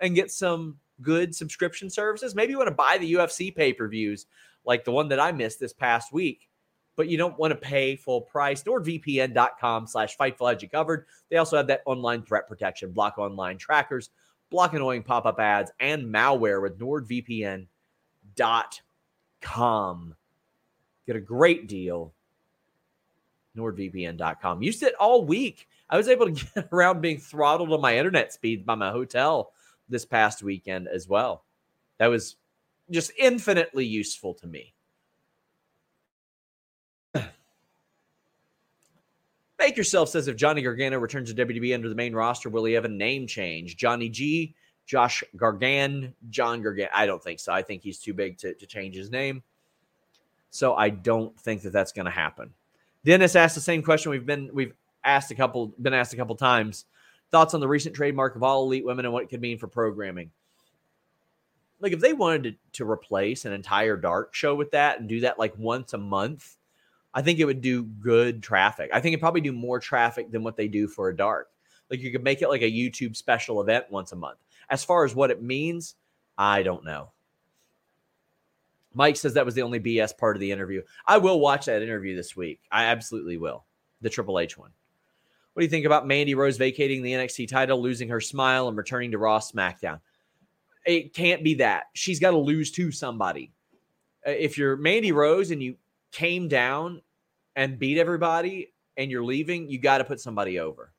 and 0.00 0.14
get 0.14 0.30
some 0.30 0.76
good 1.02 1.34
subscription 1.34 1.90
services. 1.90 2.34
Maybe 2.34 2.52
you 2.52 2.58
want 2.58 2.68
to 2.68 2.74
buy 2.74 2.98
the 2.98 3.14
UFC 3.14 3.54
pay-per-views 3.54 4.26
like 4.64 4.84
the 4.84 4.92
one 4.92 5.08
that 5.08 5.20
I 5.20 5.32
missed 5.32 5.60
this 5.60 5.72
past 5.72 6.12
week. 6.12 6.48
But 6.96 7.08
you 7.08 7.18
don't 7.18 7.38
want 7.38 7.50
to 7.50 7.58
pay 7.58 7.94
full 7.94 8.22
price. 8.22 8.62
NordVPN.com 8.62 9.86
slash 9.86 10.16
Fightful 10.16 10.50
has 10.50 10.62
you 10.62 10.68
covered. 10.68 11.06
They 11.30 11.36
also 11.36 11.58
have 11.58 11.66
that 11.66 11.82
online 11.84 12.22
threat 12.22 12.48
protection, 12.48 12.92
block 12.92 13.18
online 13.18 13.58
trackers, 13.58 14.10
block 14.50 14.74
annoying 14.74 15.02
pop 15.02 15.26
up 15.26 15.38
ads, 15.40 15.70
and 15.80 16.04
malware 16.04 16.62
with 16.62 16.78
NordVPN.com. 16.78 17.66
Get 21.06 21.16
a 21.16 21.20
great 21.20 21.68
deal. 21.68 22.12
NordVPN.com. 23.56 24.62
Used 24.62 24.82
it 24.82 24.94
all 25.00 25.24
week. 25.24 25.68
I 25.88 25.96
was 25.96 26.08
able 26.08 26.26
to 26.26 26.32
get 26.54 26.68
around 26.72 27.00
being 27.00 27.18
throttled 27.18 27.72
on 27.72 27.80
my 27.80 27.96
internet 27.96 28.32
speed 28.32 28.66
by 28.66 28.74
my 28.74 28.90
hotel 28.90 29.52
this 29.88 30.04
past 30.04 30.42
weekend 30.42 30.88
as 30.88 31.08
well. 31.08 31.44
That 31.98 32.08
was 32.08 32.36
just 32.90 33.12
infinitely 33.18 33.86
useful 33.86 34.34
to 34.34 34.46
me. 34.46 34.74
Make 39.58 39.76
Yourself 39.76 40.10
says 40.10 40.28
if 40.28 40.36
Johnny 40.36 40.62
Gargano 40.62 40.98
returns 40.98 41.32
to 41.32 41.46
WWE 41.46 41.74
under 41.74 41.88
the 41.88 41.94
main 41.94 42.14
roster, 42.14 42.50
will 42.50 42.64
he 42.64 42.74
have 42.74 42.84
a 42.84 42.88
name 42.88 43.26
change? 43.26 43.76
Johnny 43.76 44.08
G, 44.08 44.54
Josh 44.84 45.24
Gargan, 45.36 46.12
John 46.28 46.62
Gargan. 46.62 46.88
I 46.92 47.06
don't 47.06 47.22
think 47.22 47.40
so. 47.40 47.52
I 47.52 47.62
think 47.62 47.82
he's 47.82 47.98
too 47.98 48.12
big 48.14 48.38
to, 48.38 48.54
to 48.54 48.66
change 48.66 48.94
his 48.94 49.10
name. 49.10 49.42
So 50.50 50.74
I 50.74 50.90
don't 50.90 51.38
think 51.38 51.62
that 51.62 51.72
that's 51.72 51.92
going 51.92 52.04
to 52.06 52.10
happen. 52.10 52.52
Dennis 53.04 53.36
asked 53.36 53.54
the 53.54 53.60
same 53.60 53.82
question 53.82 54.10
we've 54.10 54.26
been 54.26 54.50
we've 54.52 54.74
asked 55.04 55.30
a 55.30 55.34
couple 55.34 55.72
been 55.80 55.94
asked 55.94 56.12
a 56.12 56.16
couple 56.16 56.34
times. 56.36 56.84
Thoughts 57.30 57.54
on 57.54 57.60
the 57.60 57.68
recent 57.68 57.94
trademark 57.94 58.36
of 58.36 58.42
all 58.42 58.64
elite 58.64 58.84
women 58.84 59.04
and 59.04 59.12
what 59.12 59.24
it 59.24 59.30
could 59.30 59.40
mean 59.40 59.58
for 59.58 59.68
programming? 59.68 60.30
Like 61.80 61.92
if 61.92 62.00
they 62.00 62.12
wanted 62.12 62.42
to, 62.42 62.54
to 62.84 62.90
replace 62.90 63.44
an 63.44 63.52
entire 63.52 63.96
dark 63.96 64.34
show 64.34 64.54
with 64.54 64.70
that 64.70 65.00
and 65.00 65.08
do 65.08 65.20
that 65.20 65.38
like 65.38 65.56
once 65.58 65.92
a 65.92 65.98
month, 65.98 66.56
I 67.16 67.22
think 67.22 67.38
it 67.38 67.46
would 67.46 67.62
do 67.62 67.84
good 67.84 68.42
traffic. 68.42 68.90
I 68.92 69.00
think 69.00 69.14
it 69.14 69.20
probably 69.20 69.40
do 69.40 69.50
more 69.50 69.80
traffic 69.80 70.30
than 70.30 70.44
what 70.44 70.54
they 70.54 70.68
do 70.68 70.86
for 70.86 71.08
a 71.08 71.16
dark. 71.16 71.48
Like 71.90 72.00
you 72.00 72.12
could 72.12 72.22
make 72.22 72.42
it 72.42 72.50
like 72.50 72.60
a 72.60 72.70
YouTube 72.70 73.16
special 73.16 73.62
event 73.62 73.86
once 73.88 74.12
a 74.12 74.16
month. 74.16 74.38
As 74.68 74.84
far 74.84 75.02
as 75.02 75.14
what 75.14 75.30
it 75.30 75.42
means, 75.42 75.94
I 76.36 76.62
don't 76.62 76.84
know. 76.84 77.12
Mike 78.92 79.16
says 79.16 79.32
that 79.32 79.46
was 79.46 79.54
the 79.54 79.62
only 79.62 79.80
BS 79.80 80.16
part 80.18 80.36
of 80.36 80.40
the 80.40 80.52
interview. 80.52 80.82
I 81.06 81.16
will 81.16 81.40
watch 81.40 81.64
that 81.66 81.80
interview 81.80 82.14
this 82.14 82.36
week. 82.36 82.60
I 82.70 82.84
absolutely 82.84 83.38
will. 83.38 83.64
The 84.02 84.10
Triple 84.10 84.38
H 84.38 84.58
one. 84.58 84.72
What 85.54 85.60
do 85.60 85.64
you 85.64 85.70
think 85.70 85.86
about 85.86 86.06
Mandy 86.06 86.34
Rose 86.34 86.58
vacating 86.58 87.02
the 87.02 87.12
NXT 87.12 87.48
title, 87.48 87.80
losing 87.80 88.10
her 88.10 88.20
smile, 88.20 88.68
and 88.68 88.76
returning 88.76 89.12
to 89.12 89.18
Raw 89.18 89.38
SmackDown? 89.38 90.00
It 90.84 91.14
can't 91.14 91.42
be 91.42 91.54
that. 91.54 91.84
She's 91.94 92.20
got 92.20 92.32
to 92.32 92.36
lose 92.36 92.70
to 92.72 92.92
somebody. 92.92 93.52
Uh, 94.26 94.32
if 94.32 94.58
you're 94.58 94.76
Mandy 94.76 95.12
Rose 95.12 95.50
and 95.50 95.62
you 95.62 95.76
came 96.12 96.48
down 96.48 97.00
and 97.56 97.78
beat 97.78 97.98
everybody 97.98 98.72
and 98.96 99.10
you're 99.10 99.24
leaving, 99.24 99.68
you 99.68 99.78
got 99.78 99.98
to 99.98 100.04
put 100.04 100.20
somebody 100.20 100.60
over. 100.60 100.92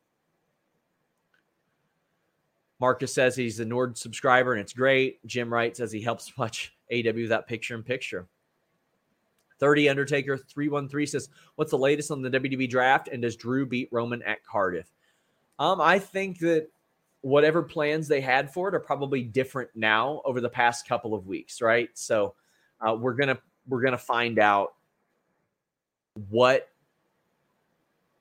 Marcus 2.80 3.14
says 3.14 3.36
he's 3.36 3.60
a 3.60 3.66
Nord 3.66 3.98
subscriber 3.98 4.54
and 4.54 4.62
it's 4.62 4.74
great. 4.74 5.26
Jim 5.26 5.52
Wright 5.52 5.76
says 5.76 5.92
he 5.92 6.02
helps 6.02 6.38
watch 6.38 6.76
AW 6.92 7.14
without 7.14 7.48
picture 7.48 7.76
in 7.76 7.84
picture. 7.84 8.28
30 9.60 9.90
Undertaker 9.90 10.38
313 10.38 11.08
says, 11.08 11.30
What's 11.56 11.72
the 11.72 11.78
latest 11.78 12.12
on 12.12 12.22
the 12.22 12.30
WWE 12.30 12.70
draft? 12.70 13.10
And 13.12 13.22
does 13.22 13.36
Drew 13.36 13.66
beat 13.66 13.90
Roman 13.92 14.22
at 14.24 14.44
Cardiff? 14.44 14.88
Um, 15.58 15.82
I 15.82 15.98
think 15.98 16.40
that 16.40 16.68
whatever 17.22 17.64
plans 17.64 18.08
they 18.08 18.22
had 18.22 18.54
for 18.54 18.70
it 18.70 18.76
are 18.76 18.80
probably 18.80 19.24
different 19.24 19.70
now 19.74 20.22
over 20.26 20.40
the 20.40 20.50
past 20.50 20.88
couple 20.88 21.16
of 21.16 21.26
weeks, 21.26 21.62
right? 21.62 21.90
So 21.96 22.36
uh, 22.80 22.96
we're 22.96 23.16
gonna 23.16 23.40
we're 23.68 23.82
gonna 23.82 23.98
find 23.98 24.38
out 24.38 24.76
what 26.30 26.70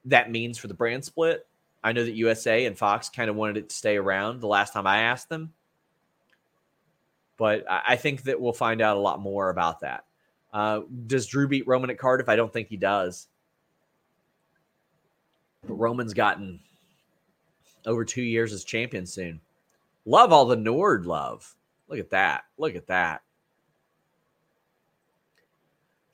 that 0.06 0.30
means 0.30 0.58
for 0.58 0.68
the 0.68 0.74
brand 0.74 1.04
split. 1.04 1.46
I 1.82 1.92
know 1.92 2.04
that 2.04 2.12
USA 2.12 2.66
and 2.66 2.76
Fox 2.76 3.08
kind 3.08 3.30
of 3.30 3.36
wanted 3.36 3.58
it 3.58 3.68
to 3.68 3.76
stay 3.76 3.96
around 3.96 4.40
the 4.40 4.48
last 4.48 4.72
time 4.72 4.86
I 4.86 5.02
asked 5.02 5.28
them. 5.28 5.52
But 7.36 7.64
I 7.68 7.96
think 7.96 8.22
that 8.22 8.40
we'll 8.40 8.54
find 8.54 8.80
out 8.80 8.96
a 8.96 9.00
lot 9.00 9.20
more 9.20 9.50
about 9.50 9.80
that. 9.80 10.04
Uh, 10.52 10.80
does 11.06 11.26
Drew 11.26 11.46
beat 11.46 11.66
Roman 11.66 11.90
at 11.90 11.98
Cardiff? 11.98 12.30
I 12.30 12.36
don't 12.36 12.52
think 12.52 12.68
he 12.68 12.78
does. 12.78 13.28
But 15.66 15.74
Roman's 15.74 16.14
gotten 16.14 16.60
over 17.84 18.04
two 18.04 18.22
years 18.22 18.52
as 18.52 18.64
champion 18.64 19.04
soon. 19.06 19.40
Love 20.06 20.32
all 20.32 20.46
the 20.46 20.56
Nord 20.56 21.04
love. 21.04 21.54
Look 21.88 21.98
at 21.98 22.10
that. 22.10 22.44
Look 22.56 22.74
at 22.74 22.86
that. 22.86 23.22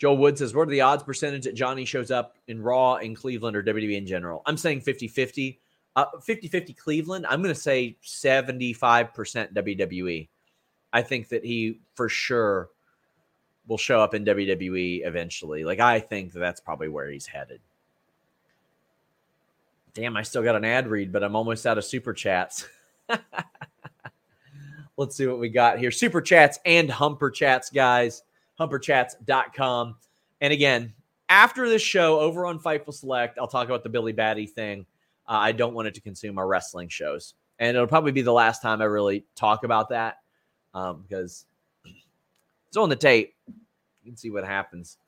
Joel 0.03 0.16
Wood 0.16 0.36
says, 0.36 0.53
What 0.53 0.66
are 0.66 0.72
the 0.72 0.80
odds 0.80 1.05
percentage 1.05 1.44
that 1.44 1.55
Johnny 1.55 1.84
shows 1.84 2.11
up 2.11 2.36
in 2.48 2.61
Raw 2.61 2.96
in 2.96 3.14
Cleveland 3.14 3.57
or 3.57 3.62
WWE 3.62 3.96
in 3.96 4.05
general? 4.05 4.42
I'm 4.46 4.57
saying 4.57 4.80
50 4.80 5.07
uh, 5.07 5.09
50. 5.09 5.61
50 6.20 6.48
50 6.48 6.72
Cleveland. 6.72 7.24
I'm 7.28 7.40
going 7.40 7.55
to 7.55 7.61
say 7.61 7.96
75% 8.05 9.12
WWE. 9.55 10.28
I 10.92 11.03
think 11.03 11.28
that 11.28 11.44
he 11.44 11.78
for 11.94 12.09
sure 12.09 12.70
will 13.68 13.78
show 13.78 14.00
up 14.00 14.12
in 14.12 14.24
WWE 14.24 15.07
eventually. 15.07 15.62
Like, 15.62 15.78
I 15.78 16.00
think 16.00 16.32
that 16.32 16.40
that's 16.40 16.61
probably 16.61 16.88
where 16.88 17.09
he's 17.09 17.26
headed. 17.26 17.61
Damn, 19.94 20.16
I 20.16 20.22
still 20.22 20.42
got 20.42 20.57
an 20.57 20.64
ad 20.64 20.88
read, 20.88 21.12
but 21.12 21.22
I'm 21.22 21.36
almost 21.36 21.64
out 21.64 21.78
of 21.78 21.84
super 21.84 22.12
chats. 22.12 22.66
Let's 24.96 25.14
see 25.14 25.28
what 25.28 25.38
we 25.38 25.48
got 25.48 25.78
here. 25.78 25.92
Super 25.92 26.20
chats 26.20 26.59
and 26.64 26.90
humper 26.90 27.30
chats, 27.30 27.70
guys. 27.70 28.24
Humperchats.com. 28.59 29.96
And 30.40 30.53
again, 30.53 30.92
after 31.28 31.68
this 31.68 31.82
show 31.82 32.20
over 32.20 32.46
on 32.46 32.59
Fightful 32.59 32.92
Select, 32.92 33.38
I'll 33.38 33.48
talk 33.48 33.66
about 33.66 33.82
the 33.82 33.88
Billy 33.88 34.12
Batty 34.12 34.46
thing. 34.46 34.86
Uh, 35.28 35.38
I 35.38 35.53
don't 35.53 35.74
want 35.74 35.88
it 35.88 35.94
to 35.94 36.00
consume 36.00 36.38
our 36.38 36.46
wrestling 36.46 36.88
shows. 36.88 37.34
And 37.59 37.76
it'll 37.76 37.86
probably 37.86 38.12
be 38.12 38.22
the 38.22 38.32
last 38.32 38.61
time 38.61 38.82
I 38.82 38.86
really 38.86 39.24
talk 39.34 39.64
about 39.64 39.88
that 39.90 40.18
um, 40.74 41.05
because 41.09 41.46
it's 42.68 42.76
on 42.76 42.88
the 42.88 42.96
tape. 42.96 43.34
You 43.46 44.11
can 44.11 44.16
see 44.16 44.30
what 44.30 44.44
happens. 44.44 44.98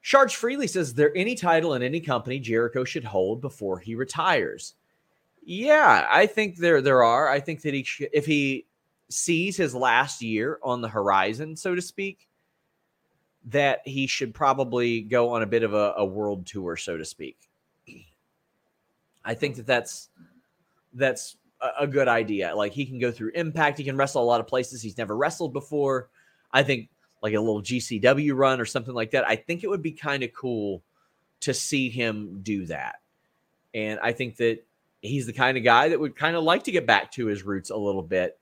Sharch 0.00 0.36
Freely 0.36 0.66
says, 0.66 0.88
Is 0.88 0.94
there 0.94 1.16
any 1.16 1.34
title 1.34 1.74
in 1.74 1.82
any 1.82 2.00
company 2.00 2.40
Jericho 2.40 2.82
should 2.84 3.04
hold 3.04 3.40
before 3.40 3.78
he 3.78 3.94
retires? 3.94 4.74
Yeah, 5.44 6.06
I 6.10 6.26
think 6.26 6.56
there 6.56 6.80
there 6.80 7.02
are. 7.02 7.28
I 7.28 7.40
think 7.40 7.62
that 7.62 7.74
he 7.74 7.86
if 8.12 8.26
he 8.26 8.66
sees 9.08 9.56
his 9.56 9.74
last 9.74 10.22
year 10.22 10.58
on 10.62 10.80
the 10.80 10.88
horizon, 10.88 11.56
so 11.56 11.74
to 11.74 11.82
speak, 11.82 12.28
that 13.46 13.80
he 13.84 14.06
should 14.06 14.34
probably 14.34 15.00
go 15.00 15.30
on 15.30 15.42
a 15.42 15.46
bit 15.46 15.62
of 15.62 15.74
a, 15.74 15.94
a 15.96 16.04
world 16.04 16.46
tour, 16.46 16.76
so 16.76 16.96
to 16.96 17.04
speak. 17.04 17.38
I 19.24 19.34
think 19.34 19.56
that 19.56 19.66
that's 19.66 20.08
that's 20.94 21.36
a, 21.78 21.86
good 21.86 22.08
idea. 22.08 22.54
Like 22.54 22.72
he 22.72 22.84
can 22.84 22.98
go 22.98 23.10
through 23.10 23.32
Impact, 23.34 23.78
he 23.78 23.84
can 23.84 23.96
wrestle 23.96 24.22
a 24.22 24.24
lot 24.24 24.40
of 24.40 24.46
places 24.46 24.82
he's 24.82 24.98
never 24.98 25.16
wrestled 25.16 25.52
before. 25.52 26.08
I 26.52 26.62
think 26.62 26.88
like 27.22 27.34
a 27.34 27.40
little 27.40 27.62
GCW 27.62 28.32
run 28.34 28.60
or 28.60 28.64
something 28.64 28.94
like 28.94 29.12
that. 29.12 29.26
I 29.26 29.36
think 29.36 29.62
it 29.62 29.68
would 29.68 29.82
be 29.82 29.92
kind 29.92 30.22
of 30.22 30.32
cool 30.32 30.82
to 31.40 31.54
see 31.54 31.88
him 31.88 32.40
do 32.42 32.66
that. 32.66 32.96
And 33.74 33.98
I 34.00 34.12
think 34.12 34.36
that 34.36 34.64
he's 35.00 35.26
the 35.26 35.32
kind 35.32 35.56
of 35.56 35.64
guy 35.64 35.88
that 35.88 36.00
would 36.00 36.16
kind 36.16 36.36
of 36.36 36.44
like 36.44 36.64
to 36.64 36.72
get 36.72 36.86
back 36.86 37.12
to 37.12 37.26
his 37.26 37.42
roots 37.42 37.70
a 37.70 37.76
little 37.76 38.02
bit 38.02 38.38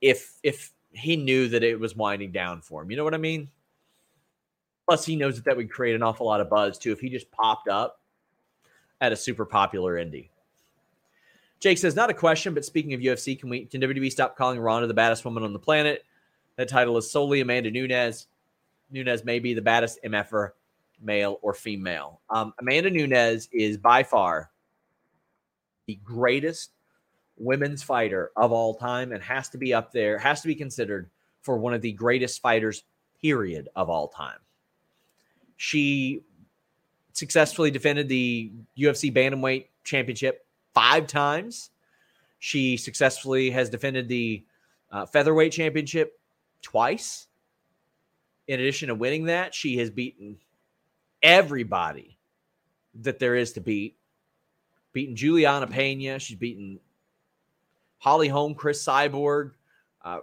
if 0.00 0.38
if 0.42 0.72
he 0.92 1.16
knew 1.16 1.48
that 1.48 1.62
it 1.62 1.78
was 1.78 1.94
winding 1.94 2.32
down 2.32 2.60
for 2.62 2.82
him. 2.82 2.90
You 2.90 2.96
know 2.96 3.04
what 3.04 3.14
I 3.14 3.18
mean? 3.18 3.48
Plus, 4.88 5.04
he 5.04 5.16
knows 5.16 5.36
that 5.36 5.44
that 5.44 5.56
would 5.56 5.70
create 5.70 5.94
an 5.94 6.02
awful 6.02 6.24
lot 6.24 6.40
of 6.40 6.48
buzz 6.48 6.78
too 6.78 6.92
if 6.92 7.00
he 7.00 7.10
just 7.10 7.30
popped 7.30 7.68
up 7.68 8.00
at 9.02 9.12
a 9.12 9.16
super 9.16 9.44
popular 9.44 9.96
indie. 9.96 10.30
Jake 11.60 11.76
says, 11.76 11.94
not 11.94 12.08
a 12.08 12.14
question, 12.14 12.54
but 12.54 12.64
speaking 12.64 12.94
of 12.94 13.00
UFC, 13.00 13.38
can 13.38 13.50
we 13.50 13.66
can 13.66 13.82
WWE 13.82 14.10
stop 14.10 14.34
calling 14.34 14.58
Ronda 14.58 14.86
the 14.86 14.94
baddest 14.94 15.26
woman 15.26 15.42
on 15.42 15.52
the 15.52 15.58
planet? 15.58 16.06
That 16.56 16.70
title 16.70 16.96
is 16.96 17.10
solely 17.10 17.42
Amanda 17.42 17.70
Nunes. 17.70 18.28
Nunes 18.90 19.24
may 19.24 19.40
be 19.40 19.52
the 19.52 19.60
baddest 19.60 19.98
MFer, 20.04 20.52
male 21.02 21.38
or 21.42 21.52
female. 21.52 22.22
Um, 22.30 22.54
Amanda 22.58 22.90
Nunes 22.90 23.50
is 23.52 23.76
by 23.76 24.02
far 24.02 24.50
the 25.86 25.96
greatest 26.02 26.70
women's 27.36 27.82
fighter 27.82 28.30
of 28.36 28.52
all 28.52 28.74
time 28.74 29.12
and 29.12 29.22
has 29.22 29.50
to 29.50 29.58
be 29.58 29.74
up 29.74 29.92
there, 29.92 30.16
has 30.16 30.40
to 30.40 30.48
be 30.48 30.54
considered 30.54 31.10
for 31.42 31.58
one 31.58 31.74
of 31.74 31.82
the 31.82 31.92
greatest 31.92 32.40
fighters, 32.40 32.84
period, 33.20 33.68
of 33.76 33.90
all 33.90 34.08
time. 34.08 34.38
She 35.58 36.22
successfully 37.12 37.70
defended 37.70 38.08
the 38.08 38.52
UFC 38.78 39.12
Bantamweight 39.12 39.66
Championship 39.84 40.46
five 40.72 41.08
times. 41.08 41.70
She 42.38 42.76
successfully 42.76 43.50
has 43.50 43.68
defended 43.68 44.08
the 44.08 44.44
uh, 44.92 45.04
Featherweight 45.04 45.52
Championship 45.52 46.18
twice. 46.62 47.26
In 48.46 48.60
addition 48.60 48.88
to 48.88 48.94
winning 48.94 49.24
that, 49.24 49.52
she 49.52 49.76
has 49.78 49.90
beaten 49.90 50.38
everybody 51.24 52.16
that 53.00 53.18
there 53.18 53.34
is 53.34 53.52
to 53.54 53.60
beat. 53.60 53.96
Beaten 54.92 55.16
Julianna 55.16 55.66
Peña. 55.66 56.20
She's 56.20 56.38
beaten 56.38 56.78
Holly 57.98 58.28
Holm, 58.28 58.54
Cris 58.54 58.82
Cyborg, 58.82 59.50
uh, 60.04 60.20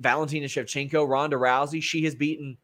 Valentina 0.00 0.46
Shevchenko, 0.46 1.08
Ronda 1.08 1.36
Rousey. 1.36 1.80
She 1.80 2.02
has 2.02 2.16
beaten 2.16 2.58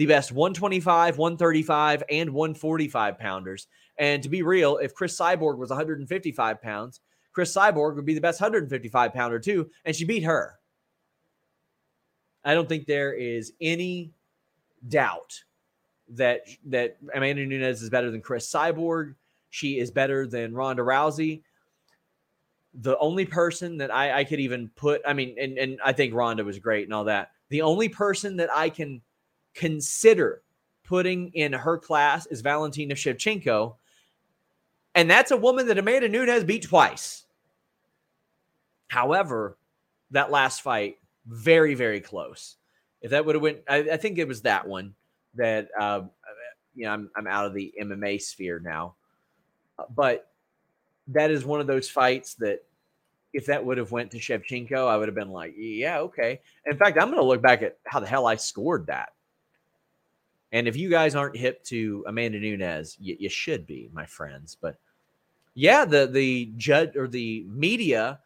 the 0.00 0.06
best 0.06 0.32
125, 0.32 1.18
135, 1.18 2.02
and 2.08 2.32
145 2.32 3.18
pounders. 3.18 3.66
And 3.98 4.22
to 4.22 4.30
be 4.30 4.40
real, 4.40 4.78
if 4.78 4.94
Cris 4.94 5.14
Cyborg 5.14 5.58
was 5.58 5.68
155 5.68 6.62
pounds, 6.62 7.00
Cris 7.34 7.54
Cyborg 7.54 7.96
would 7.96 8.06
be 8.06 8.14
the 8.14 8.20
best 8.22 8.40
155 8.40 9.12
pounder 9.12 9.38
too, 9.38 9.68
and 9.84 9.94
she 9.94 10.06
beat 10.06 10.22
her. 10.22 10.58
I 12.46 12.54
don't 12.54 12.66
think 12.66 12.86
there 12.86 13.12
is 13.12 13.52
any 13.60 14.12
doubt 14.88 15.38
that 16.14 16.46
that 16.64 16.96
Amanda 17.14 17.44
Nunes 17.44 17.82
is 17.82 17.90
better 17.90 18.10
than 18.10 18.22
Cris 18.22 18.50
Cyborg. 18.50 19.16
She 19.50 19.78
is 19.78 19.90
better 19.90 20.26
than 20.26 20.54
Ronda 20.54 20.80
Rousey. 20.80 21.42
The 22.72 22.96
only 22.96 23.26
person 23.26 23.76
that 23.76 23.92
I, 23.92 24.20
I 24.20 24.24
could 24.24 24.40
even 24.40 24.70
put, 24.76 25.02
I 25.06 25.12
mean, 25.12 25.36
and, 25.38 25.58
and 25.58 25.78
I 25.84 25.92
think 25.92 26.14
Ronda 26.14 26.42
was 26.42 26.58
great 26.58 26.84
and 26.84 26.94
all 26.94 27.04
that. 27.04 27.32
The 27.50 27.60
only 27.60 27.90
person 27.90 28.38
that 28.38 28.48
I 28.50 28.70
can 28.70 29.02
consider 29.54 30.42
putting 30.84 31.28
in 31.34 31.52
her 31.52 31.78
class 31.78 32.26
is 32.26 32.40
Valentina 32.40 32.94
Shevchenko. 32.94 33.74
And 34.94 35.08
that's 35.08 35.30
a 35.30 35.36
woman 35.36 35.68
that 35.68 35.78
Amanda 35.78 36.08
Nunes 36.08 36.44
beat 36.44 36.64
twice. 36.64 37.24
However, 38.88 39.56
that 40.10 40.32
last 40.32 40.62
fight, 40.62 40.98
very, 41.26 41.74
very 41.74 42.00
close. 42.00 42.56
If 43.02 43.12
that 43.12 43.24
would 43.24 43.36
have 43.36 43.42
went, 43.42 43.58
I, 43.68 43.76
I, 43.92 43.96
think 43.96 44.18
it 44.18 44.26
was 44.26 44.42
that 44.42 44.66
one 44.66 44.94
that, 45.34 45.68
uh, 45.78 46.02
you 46.74 46.86
know, 46.86 46.92
I'm, 46.92 47.10
I'm 47.16 47.28
out 47.28 47.46
of 47.46 47.54
the 47.54 47.72
MMA 47.80 48.20
sphere 48.20 48.58
now. 48.58 48.94
But 49.94 50.28
that 51.08 51.30
is 51.30 51.44
one 51.44 51.60
of 51.60 51.66
those 51.66 51.88
fights 51.88 52.34
that 52.34 52.64
if 53.32 53.46
that 53.46 53.64
would 53.64 53.78
have 53.78 53.92
went 53.92 54.10
to 54.10 54.18
Shevchenko, 54.18 54.88
I 54.88 54.96
would 54.96 55.08
have 55.08 55.14
been 55.14 55.30
like, 55.30 55.54
yeah, 55.56 56.00
okay. 56.00 56.40
In 56.66 56.76
fact, 56.76 56.98
I'm 57.00 57.08
going 57.08 57.20
to 57.20 57.24
look 57.24 57.42
back 57.42 57.62
at 57.62 57.78
how 57.86 58.00
the 58.00 58.06
hell 58.06 58.26
I 58.26 58.36
scored 58.36 58.86
that. 58.88 59.10
And 60.52 60.66
if 60.66 60.76
you 60.76 60.90
guys 60.90 61.14
aren't 61.14 61.36
hip 61.36 61.62
to 61.64 62.04
Amanda 62.06 62.40
Nunes, 62.40 62.96
you, 63.00 63.16
you 63.18 63.28
should 63.28 63.66
be, 63.66 63.88
my 63.92 64.04
friends. 64.04 64.56
But 64.60 64.76
yeah, 65.54 65.84
the 65.84 66.06
the 66.06 66.52
judge 66.56 66.96
or 66.96 67.08
the 67.08 67.44
media 67.48 68.20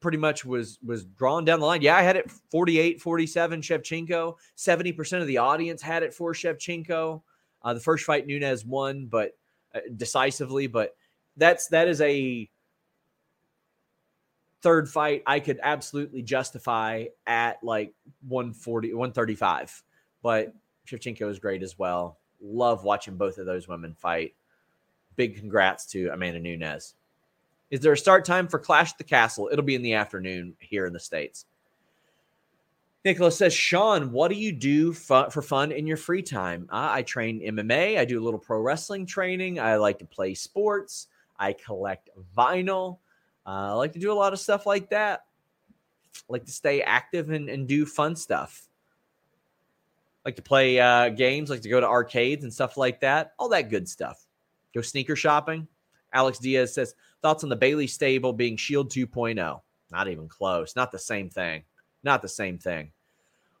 pretty 0.00 0.18
much 0.18 0.44
was 0.44 0.78
was 0.84 1.04
drawn 1.04 1.44
down 1.44 1.60
the 1.60 1.66
line. 1.66 1.82
Yeah, 1.82 1.96
I 1.96 2.02
had 2.02 2.16
it 2.16 2.30
48, 2.50 3.00
47 3.00 3.60
Shevchenko. 3.60 4.34
70% 4.56 5.20
of 5.20 5.26
the 5.26 5.38
audience 5.38 5.82
had 5.82 6.02
it 6.02 6.14
for 6.14 6.32
Shevchenko. 6.32 7.22
Uh, 7.62 7.74
the 7.74 7.80
first 7.80 8.04
fight 8.04 8.26
Nunes 8.26 8.64
won, 8.64 9.06
but 9.06 9.36
uh, 9.74 9.80
decisively, 9.96 10.66
but 10.66 10.94
that's 11.36 11.66
that 11.68 11.88
is 11.88 12.00
a 12.00 12.48
third 14.62 14.88
fight 14.88 15.22
I 15.26 15.40
could 15.40 15.60
absolutely 15.62 16.22
justify 16.22 17.06
at 17.26 17.62
like 17.62 17.92
140, 18.28 18.94
135. 18.94 19.82
But 20.22 20.54
Shevchenko 20.86 21.30
is 21.30 21.38
great 21.38 21.62
as 21.62 21.78
well. 21.78 22.18
Love 22.40 22.84
watching 22.84 23.16
both 23.16 23.38
of 23.38 23.46
those 23.46 23.68
women 23.68 23.94
fight. 23.94 24.34
Big 25.16 25.38
congrats 25.38 25.86
to 25.86 26.08
Amanda 26.08 26.38
Nunes. 26.38 26.94
Is 27.70 27.80
there 27.80 27.92
a 27.92 27.98
start 27.98 28.24
time 28.24 28.46
for 28.46 28.58
Clash 28.58 28.92
at 28.92 28.98
the 28.98 29.04
Castle? 29.04 29.48
It'll 29.50 29.64
be 29.64 29.74
in 29.74 29.82
the 29.82 29.94
afternoon 29.94 30.54
here 30.60 30.86
in 30.86 30.92
the 30.92 31.00
States. 31.00 31.46
Nicholas 33.04 33.38
says, 33.38 33.54
Sean, 33.54 34.10
what 34.10 34.28
do 34.28 34.36
you 34.36 34.50
do 34.50 34.92
for 34.92 35.30
fun 35.30 35.70
in 35.70 35.86
your 35.86 35.96
free 35.96 36.22
time? 36.22 36.68
Uh, 36.70 36.88
I 36.90 37.02
train 37.02 37.40
MMA. 37.40 37.98
I 37.98 38.04
do 38.04 38.20
a 38.20 38.24
little 38.24 38.38
pro 38.38 38.60
wrestling 38.60 39.06
training. 39.06 39.60
I 39.60 39.76
like 39.76 40.00
to 40.00 40.04
play 40.04 40.34
sports. 40.34 41.06
I 41.38 41.52
collect 41.52 42.10
vinyl. 42.36 42.98
Uh, 43.46 43.70
I 43.70 43.72
like 43.72 43.92
to 43.92 44.00
do 44.00 44.12
a 44.12 44.14
lot 44.14 44.32
of 44.32 44.40
stuff 44.40 44.66
like 44.66 44.90
that. 44.90 45.24
I 46.16 46.24
like 46.28 46.46
to 46.46 46.52
stay 46.52 46.82
active 46.82 47.30
and, 47.30 47.48
and 47.48 47.68
do 47.68 47.86
fun 47.86 48.16
stuff. 48.16 48.66
Like 50.26 50.36
to 50.36 50.42
play 50.42 50.78
uh, 50.78 51.08
games, 51.08 51.48
like 51.48 51.62
to 51.62 51.70
go 51.70 51.80
to 51.80 51.86
arcades 51.86 52.44
and 52.44 52.52
stuff 52.52 52.76
like 52.76 53.00
that. 53.00 53.32
All 53.38 53.48
that 53.48 53.70
good 53.70 53.88
stuff. 53.88 54.26
Go 54.74 54.82
sneaker 54.82 55.16
shopping. 55.16 55.66
Alex 56.12 56.38
Diaz 56.38 56.74
says, 56.74 56.94
thoughts 57.22 57.44
on 57.44 57.48
the 57.48 57.56
Bayley 57.56 57.86
stable 57.86 58.32
being 58.32 58.56
Shield 58.56 58.90
2.0? 58.90 59.60
Not 59.90 60.08
even 60.08 60.28
close. 60.28 60.76
Not 60.76 60.92
the 60.92 60.98
same 60.98 61.30
thing. 61.30 61.62
Not 62.02 62.22
the 62.22 62.28
same 62.28 62.58
thing. 62.58 62.90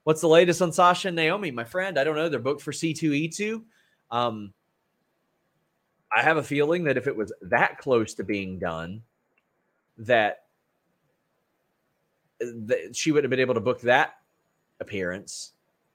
What's 0.04 0.20
the 0.20 0.28
latest 0.28 0.62
on 0.62 0.72
Sasha 0.72 1.08
and 1.08 1.16
Naomi, 1.16 1.50
my 1.50 1.64
friend? 1.64 1.98
I 1.98 2.04
don't 2.04 2.16
know. 2.16 2.28
They're 2.28 2.38
booked 2.38 2.62
for 2.62 2.72
C2E2. 2.72 3.62
Um, 4.10 4.52
I 6.14 6.22
have 6.22 6.36
a 6.36 6.42
feeling 6.42 6.84
that 6.84 6.96
if 6.96 7.06
it 7.06 7.16
was 7.16 7.32
that 7.42 7.78
close 7.78 8.14
to 8.14 8.24
being 8.24 8.58
done, 8.58 9.02
that, 9.98 10.44
that 12.40 12.94
she 12.94 13.12
would 13.12 13.24
have 13.24 13.30
been 13.30 13.40
able 13.40 13.54
to 13.54 13.60
book 13.60 13.80
that 13.82 14.16
appearance. 14.80 15.52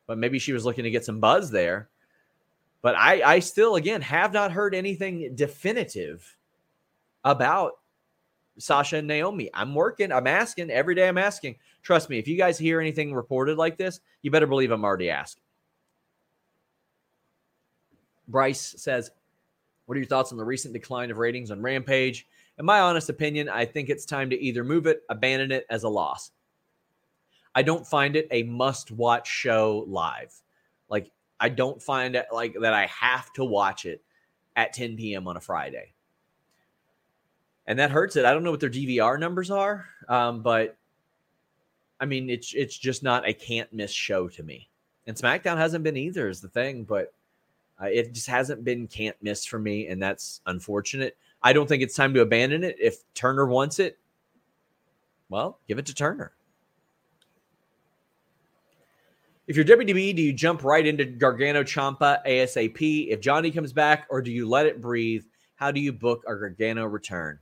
But 0.08 0.18
maybe 0.18 0.40
she 0.40 0.54
was 0.54 0.66
looking 0.66 0.84
to 0.84 0.92
get 0.92 1.06
some 1.06 1.20
buzz 1.20 1.52
there. 1.52 1.90
But 2.82 2.96
I, 2.96 3.22
I 3.22 3.40
still, 3.40 3.76
again, 3.76 4.02
have 4.02 4.34
not 4.34 4.52
heard 4.52 4.74
anything 4.74 5.36
definitive 5.36 6.36
about 7.24 7.74
Sasha 8.58 8.98
and 8.98 9.08
Naomi. 9.08 9.50
I'm 9.54 9.76
working, 9.76 10.12
I'm 10.12 10.28
asking 10.28 10.72
every 10.72 10.96
day. 10.96 11.08
I'm 11.08 11.18
asking. 11.18 11.56
Trust 11.84 12.10
me, 12.10 12.18
if 12.18 12.28
you 12.28 12.38
guys 12.38 12.58
hear 12.58 12.82
anything 12.82 13.14
reported 13.14 13.58
like 13.58 13.78
this, 13.78 14.00
you 14.22 14.32
better 14.32 14.48
believe 14.48 14.72
I'm 14.72 14.84
already 14.84 15.10
asking. 15.10 15.44
Bryce 18.28 18.76
says, 18.78 19.12
what 19.86 19.96
are 19.96 20.00
your 20.00 20.08
thoughts 20.08 20.32
on 20.32 20.38
the 20.38 20.44
recent 20.44 20.74
decline 20.74 21.12
of 21.12 21.18
ratings 21.18 21.52
on 21.52 21.62
Rampage? 21.62 22.28
In 22.58 22.66
my 22.66 22.80
honest 22.80 23.10
opinion, 23.10 23.50
I 23.50 23.66
think 23.66 23.90
it's 23.90 24.06
time 24.06 24.30
to 24.30 24.40
either 24.42 24.64
move 24.64 24.88
it, 24.88 25.02
abandon 25.10 25.52
it 25.52 25.66
as 25.70 25.84
a 25.84 25.90
loss. 25.90 26.32
I 27.54 27.64
don't 27.64 27.86
find 27.86 28.16
it 28.16 28.28
a 28.32 28.44
must 28.44 28.92
watch 28.92 29.28
show 29.28 29.86
live. 29.88 30.34
Like, 30.90 31.12
I 31.40 31.50
don't 31.50 31.82
find 31.82 32.16
it 32.16 32.28
like 32.32 32.56
that 32.62 32.74
I 32.74 32.86
have 32.88 33.32
to 33.34 33.44
watch 33.44 33.86
it 33.86 34.02
at 34.56 34.74
10 34.74 34.98
p.m. 34.98 35.28
on 35.28 35.38
a 35.38 35.42
Friday. 35.42 35.94
And 37.68 37.80
that 37.80 37.92
hurts 37.92 38.16
it. 38.16 38.26
I 38.26 38.34
don't 38.34 38.44
know 38.44 38.52
what 38.52 38.60
their 38.60 38.70
DVR 38.70 39.20
numbers 39.20 39.52
are, 39.52 39.88
um, 40.10 40.42
but 40.42 40.78
I 42.00 42.06
mean, 42.06 42.30
it's 42.30 42.54
it's 42.54 42.78
just 42.78 43.04
not 43.04 43.28
a 43.28 43.34
can't 43.34 43.72
miss 43.72 43.92
show 43.92 44.28
to 44.30 44.44
me. 44.44 44.68
And 45.08 45.16
SmackDown 45.16 45.58
hasn't 45.58 45.84
been 45.84 45.98
either, 45.98 46.28
is 46.28 46.42
the 46.42 46.50
thing. 46.50 46.84
But 46.84 47.14
uh, 47.82 47.86
it 47.86 48.14
just 48.14 48.28
hasn't 48.28 48.64
been 48.64 48.88
can't 48.88 49.16
miss 49.22 49.46
for 49.46 49.60
me, 49.60 49.88
and 49.88 50.02
that's 50.02 50.42
unfortunate. 50.48 51.16
I 51.44 51.54
don't 51.54 51.68
think 51.68 51.84
it's 51.84 51.96
time 51.96 52.14
to 52.16 52.22
abandon 52.22 52.64
it. 52.64 52.76
If 52.80 52.98
Turner 53.14 53.46
wants 53.46 53.80
it, 53.80 53.98
well, 55.30 55.60
give 55.68 55.80
it 55.80 55.86
to 55.88 55.96
Turner. 55.96 56.34
If 59.52 59.58
you're 59.58 59.66
WWE, 59.66 60.16
do 60.16 60.22
you 60.22 60.32
jump 60.32 60.64
right 60.64 60.88
into 60.88 61.04
Gargano 61.04 61.62
Ciampa 61.62 62.26
ASAP? 62.26 63.10
If 63.10 63.20
Johnny 63.20 63.52
comes 63.52 63.74
back, 63.74 64.08
or 64.10 64.22
do 64.22 64.32
you 64.32 64.48
let 64.48 64.66
it 64.66 64.80
breathe? 64.80 65.26
How 65.56 65.72
do 65.72 65.82
you 65.82 65.92
book 65.92 66.24
a 66.26 66.34
Gargano 66.34 66.86
return? 66.86 67.38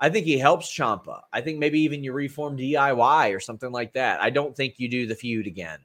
I 0.00 0.10
think 0.10 0.26
he 0.26 0.38
helps 0.38 0.76
Ciampa. 0.76 1.20
I 1.32 1.40
think 1.40 1.60
maybe 1.60 1.78
even 1.78 2.02
you 2.02 2.12
reform 2.12 2.58
DIY 2.58 3.32
or 3.32 3.38
something 3.38 3.70
like 3.70 3.92
that. 3.92 4.20
I 4.20 4.28
don't 4.28 4.56
think 4.56 4.80
you 4.80 4.88
do 4.88 5.06
the 5.06 5.14
feud 5.14 5.46
again. 5.46 5.78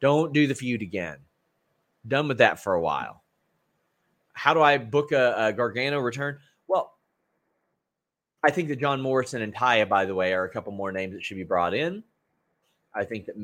Don't 0.00 0.32
do 0.32 0.48
the 0.48 0.54
feud 0.56 0.82
again. 0.82 1.18
Done 2.08 2.26
with 2.26 2.38
that 2.38 2.58
for 2.58 2.74
a 2.74 2.80
while 2.80 3.22
how 4.34 4.52
do 4.52 4.62
I 4.62 4.78
book 4.78 5.12
a, 5.12 5.34
a 5.38 5.52
Gargano 5.52 6.00
return? 6.00 6.38
Well, 6.66 6.94
I 8.42 8.50
think 8.50 8.66
that 8.66 8.80
John 8.80 9.00
Morrison 9.00 9.42
and 9.42 9.54
Taya, 9.54 9.88
by 9.88 10.06
the 10.06 10.14
way, 10.16 10.34
are 10.34 10.42
a 10.42 10.50
couple 10.50 10.72
more 10.72 10.90
names 10.90 11.14
that 11.14 11.24
should 11.24 11.36
be 11.36 11.44
brought 11.44 11.72
in. 11.72 12.02
I 12.92 13.04
think 13.04 13.26
that 13.26 13.36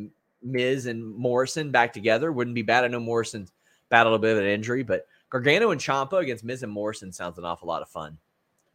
Miz 0.42 0.86
and 0.86 1.14
Morrison 1.14 1.70
back 1.70 1.92
together 1.92 2.32
wouldn't 2.32 2.54
be 2.54 2.62
bad. 2.62 2.84
I 2.84 2.88
know 2.88 3.00
Morrison's 3.00 3.52
battled 3.88 4.14
a 4.14 4.18
bit 4.18 4.36
of 4.36 4.42
an 4.42 4.48
injury, 4.48 4.82
but 4.82 5.06
Gargano 5.28 5.70
and 5.70 5.80
Ciampa 5.80 6.20
against 6.20 6.44
Miz 6.44 6.62
and 6.62 6.72
Morrison 6.72 7.12
sounds 7.12 7.38
an 7.38 7.44
awful 7.44 7.68
lot 7.68 7.82
of 7.82 7.88
fun. 7.88 8.18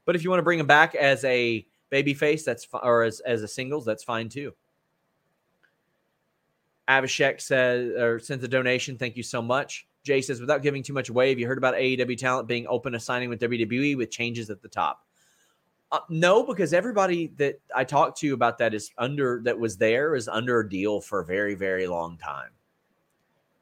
But 0.05 0.16
if 0.16 0.24
you 0.24 0.30
want 0.30 0.39
to 0.39 0.43
bring 0.43 0.59
him 0.59 0.68
back 0.68 0.95
as 0.95 1.24
a 1.24 1.66
babyface, 1.91 2.43
that's 2.43 2.68
or 2.84 3.03
as, 3.03 3.20
as 3.22 3.41
a 3.41 3.47
singles, 3.47 3.86
that's 3.86 4.03
fine 4.03 4.30
too. 4.30 4.53
Abhishek 6.88 7.41
says 7.41 7.91
or 7.97 8.20
sends 8.20 8.43
a 8.43 8.47
donation. 8.47 8.97
Thank 8.97 9.18
you 9.18 9.24
so 9.24 9.41
much. 9.41 9.88
Jay 10.03 10.22
says, 10.22 10.39
without 10.39 10.61
giving 10.61 10.84
too 10.84 10.93
much 10.93 11.09
away, 11.09 11.30
have 11.30 11.39
you 11.39 11.47
heard 11.47 11.57
about 11.57 11.74
AEW 11.74 12.18
talent 12.18 12.47
being 12.47 12.68
open 12.68 12.93
to 12.93 12.99
signing 12.99 13.28
with 13.28 13.41
WWE 13.41 13.97
with 13.97 14.11
changes 14.11 14.51
at 14.51 14.61
the 14.61 14.68
top? 14.68 15.03
Uh, 15.96 16.00
no, 16.10 16.43
because 16.43 16.74
everybody 16.74 17.28
that 17.38 17.58
I 17.74 17.86
talked 17.86 18.18
to 18.20 18.34
about 18.34 18.58
that 18.58 18.74
is 18.74 18.91
under 18.98 19.39
that 19.46 19.58
was 19.58 19.78
there 19.78 20.16
is 20.16 20.28
under 20.28 20.60
a 20.60 20.70
deal 20.70 21.00
for 21.00 21.22
a 21.22 21.26
very, 21.26 21.56
very 21.56 21.88
long 21.88 22.18
time. 22.18 22.50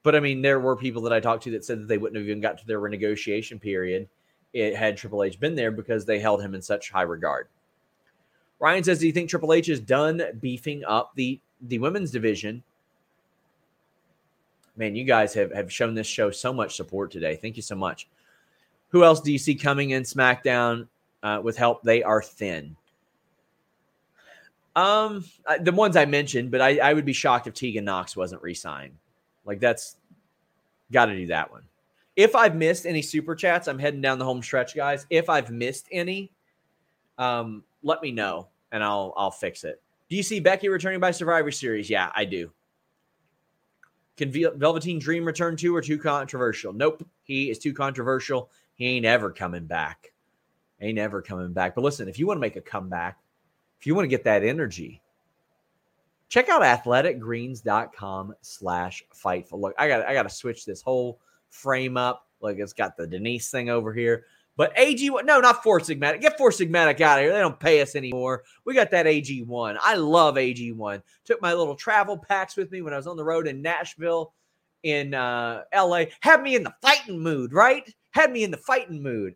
But 0.02 0.16
I 0.16 0.20
mean, 0.20 0.42
there 0.42 0.60
were 0.60 0.76
people 0.76 1.04
that 1.04 1.14
I 1.14 1.20
talked 1.20 1.44
to 1.44 1.52
that 1.52 1.64
said 1.64 1.82
that 1.82 1.88
they 1.88 2.00
wouldn't 2.00 2.18
have 2.18 2.28
even 2.28 2.42
got 2.42 2.58
to 2.58 2.66
their 2.66 2.80
renegotiation 2.80 3.62
period. 3.62 4.10
It 4.52 4.76
had 4.76 4.98
Triple 4.98 5.24
H 5.24 5.40
been 5.40 5.54
there 5.54 5.70
because 5.70 6.06
they 6.06 6.18
held 6.18 6.42
him 6.42 6.56
in 6.56 6.62
such 6.64 6.90
high 6.90 7.04
regard. 7.04 7.50
Ryan 8.60 8.84
says, 8.84 8.98
Do 8.98 9.06
you 9.06 9.14
think 9.14 9.30
Triple 9.30 9.54
H 9.54 9.70
is 9.70 9.80
done 9.80 10.24
beefing 10.42 10.84
up 10.86 11.12
the 11.14 11.40
the 11.62 11.78
women's 11.78 12.10
division 12.10 12.64
man, 14.76 14.96
you 14.96 15.04
guys 15.04 15.36
have, 15.36 15.54
have 15.54 15.72
shown 15.72 15.94
this 15.94 16.08
show 16.08 16.32
so 16.32 16.52
much 16.52 16.76
support 16.76 17.12
today. 17.12 17.38
Thank 17.40 17.58
you 17.58 17.62
so 17.62 17.76
much. 17.76 18.08
Who 18.90 19.04
else 19.04 19.22
do 19.22 19.32
you 19.32 19.38
see 19.38 19.54
coming 19.54 19.92
in 19.92 20.02
SmackDown 20.02 20.88
uh, 21.24 21.42
with 21.44 21.58
help? 21.58 21.82
They 21.82 22.04
are 22.04 22.22
thin. 22.22 22.76
Um, 24.76 25.26
the 25.62 25.72
ones 25.72 25.96
I 25.96 26.06
mentioned, 26.06 26.52
but 26.52 26.62
I, 26.62 26.78
I 26.78 26.94
would 26.94 27.06
be 27.06 27.14
shocked 27.14 27.48
if 27.48 27.54
Tegan 27.54 27.86
Nox 27.86 28.16
wasn't 28.16 28.42
re-signed. 28.42 28.96
Like 29.46 29.60
that's 29.60 29.98
got 30.92 31.06
to 31.06 31.16
do 31.16 31.28
that 31.28 31.52
one. 31.52 31.64
If 32.16 32.36
I've 32.36 32.56
missed 32.56 32.86
any 32.86 33.02
super 33.02 33.36
chats, 33.36 33.68
I'm 33.68 33.80
heading 33.80 34.02
down 34.02 34.20
the 34.20 34.26
home 34.26 34.44
stretch, 34.44 34.76
guys. 34.76 35.06
If 35.10 35.30
I've 35.30 35.50
missed 35.50 35.88
any, 35.92 36.32
um, 37.18 37.64
let 37.82 38.02
me 38.02 38.12
know 38.12 38.48
and 38.72 38.84
I'll 38.84 39.14
I'll 39.18 39.32
fix 39.32 39.64
it. 39.64 39.82
Do 40.10 40.16
you 40.16 40.24
see 40.24 40.40
Becky 40.40 40.70
returning 40.70 41.00
by 41.00 41.12
Survivor 41.12 41.52
Series? 41.52 41.90
Yeah, 41.90 42.12
I 42.16 42.26
do. 42.26 42.52
Can 44.16 44.32
Velveteen 44.32 45.00
Dream 45.00 45.26
return 45.26 45.56
too 45.56 45.76
or 45.76 45.82
too 45.82 45.98
controversial? 45.98 46.72
Nope. 46.72 47.08
He 47.24 47.50
is 47.50 47.58
too 47.58 47.74
controversial. 47.74 48.50
He 48.76 48.86
ain't 48.86 49.06
ever 49.06 49.32
coming 49.32 49.66
back. 49.66 50.13
Ain't 50.84 51.00
ever 51.00 51.22
coming 51.22 51.54
back. 51.54 51.76
But 51.76 51.84
listen, 51.84 52.10
if 52.10 52.20
you 52.20 52.28
want 52.28 52.38
to 52.38 52.42
make 52.42 52.58
a 52.58 52.62
comeback, 52.62 53.18
if 53.80 53.88
you 53.88 53.96
want 53.96 54.04
to 54.04 54.10
get 54.10 54.26
that 54.26 54.44
energy, 54.44 55.02
check 56.28 56.50
out 56.50 56.62
athleticgreens.com 56.62 58.36
slash 58.42 59.04
fightful. 59.14 59.62
Look, 59.62 59.76
I 59.78 59.88
got 59.88 60.06
I 60.06 60.14
gotta 60.14 60.30
switch 60.30 60.66
this 60.66 60.82
whole 60.82 61.20
frame 61.50 61.96
up. 61.96 62.28
Like 62.42 62.58
it's 62.58 62.74
got 62.74 62.98
the 62.98 63.08
Denise 63.08 63.50
thing 63.50 63.70
over 63.70 63.94
here. 63.94 64.26
But 64.58 64.74
AG, 64.76 65.10
no, 65.10 65.40
not 65.40 65.64
Four 65.64 65.80
Sigmatic. 65.80 66.22
Get 66.22 66.38
Four 66.38 66.52
Sigmatic 66.52 67.00
out 67.02 67.18
of 67.18 67.24
here. 67.24 67.34
They 67.34 67.40
don't 67.40 67.60
pay 67.60 67.82
us 67.82 67.96
anymore. 67.96 68.44
We 68.66 68.74
got 68.74 68.92
that 68.92 69.06
AG1. 69.06 69.78
I 69.82 69.96
love 69.96 70.36
AG1. 70.36 71.02
Took 71.26 71.42
my 71.42 71.54
little 71.54 71.76
travel 71.76 72.18
packs 72.18 72.58
with 72.58 72.72
me 72.72 72.82
when 72.82 72.94
I 72.94 72.98
was 72.98 73.08
on 73.08 73.18
the 73.18 73.24
road 73.24 73.48
in 73.48 73.62
Nashville, 73.62 74.34
in 74.84 75.14
uh, 75.14 75.64
LA. 75.74 76.06
Had 76.20 76.44
me 76.44 76.56
in 76.56 76.64
the 76.64 76.74
fighting 76.82 77.20
mood, 77.20 77.54
right? 77.54 77.92
Had 78.12 78.32
me 78.32 78.44
in 78.44 78.52
the 78.52 78.58
fighting 78.58 79.02
mood. 79.02 79.34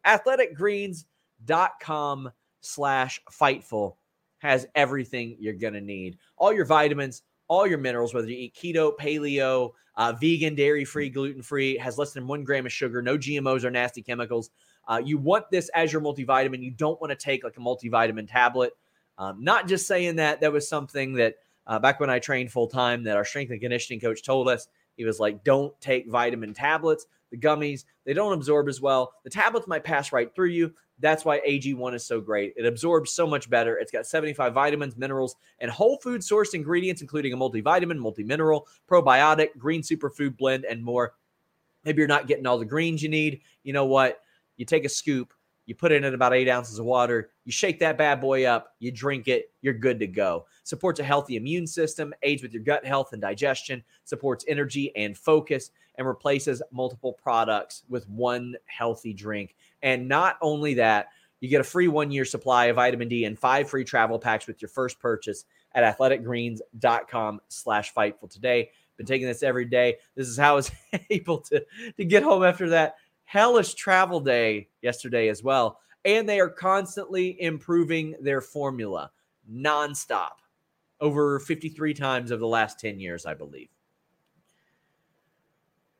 Athleticgreens.com 1.46 2.32
slash 2.62 3.22
fightful 3.32 3.96
has 4.40 4.68
everything 4.76 5.36
you're 5.40 5.54
to 5.54 5.82
need. 5.82 6.18
All 6.38 6.54
your 6.54 6.66
vitamins, 6.66 7.24
all 7.48 7.66
your 7.66 7.78
minerals, 7.78 8.14
whether 8.14 8.28
you 8.28 8.38
eat 8.38 8.56
keto, 8.56 8.96
paleo, 8.96 9.72
uh, 9.96 10.14
vegan, 10.20 10.54
dairy 10.54 10.86
free, 10.86 11.10
gluten 11.10 11.42
free, 11.42 11.78
has 11.78 11.98
less 11.98 12.14
than 12.14 12.28
one 12.28 12.44
gram 12.44 12.66
of 12.66 12.72
sugar, 12.72 13.02
no 13.02 13.18
GMOs 13.18 13.64
or 13.64 13.72
nasty 13.72 14.02
chemicals. 14.02 14.52
Uh, 14.88 15.02
you 15.04 15.18
want 15.18 15.50
this 15.50 15.70
as 15.70 15.92
your 15.92 16.02
multivitamin. 16.02 16.62
You 16.62 16.72
don't 16.72 17.00
want 17.02 17.12
to 17.12 17.18
take 17.18 17.44
like 17.44 17.58
a 17.58 17.62
multivitamin 17.62 18.30
tablet. 18.30 18.74
Um, 19.18 19.44
not 19.44 19.68
just 19.68 19.88
saying 19.88 20.18
that. 20.18 20.42
That 20.42 20.54
was 20.54 20.70
something 20.70 21.14
that 21.14 21.36
uh, 21.66 21.80
back 21.80 22.00
when 22.00 22.10
I 22.10 22.20
trained 22.20 22.52
full 22.52 22.68
time, 22.68 23.04
that 23.04 23.18
our 23.18 23.26
strength 23.26 23.52
and 23.52 23.60
conditioning 23.60 24.00
coach 24.00 24.24
told 24.24 24.48
us. 24.48 24.68
He 24.96 25.04
was 25.04 25.20
like, 25.20 25.44
"Don't 25.44 25.80
take 25.82 26.10
vitamin 26.10 26.54
tablets. 26.54 27.06
The 27.32 27.38
gummies 27.38 27.84
they 28.06 28.14
don't 28.14 28.34
absorb 28.34 28.70
as 28.70 28.80
well. 28.80 29.14
The 29.24 29.30
tablets 29.30 29.68
might 29.68 29.84
pass 29.84 30.12
right 30.12 30.34
through 30.34 30.50
you. 30.50 30.74
That's 31.00 31.24
why 31.24 31.40
AG1 31.48 31.94
is 31.94 32.06
so 32.06 32.20
great. 32.20 32.54
It 32.58 32.66
absorbs 32.66 33.12
so 33.12 33.28
much 33.28 33.50
better. 33.50 33.78
It's 33.78 33.92
got 33.92 34.08
75 34.08 34.54
vitamins, 34.54 34.98
minerals, 34.98 35.36
and 35.60 35.70
whole 35.70 35.98
food 35.98 36.22
sourced 36.22 36.56
ingredients, 36.56 37.02
including 37.02 37.34
a 37.34 37.38
multivitamin, 37.38 38.00
multimineral, 38.00 38.64
probiotic, 38.90 39.50
green 39.58 39.82
superfood 39.82 40.38
blend, 40.38 40.66
and 40.66 40.84
more. 40.84 41.14
Maybe 41.86 42.00
you're 42.00 42.08
not 42.08 42.28
getting 42.28 42.48
all 42.48 42.58
the 42.58 42.66
greens 42.66 43.04
you 43.04 43.10
need. 43.10 43.42
You 43.64 43.74
know 43.74 43.86
what? 43.86 44.22
You 44.58 44.66
take 44.66 44.86
a 44.86 44.90
scoop, 44.90 45.34
you 45.68 45.76
put 45.76 45.92
it 45.92 46.04
in 46.04 46.14
about 46.14 46.34
eight 46.34 46.50
ounces 46.50 46.80
of 46.80 46.86
water, 46.86 47.30
you 47.44 47.52
shake 47.52 47.78
that 47.80 47.98
bad 47.98 48.20
boy 48.20 48.46
up, 48.46 48.74
you 48.80 48.90
drink 48.90 49.28
it, 49.28 49.52
you're 49.62 49.74
good 49.74 50.00
to 50.00 50.08
go. 50.08 50.46
Supports 50.64 51.00
a 51.00 51.04
healthy 51.04 51.36
immune 51.36 51.68
system, 51.68 52.14
aids 52.24 52.42
with 52.42 52.54
your 52.54 52.64
gut 52.64 52.86
health 52.86 53.12
and 53.12 53.22
digestion, 53.22 53.84
supports 54.06 54.46
energy 54.48 54.96
and 54.96 55.16
focus, 55.16 55.72
and 55.96 56.08
replaces 56.08 56.64
multiple 56.72 57.14
products 57.14 57.84
with 57.90 58.08
one 58.10 58.56
healthy 58.66 59.14
drink. 59.14 59.56
And 59.84 60.08
not 60.08 60.38
only 60.42 60.74
that, 60.76 61.08
you 61.42 61.50
get 61.50 61.62
a 61.62 61.66
free 61.66 61.90
one 61.90 62.12
year 62.12 62.26
supply 62.26 62.66
of 62.66 62.78
vitamin 62.78 63.10
D 63.10 63.26
and 63.26 63.38
five 63.38 63.70
free 63.70 63.84
travel 63.84 64.18
packs 64.18 64.48
with 64.48 64.62
your 64.62 64.70
first 64.70 65.00
purchase 65.00 65.46
at 65.76 65.98
athleticgreens.com 65.98 67.42
slash 67.50 67.94
fightful 67.94 68.30
today. 68.30 68.72
Been 68.96 69.06
taking 69.06 69.28
this 69.28 69.44
every 69.44 69.66
day. 69.66 69.98
This 70.16 70.28
is 70.28 70.38
how 70.38 70.54
I 70.54 70.56
was 70.56 70.72
able 71.12 71.40
to, 71.42 71.64
to 71.98 72.06
get 72.06 72.24
home 72.24 72.44
after 72.44 72.70
that 72.70 72.96
hellish 73.28 73.74
travel 73.74 74.22
day 74.22 74.70
yesterday 74.82 75.28
as 75.28 75.44
well. 75.44 75.80
And 76.06 76.28
they 76.28 76.40
are 76.40 76.50
constantly 76.50 77.40
improving 77.42 78.16
their 78.22 78.40
formula 78.40 79.12
nonstop 79.52 80.40
over 81.02 81.40
53 81.40 81.94
times 81.94 82.32
over 82.32 82.40
the 82.40 82.48
last 82.48 82.80
10 82.80 83.00
years, 83.00 83.26
I 83.26 83.34
believe. 83.34 83.68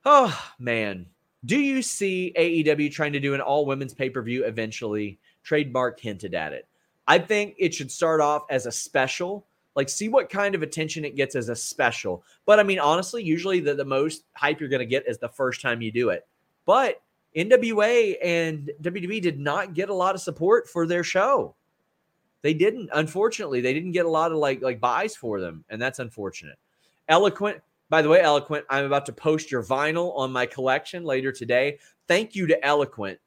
Oh, 0.06 0.52
man. 0.58 1.06
Do 1.46 1.60
you 1.60 1.82
see 1.82 2.34
AEW 2.38 2.92
trying 2.92 3.14
to 3.14 3.20
do 3.20 3.34
an 3.34 3.42
all 3.42 3.66
women's 3.66 3.94
pay 3.94 4.10
per 4.10 4.22
view 4.22 4.46
eventually? 4.46 5.20
Trademark 5.44 6.00
hinted 6.00 6.34
at 6.34 6.54
it. 6.54 6.66
I 7.08 7.20
think 7.20 7.56
it 7.58 7.74
should 7.74 7.92
start 7.92 8.22
off 8.22 8.44
as 8.50 8.66
a 8.66 8.72
special. 8.72 9.46
Like, 9.76 9.90
see 9.90 10.08
what 10.08 10.30
kind 10.30 10.56
of 10.56 10.64
attention 10.64 11.04
it 11.04 11.18
gets 11.18 11.36
as 11.36 11.50
a 11.50 11.56
special. 11.56 12.24
But 12.46 12.60
I 12.60 12.64
mean, 12.64 12.80
honestly, 12.80 13.22
usually 13.22 13.60
the, 13.60 13.76
the 13.76 13.86
most 13.86 14.24
hype 14.34 14.62
you're 14.62 14.70
going 14.70 14.80
to 14.80 14.86
get 14.86 15.08
is 15.08 15.18
the 15.18 15.30
first 15.30 15.62
time 15.62 15.82
you 15.82 15.92
do 15.92 16.10
it. 16.10 16.26
But 16.66 17.02
NWA 17.38 18.16
and 18.24 18.72
WWE 18.82 19.22
did 19.22 19.40
not 19.40 19.76
get 19.76 19.90
a 19.90 19.94
lot 19.94 20.16
of 20.16 20.22
support 20.22 20.68
for 20.68 20.88
their 20.88 21.04
show. 21.04 21.56
They 22.42 22.54
didn't. 22.54 22.90
Unfortunately, 22.94 23.62
they 23.62 23.74
didn't 23.74 23.92
get 23.92 24.06
a 24.06 24.10
lot 24.10 24.32
of 24.32 24.38
like 24.38 24.62
like 24.62 24.80
buys 24.80 25.16
for 25.16 25.40
them, 25.40 25.64
and 25.70 25.82
that's 25.82 26.00
unfortunate. 26.00 26.58
Eloquent, 27.08 27.62
by 27.90 28.02
the 28.02 28.10
way, 28.10 28.22
Eloquent, 28.22 28.66
I'm 28.70 28.86
about 28.86 29.06
to 29.08 29.14
post 29.14 29.52
your 29.52 29.64
vinyl 29.64 30.16
on 30.18 30.32
my 30.32 30.46
collection 30.46 31.04
later 31.04 31.32
today. 31.32 31.78
Thank 32.08 32.36
you 32.36 32.48
to 32.48 32.66
Eloquent, 32.66 33.20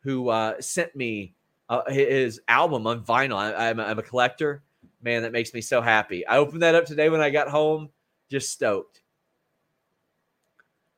who 0.00 0.28
uh, 0.28 0.60
sent 0.60 0.94
me 0.94 1.34
uh, 1.68 1.90
his 1.90 2.40
album 2.48 2.86
on 2.86 3.02
vinyl. 3.04 3.36
I, 3.36 3.70
I'm, 3.70 3.80
a, 3.80 3.84
I'm 3.84 3.98
a 3.98 4.02
collector. 4.02 4.62
Man, 5.02 5.22
that 5.22 5.32
makes 5.32 5.54
me 5.54 5.60
so 5.60 5.80
happy. 5.80 6.26
I 6.26 6.38
opened 6.38 6.62
that 6.62 6.74
up 6.74 6.84
today 6.84 7.08
when 7.08 7.20
I 7.20 7.30
got 7.30 7.48
home. 7.48 7.90
Just 8.28 8.50
stoked. 8.50 9.02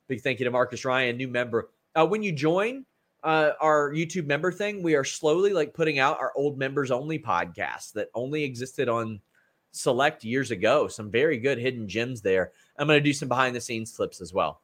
Big 0.09 0.23
thank 0.23 0.41
you 0.41 0.45
to 0.45 0.51
Marcus 0.51 0.85
Ryan, 0.85 1.17
new 1.17 1.29
member 1.29 1.69
uh, 1.95 2.07
when 2.07 2.23
you 2.23 2.33
join 2.33 2.85
uh, 3.23 3.53
our 3.61 3.91
YouTube 3.93 4.27
member 4.27 4.53
thing, 4.53 4.83
we 4.83 4.95
are 4.95 5.05
slowly 5.05 5.53
like 5.53 5.75
putting 5.75 5.99
out 5.99 6.21
our 6.21 6.33
old 6.37 6.59
members 6.59 6.91
only 6.91 7.19
podcasts 7.19 7.93
that 7.93 8.09
only 8.15 8.45
existed 8.45 8.89
on 8.89 9.21
Select 9.73 10.25
years 10.25 10.51
ago. 10.51 10.89
Some 10.89 11.13
very 11.13 11.39
good 11.39 11.57
hidden 11.57 11.87
gems 11.87 12.21
there. 12.21 12.51
I'm 12.77 12.89
going 12.89 12.99
to 12.99 13.05
do 13.05 13.13
some 13.13 13.29
behind 13.29 13.55
the 13.55 13.61
scenes 13.61 13.93
clips 13.93 14.21
as 14.21 14.35
well. 14.35 14.61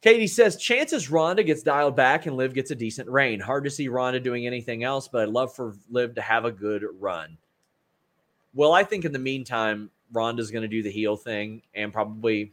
Katie 0.00 0.28
says, 0.28 0.56
chances 0.56 1.10
Ronda 1.10 1.42
gets 1.42 1.62
dialed 1.62 1.96
back 1.96 2.26
and 2.26 2.36
Liv 2.36 2.54
gets 2.54 2.70
a 2.70 2.76
decent 2.76 3.08
reign. 3.08 3.40
Hard 3.40 3.64
to 3.64 3.70
see 3.70 3.88
Ronda 3.88 4.20
doing 4.20 4.46
anything 4.46 4.84
else, 4.84 5.08
but 5.08 5.22
I'd 5.22 5.28
love 5.28 5.54
for 5.54 5.74
Liv 5.90 6.14
to 6.14 6.22
have 6.22 6.44
a 6.44 6.52
good 6.52 6.84
run. 7.00 7.36
Well, 8.54 8.72
I 8.72 8.84
think 8.84 9.04
in 9.04 9.12
the 9.12 9.18
meantime, 9.18 9.90
Ronda's 10.12 10.50
going 10.50 10.62
to 10.62 10.68
do 10.68 10.82
the 10.82 10.90
heel 10.90 11.16
thing 11.16 11.62
and 11.74 11.92
probably 11.92 12.52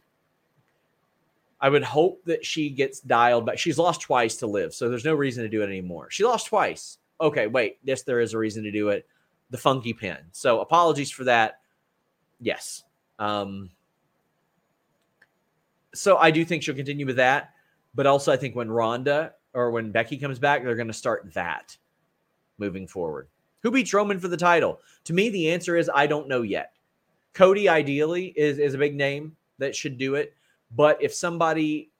I 1.60 1.68
would 1.68 1.82
hope 1.82 2.24
that 2.26 2.44
she 2.44 2.70
gets 2.70 3.00
dialed 3.00 3.46
back. 3.46 3.58
She's 3.58 3.78
lost 3.78 4.00
twice 4.00 4.36
to 4.36 4.46
Liv, 4.46 4.72
so 4.72 4.88
there's 4.88 5.04
no 5.04 5.14
reason 5.14 5.42
to 5.42 5.48
do 5.48 5.62
it 5.62 5.66
anymore. 5.66 6.08
She 6.10 6.24
lost 6.24 6.46
twice. 6.46 6.98
Okay, 7.20 7.46
wait. 7.46 7.78
Yes, 7.82 8.02
there 8.02 8.20
is 8.20 8.32
a 8.32 8.38
reason 8.38 8.62
to 8.64 8.70
do 8.70 8.90
it. 8.90 9.06
The 9.50 9.58
funky 9.58 9.92
pin. 9.92 10.18
So 10.32 10.60
apologies 10.60 11.10
for 11.10 11.24
that. 11.24 11.60
Yes. 12.40 12.84
Um, 13.18 13.70
so 15.94 16.16
I 16.16 16.30
do 16.30 16.44
think 16.44 16.62
she'll 16.62 16.74
continue 16.74 17.06
with 17.06 17.16
that, 17.16 17.50
but 17.94 18.06
also 18.06 18.32
I 18.32 18.36
think 18.36 18.54
when 18.54 18.70
Ronda 18.70 19.34
or 19.52 19.70
when 19.70 19.90
Becky 19.90 20.16
comes 20.16 20.38
back, 20.38 20.62
they're 20.62 20.76
going 20.76 20.86
to 20.86 20.92
start 20.92 21.32
that 21.34 21.76
moving 22.58 22.86
forward. 22.86 23.28
Who 23.62 23.72
beats 23.72 23.92
Roman 23.92 24.20
for 24.20 24.28
the 24.28 24.36
title? 24.36 24.80
To 25.04 25.12
me, 25.12 25.30
the 25.30 25.50
answer 25.50 25.76
is 25.76 25.90
I 25.92 26.06
don't 26.06 26.28
know 26.28 26.42
yet. 26.42 26.74
Cody 27.32 27.68
ideally 27.68 28.26
is 28.36 28.58
is 28.58 28.74
a 28.74 28.78
big 28.78 28.94
name 28.94 29.36
that 29.58 29.74
should 29.74 29.98
do 29.98 30.14
it. 30.14 30.34
But 30.74 31.02
if 31.02 31.14
somebody 31.14 31.90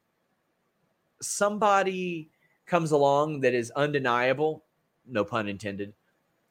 somebody 1.20 2.30
comes 2.66 2.92
along 2.92 3.40
that 3.40 3.54
is 3.54 3.70
undeniable, 3.72 4.64
no 5.06 5.24
pun 5.24 5.48
intended, 5.48 5.92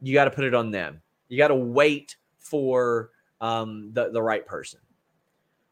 you 0.01 0.13
got 0.13 0.26
to 0.26 0.32
put 0.32 0.43
it 0.43 0.53
on 0.53 0.72
them. 0.72 1.01
You 1.30 1.38
got 1.38 1.49
to 1.49 1.55
wait 1.55 2.18
for 2.38 3.11
um, 3.41 3.91
the 3.93 4.09
the 4.09 4.22
right 4.22 4.45
person. 4.45 4.80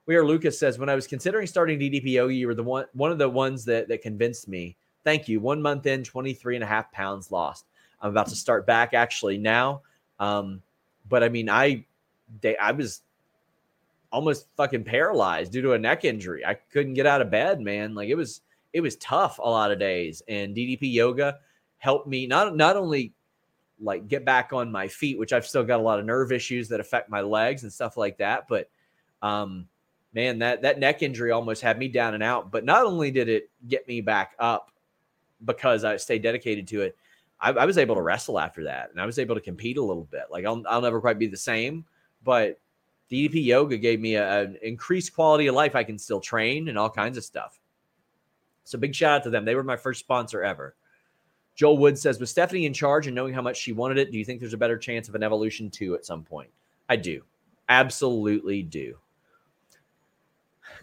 We 0.05 0.15
are 0.15 0.25
Lucas 0.25 0.59
says 0.59 0.77
when 0.77 0.89
I 0.89 0.95
was 0.95 1.07
considering 1.07 1.47
starting 1.47 1.79
DDPO, 1.79 2.35
you 2.35 2.47
were 2.47 2.55
the 2.55 2.63
one 2.63 2.85
one 2.93 3.11
of 3.11 3.17
the 3.17 3.29
ones 3.29 3.65
that 3.65 3.87
that 3.87 4.01
convinced 4.01 4.47
me. 4.47 4.77
Thank 5.03 5.27
you. 5.27 5.39
One 5.39 5.61
month 5.61 5.85
in, 5.85 6.03
23 6.03 6.55
and 6.55 6.63
a 6.63 6.67
half 6.67 6.91
pounds 6.91 7.31
lost. 7.31 7.65
I'm 8.01 8.09
about 8.09 8.27
to 8.27 8.35
start 8.35 8.65
back 8.65 8.93
actually 8.93 9.37
now. 9.37 9.81
Um, 10.19 10.61
but 11.09 11.23
I 11.23 11.29
mean, 11.29 11.49
I 11.49 11.85
they, 12.41 12.57
I 12.57 12.71
was 12.71 13.01
almost 14.15 14.47
fucking 14.55 14.85
paralyzed 14.85 15.51
due 15.51 15.61
to 15.61 15.73
a 15.73 15.77
neck 15.77 16.05
injury. 16.05 16.45
I 16.45 16.53
couldn't 16.53 16.93
get 16.93 17.05
out 17.05 17.19
of 17.19 17.29
bed, 17.29 17.59
man. 17.59 17.93
Like 17.93 18.07
it 18.07 18.15
was 18.15 18.39
it 18.71 18.79
was 18.79 18.95
tough 18.95 19.39
a 19.39 19.49
lot 19.49 19.71
of 19.71 19.79
days. 19.79 20.23
And 20.29 20.55
DDP 20.55 20.93
yoga 20.93 21.39
helped 21.79 22.07
me 22.07 22.25
not 22.25 22.55
not 22.55 22.77
only 22.77 23.13
like 23.77 24.07
get 24.07 24.23
back 24.23 24.53
on 24.53 24.71
my 24.71 24.87
feet, 24.87 25.19
which 25.19 25.33
I've 25.33 25.45
still 25.45 25.65
got 25.65 25.81
a 25.81 25.83
lot 25.83 25.99
of 25.99 26.05
nerve 26.05 26.31
issues 26.31 26.69
that 26.69 26.79
affect 26.79 27.09
my 27.09 27.19
legs 27.19 27.63
and 27.63 27.73
stuff 27.73 27.97
like 27.97 28.17
that, 28.19 28.47
but 28.47 28.69
um 29.21 29.67
man, 30.13 30.39
that 30.39 30.61
that 30.61 30.79
neck 30.79 31.01
injury 31.03 31.31
almost 31.31 31.61
had 31.61 31.77
me 31.77 31.89
down 31.89 32.13
and 32.13 32.23
out. 32.23 32.51
But 32.51 32.63
not 32.63 32.85
only 32.85 33.11
did 33.11 33.27
it 33.27 33.49
get 33.67 33.85
me 33.85 33.99
back 33.99 34.31
up 34.39 34.71
because 35.43 35.83
I 35.83 35.97
stayed 35.97 36.23
dedicated 36.23 36.69
to 36.69 36.83
it, 36.83 36.95
I, 37.41 37.51
I 37.51 37.65
was 37.65 37.77
able 37.77 37.95
to 37.95 38.01
wrestle 38.01 38.39
after 38.39 38.63
that, 38.63 38.91
and 38.91 39.01
I 39.01 39.05
was 39.05 39.19
able 39.19 39.35
to 39.35 39.41
compete 39.41 39.77
a 39.77 39.83
little 39.83 40.05
bit. 40.05 40.23
Like 40.31 40.45
I'll 40.45 40.63
I'll 40.69 40.81
never 40.81 41.01
quite 41.01 41.19
be 41.19 41.27
the 41.27 41.35
same, 41.35 41.83
but 42.23 42.61
DDP 43.11 43.45
yoga 43.45 43.77
gave 43.77 43.99
me 43.99 44.15
an 44.15 44.57
increased 44.61 45.13
quality 45.13 45.47
of 45.47 45.55
life. 45.55 45.75
I 45.75 45.83
can 45.83 45.97
still 45.97 46.19
train 46.19 46.69
and 46.69 46.77
all 46.77 46.89
kinds 46.89 47.17
of 47.17 47.23
stuff. 47.23 47.59
So 48.63 48.79
big 48.79 48.95
shout 48.95 49.17
out 49.19 49.23
to 49.23 49.29
them. 49.29 49.45
They 49.45 49.55
were 49.55 49.63
my 49.63 49.77
first 49.77 49.99
sponsor 49.99 50.43
ever. 50.43 50.75
Joel 51.55 51.77
Wood 51.77 51.97
says, 51.97 52.19
with 52.19 52.29
Stephanie 52.29 52.65
in 52.65 52.73
charge 52.73 53.07
and 53.07 53.15
knowing 53.15 53.33
how 53.33 53.41
much 53.41 53.57
she 53.57 53.71
wanted 53.71 53.97
it, 53.97 54.11
do 54.11 54.17
you 54.17 54.25
think 54.25 54.39
there's 54.39 54.53
a 54.53 54.57
better 54.57 54.77
chance 54.77 55.07
of 55.07 55.15
an 55.15 55.23
evolution 55.23 55.69
two 55.69 55.95
at 55.95 56.05
some 56.05 56.23
point? 56.23 56.49
I 56.89 56.97
do. 56.97 57.21
Absolutely 57.69 58.61
do. 58.61 58.97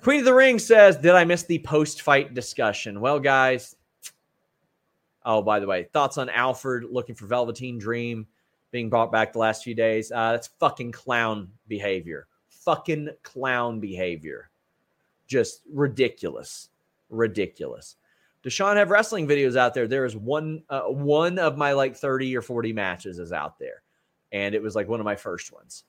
Queen 0.00 0.20
of 0.20 0.24
the 0.24 0.34
Ring 0.34 0.58
says, 0.58 0.96
Did 0.96 1.12
I 1.12 1.24
miss 1.24 1.42
the 1.42 1.58
post 1.58 2.02
fight 2.02 2.34
discussion? 2.34 3.00
Well, 3.00 3.20
guys, 3.20 3.76
oh, 5.24 5.42
by 5.42 5.60
the 5.60 5.66
way, 5.66 5.84
thoughts 5.92 6.18
on 6.18 6.30
Alfred 6.30 6.84
looking 6.90 7.14
for 7.14 7.26
Velveteen 7.26 7.78
Dream? 7.78 8.26
Being 8.72 8.88
brought 8.88 9.12
back 9.12 9.32
the 9.32 9.38
last 9.38 9.62
few 9.62 9.74
days. 9.74 10.10
Uh, 10.10 10.32
that's 10.32 10.48
fucking 10.58 10.90
clown 10.90 11.48
behavior. 11.68 12.26
Fucking 12.48 13.10
clown 13.22 13.78
behavior. 13.78 14.50
Just 15.28 15.62
ridiculous. 15.72 16.70
Ridiculous. 17.10 17.96
Does 18.42 18.52
Sean 18.52 18.76
have 18.76 18.90
wrestling 18.90 19.28
videos 19.28 19.56
out 19.56 19.74
there? 19.74 19.86
There 19.86 20.04
is 20.04 20.16
one 20.16 20.64
uh, 20.68 20.82
one 20.82 21.38
of 21.38 21.56
my 21.56 21.72
like 21.72 21.94
30 21.94 22.36
or 22.36 22.42
40 22.42 22.72
matches 22.72 23.20
is 23.20 23.32
out 23.32 23.58
there. 23.58 23.82
And 24.32 24.54
it 24.54 24.62
was 24.62 24.74
like 24.74 24.88
one 24.88 24.98
of 24.98 25.04
my 25.04 25.14
first 25.14 25.52
ones. 25.52 25.84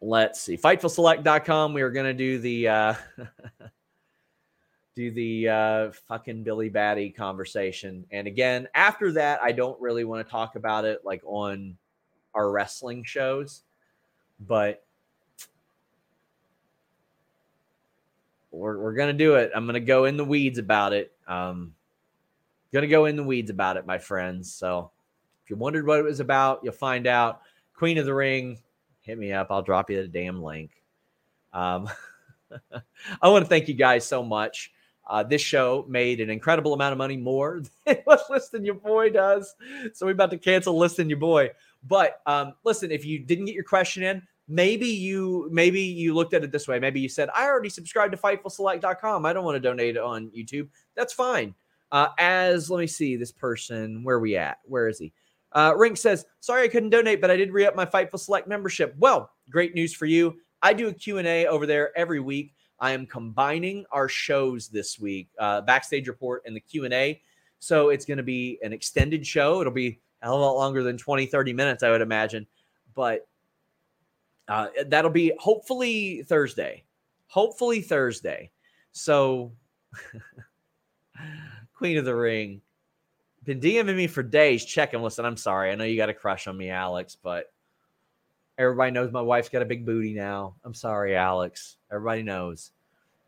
Let's 0.00 0.40
see. 0.40 0.56
Fightfulselect.com. 0.56 1.74
We 1.74 1.82
are 1.82 1.90
gonna 1.90 2.14
do 2.14 2.38
the 2.38 2.68
uh 2.68 2.94
do 4.96 5.10
the 5.10 5.48
uh 5.48 5.90
fucking 6.08 6.42
Billy 6.42 6.70
Batty 6.70 7.10
conversation. 7.10 8.04
And 8.10 8.26
again, 8.26 8.66
after 8.74 9.12
that, 9.12 9.40
I 9.42 9.52
don't 9.52 9.80
really 9.80 10.04
want 10.04 10.26
to 10.26 10.30
talk 10.30 10.56
about 10.56 10.84
it 10.86 11.04
like 11.04 11.22
on 11.24 11.76
our 12.34 12.50
wrestling 12.50 13.04
shows, 13.04 13.62
but 14.40 14.82
we're, 18.50 18.78
we're 18.78 18.94
gonna 18.94 19.12
do 19.12 19.34
it. 19.34 19.52
I'm 19.54 19.66
gonna 19.66 19.80
go 19.80 20.06
in 20.06 20.16
the 20.16 20.24
weeds 20.24 20.58
about 20.58 20.94
it. 20.94 21.12
Um, 21.28 21.74
gonna 22.72 22.86
go 22.86 23.04
in 23.04 23.16
the 23.16 23.22
weeds 23.22 23.50
about 23.50 23.76
it, 23.76 23.86
my 23.86 23.98
friends. 23.98 24.52
So 24.52 24.90
if 25.44 25.50
you 25.50 25.56
wondered 25.56 25.86
what 25.86 26.00
it 26.00 26.04
was 26.04 26.20
about, 26.20 26.60
you'll 26.62 26.72
find 26.72 27.06
out. 27.06 27.42
Queen 27.74 27.98
of 27.98 28.06
the 28.06 28.14
Ring, 28.14 28.58
hit 29.02 29.18
me 29.18 29.32
up. 29.32 29.48
I'll 29.50 29.60
drop 29.60 29.90
you 29.90 30.00
the 30.00 30.08
damn 30.08 30.42
link. 30.42 30.70
Um, 31.52 31.90
I 33.20 33.28
want 33.28 33.44
to 33.44 33.48
thank 33.48 33.68
you 33.68 33.74
guys 33.74 34.06
so 34.06 34.22
much. 34.22 34.72
Uh, 35.06 35.22
this 35.22 35.40
show 35.40 35.84
made 35.88 36.20
an 36.20 36.30
incredible 36.30 36.74
amount 36.74 36.92
of 36.92 36.98
money 36.98 37.16
more 37.16 37.62
than 37.86 37.98
Listen 38.28 38.64
Your 38.64 38.74
Boy 38.74 39.10
does. 39.10 39.54
So 39.94 40.06
we're 40.06 40.12
about 40.12 40.30
to 40.30 40.38
cancel 40.38 40.76
Listen 40.76 41.08
Your 41.08 41.18
Boy. 41.18 41.50
But 41.86 42.20
um, 42.26 42.54
listen, 42.64 42.90
if 42.90 43.04
you 43.04 43.18
didn't 43.18 43.44
get 43.44 43.54
your 43.54 43.64
question 43.64 44.02
in, 44.02 44.22
maybe 44.48 44.88
you 44.88 45.48
maybe 45.52 45.80
you 45.80 46.14
looked 46.14 46.34
at 46.34 46.44
it 46.44 46.52
this 46.52 46.66
way. 46.66 46.78
Maybe 46.78 47.00
you 47.00 47.08
said, 47.08 47.28
I 47.34 47.46
already 47.46 47.68
subscribed 47.68 48.12
to 48.12 48.18
FightfulSelect.com. 48.18 49.24
I 49.24 49.32
don't 49.32 49.44
want 49.44 49.56
to 49.56 49.60
donate 49.60 49.96
on 49.96 50.30
YouTube. 50.30 50.68
That's 50.94 51.12
fine. 51.12 51.54
Uh, 51.92 52.08
as 52.18 52.68
let 52.70 52.80
me 52.80 52.86
see 52.86 53.16
this 53.16 53.32
person, 53.32 54.02
where 54.02 54.18
we 54.18 54.36
at? 54.36 54.58
Where 54.64 54.88
is 54.88 54.98
he? 54.98 55.12
Uh, 55.52 55.72
Rink 55.76 55.96
says, 55.96 56.26
sorry 56.40 56.64
I 56.64 56.68
couldn't 56.68 56.90
donate, 56.90 57.20
but 57.20 57.30
I 57.30 57.36
did 57.36 57.52
re-up 57.52 57.76
my 57.76 57.86
Fightful 57.86 58.18
Select 58.18 58.48
membership. 58.48 58.94
Well, 58.98 59.30
great 59.48 59.74
news 59.74 59.94
for 59.94 60.06
you. 60.06 60.36
I 60.62 60.72
do 60.72 60.88
a 60.88 60.92
Q&A 60.92 61.46
over 61.46 61.64
there 61.64 61.96
every 61.96 62.20
week. 62.20 62.55
I 62.78 62.92
am 62.92 63.06
combining 63.06 63.84
our 63.90 64.08
shows 64.08 64.68
this 64.68 64.98
week, 64.98 65.28
uh, 65.38 65.62
backstage 65.62 66.08
report 66.08 66.42
and 66.46 66.54
the 66.54 66.60
Q&A. 66.60 67.22
So 67.58 67.88
it's 67.88 68.04
going 68.04 68.18
to 68.18 68.22
be 68.22 68.58
an 68.62 68.72
extended 68.72 69.26
show. 69.26 69.60
It'll 69.60 69.72
be 69.72 70.00
a 70.22 70.30
lot 70.30 70.52
longer 70.52 70.82
than 70.82 70.98
20, 70.98 71.26
30 71.26 71.52
minutes, 71.52 71.82
I 71.82 71.90
would 71.90 72.00
imagine. 72.00 72.46
But 72.94 73.26
uh, 74.48 74.68
that'll 74.86 75.10
be 75.10 75.32
hopefully 75.38 76.22
Thursday. 76.24 76.84
Hopefully 77.28 77.80
Thursday. 77.80 78.50
So, 78.92 79.52
Queen 81.74 81.98
of 81.98 82.04
the 82.04 82.14
Ring, 82.14 82.60
been 83.44 83.60
DMing 83.60 83.96
me 83.96 84.06
for 84.06 84.22
days. 84.22 84.64
Checking. 84.64 85.02
Listen, 85.02 85.24
I'm 85.24 85.36
sorry. 85.36 85.70
I 85.70 85.74
know 85.74 85.84
you 85.84 85.96
got 85.96 86.08
a 86.08 86.14
crush 86.14 86.46
on 86.46 86.56
me, 86.56 86.70
Alex, 86.70 87.16
but 87.20 87.52
everybody 88.58 88.90
knows 88.90 89.12
my 89.12 89.20
wife's 89.20 89.48
got 89.48 89.62
a 89.62 89.66
big 89.66 89.84
booty 89.84 90.14
now. 90.14 90.54
I'm 90.64 90.74
sorry, 90.74 91.16
Alex. 91.16 91.76
Everybody 91.90 92.22
knows. 92.22 92.72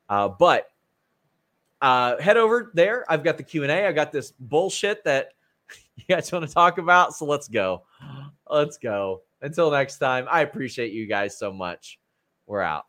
Uh, 0.08 0.28
but 0.28 0.70
uh, 1.80 2.20
head 2.20 2.36
over 2.36 2.70
there. 2.74 3.04
I've 3.08 3.24
got 3.24 3.36
the 3.36 3.42
Q 3.42 3.62
and 3.62 3.72
A. 3.72 3.86
I 3.86 3.92
got 3.92 4.12
this 4.12 4.32
bullshit 4.38 5.04
that 5.04 5.32
you 5.96 6.04
guys 6.08 6.30
want 6.32 6.46
to 6.46 6.52
talk 6.52 6.78
about. 6.78 7.14
So 7.14 7.24
let's 7.24 7.48
go. 7.48 7.82
Let's 8.48 8.78
go. 8.78 9.22
Until 9.40 9.70
next 9.70 9.98
time, 9.98 10.26
I 10.30 10.40
appreciate 10.40 10.92
you 10.92 11.06
guys 11.06 11.38
so 11.38 11.52
much. 11.52 12.00
We're 12.46 12.62
out. 12.62 12.87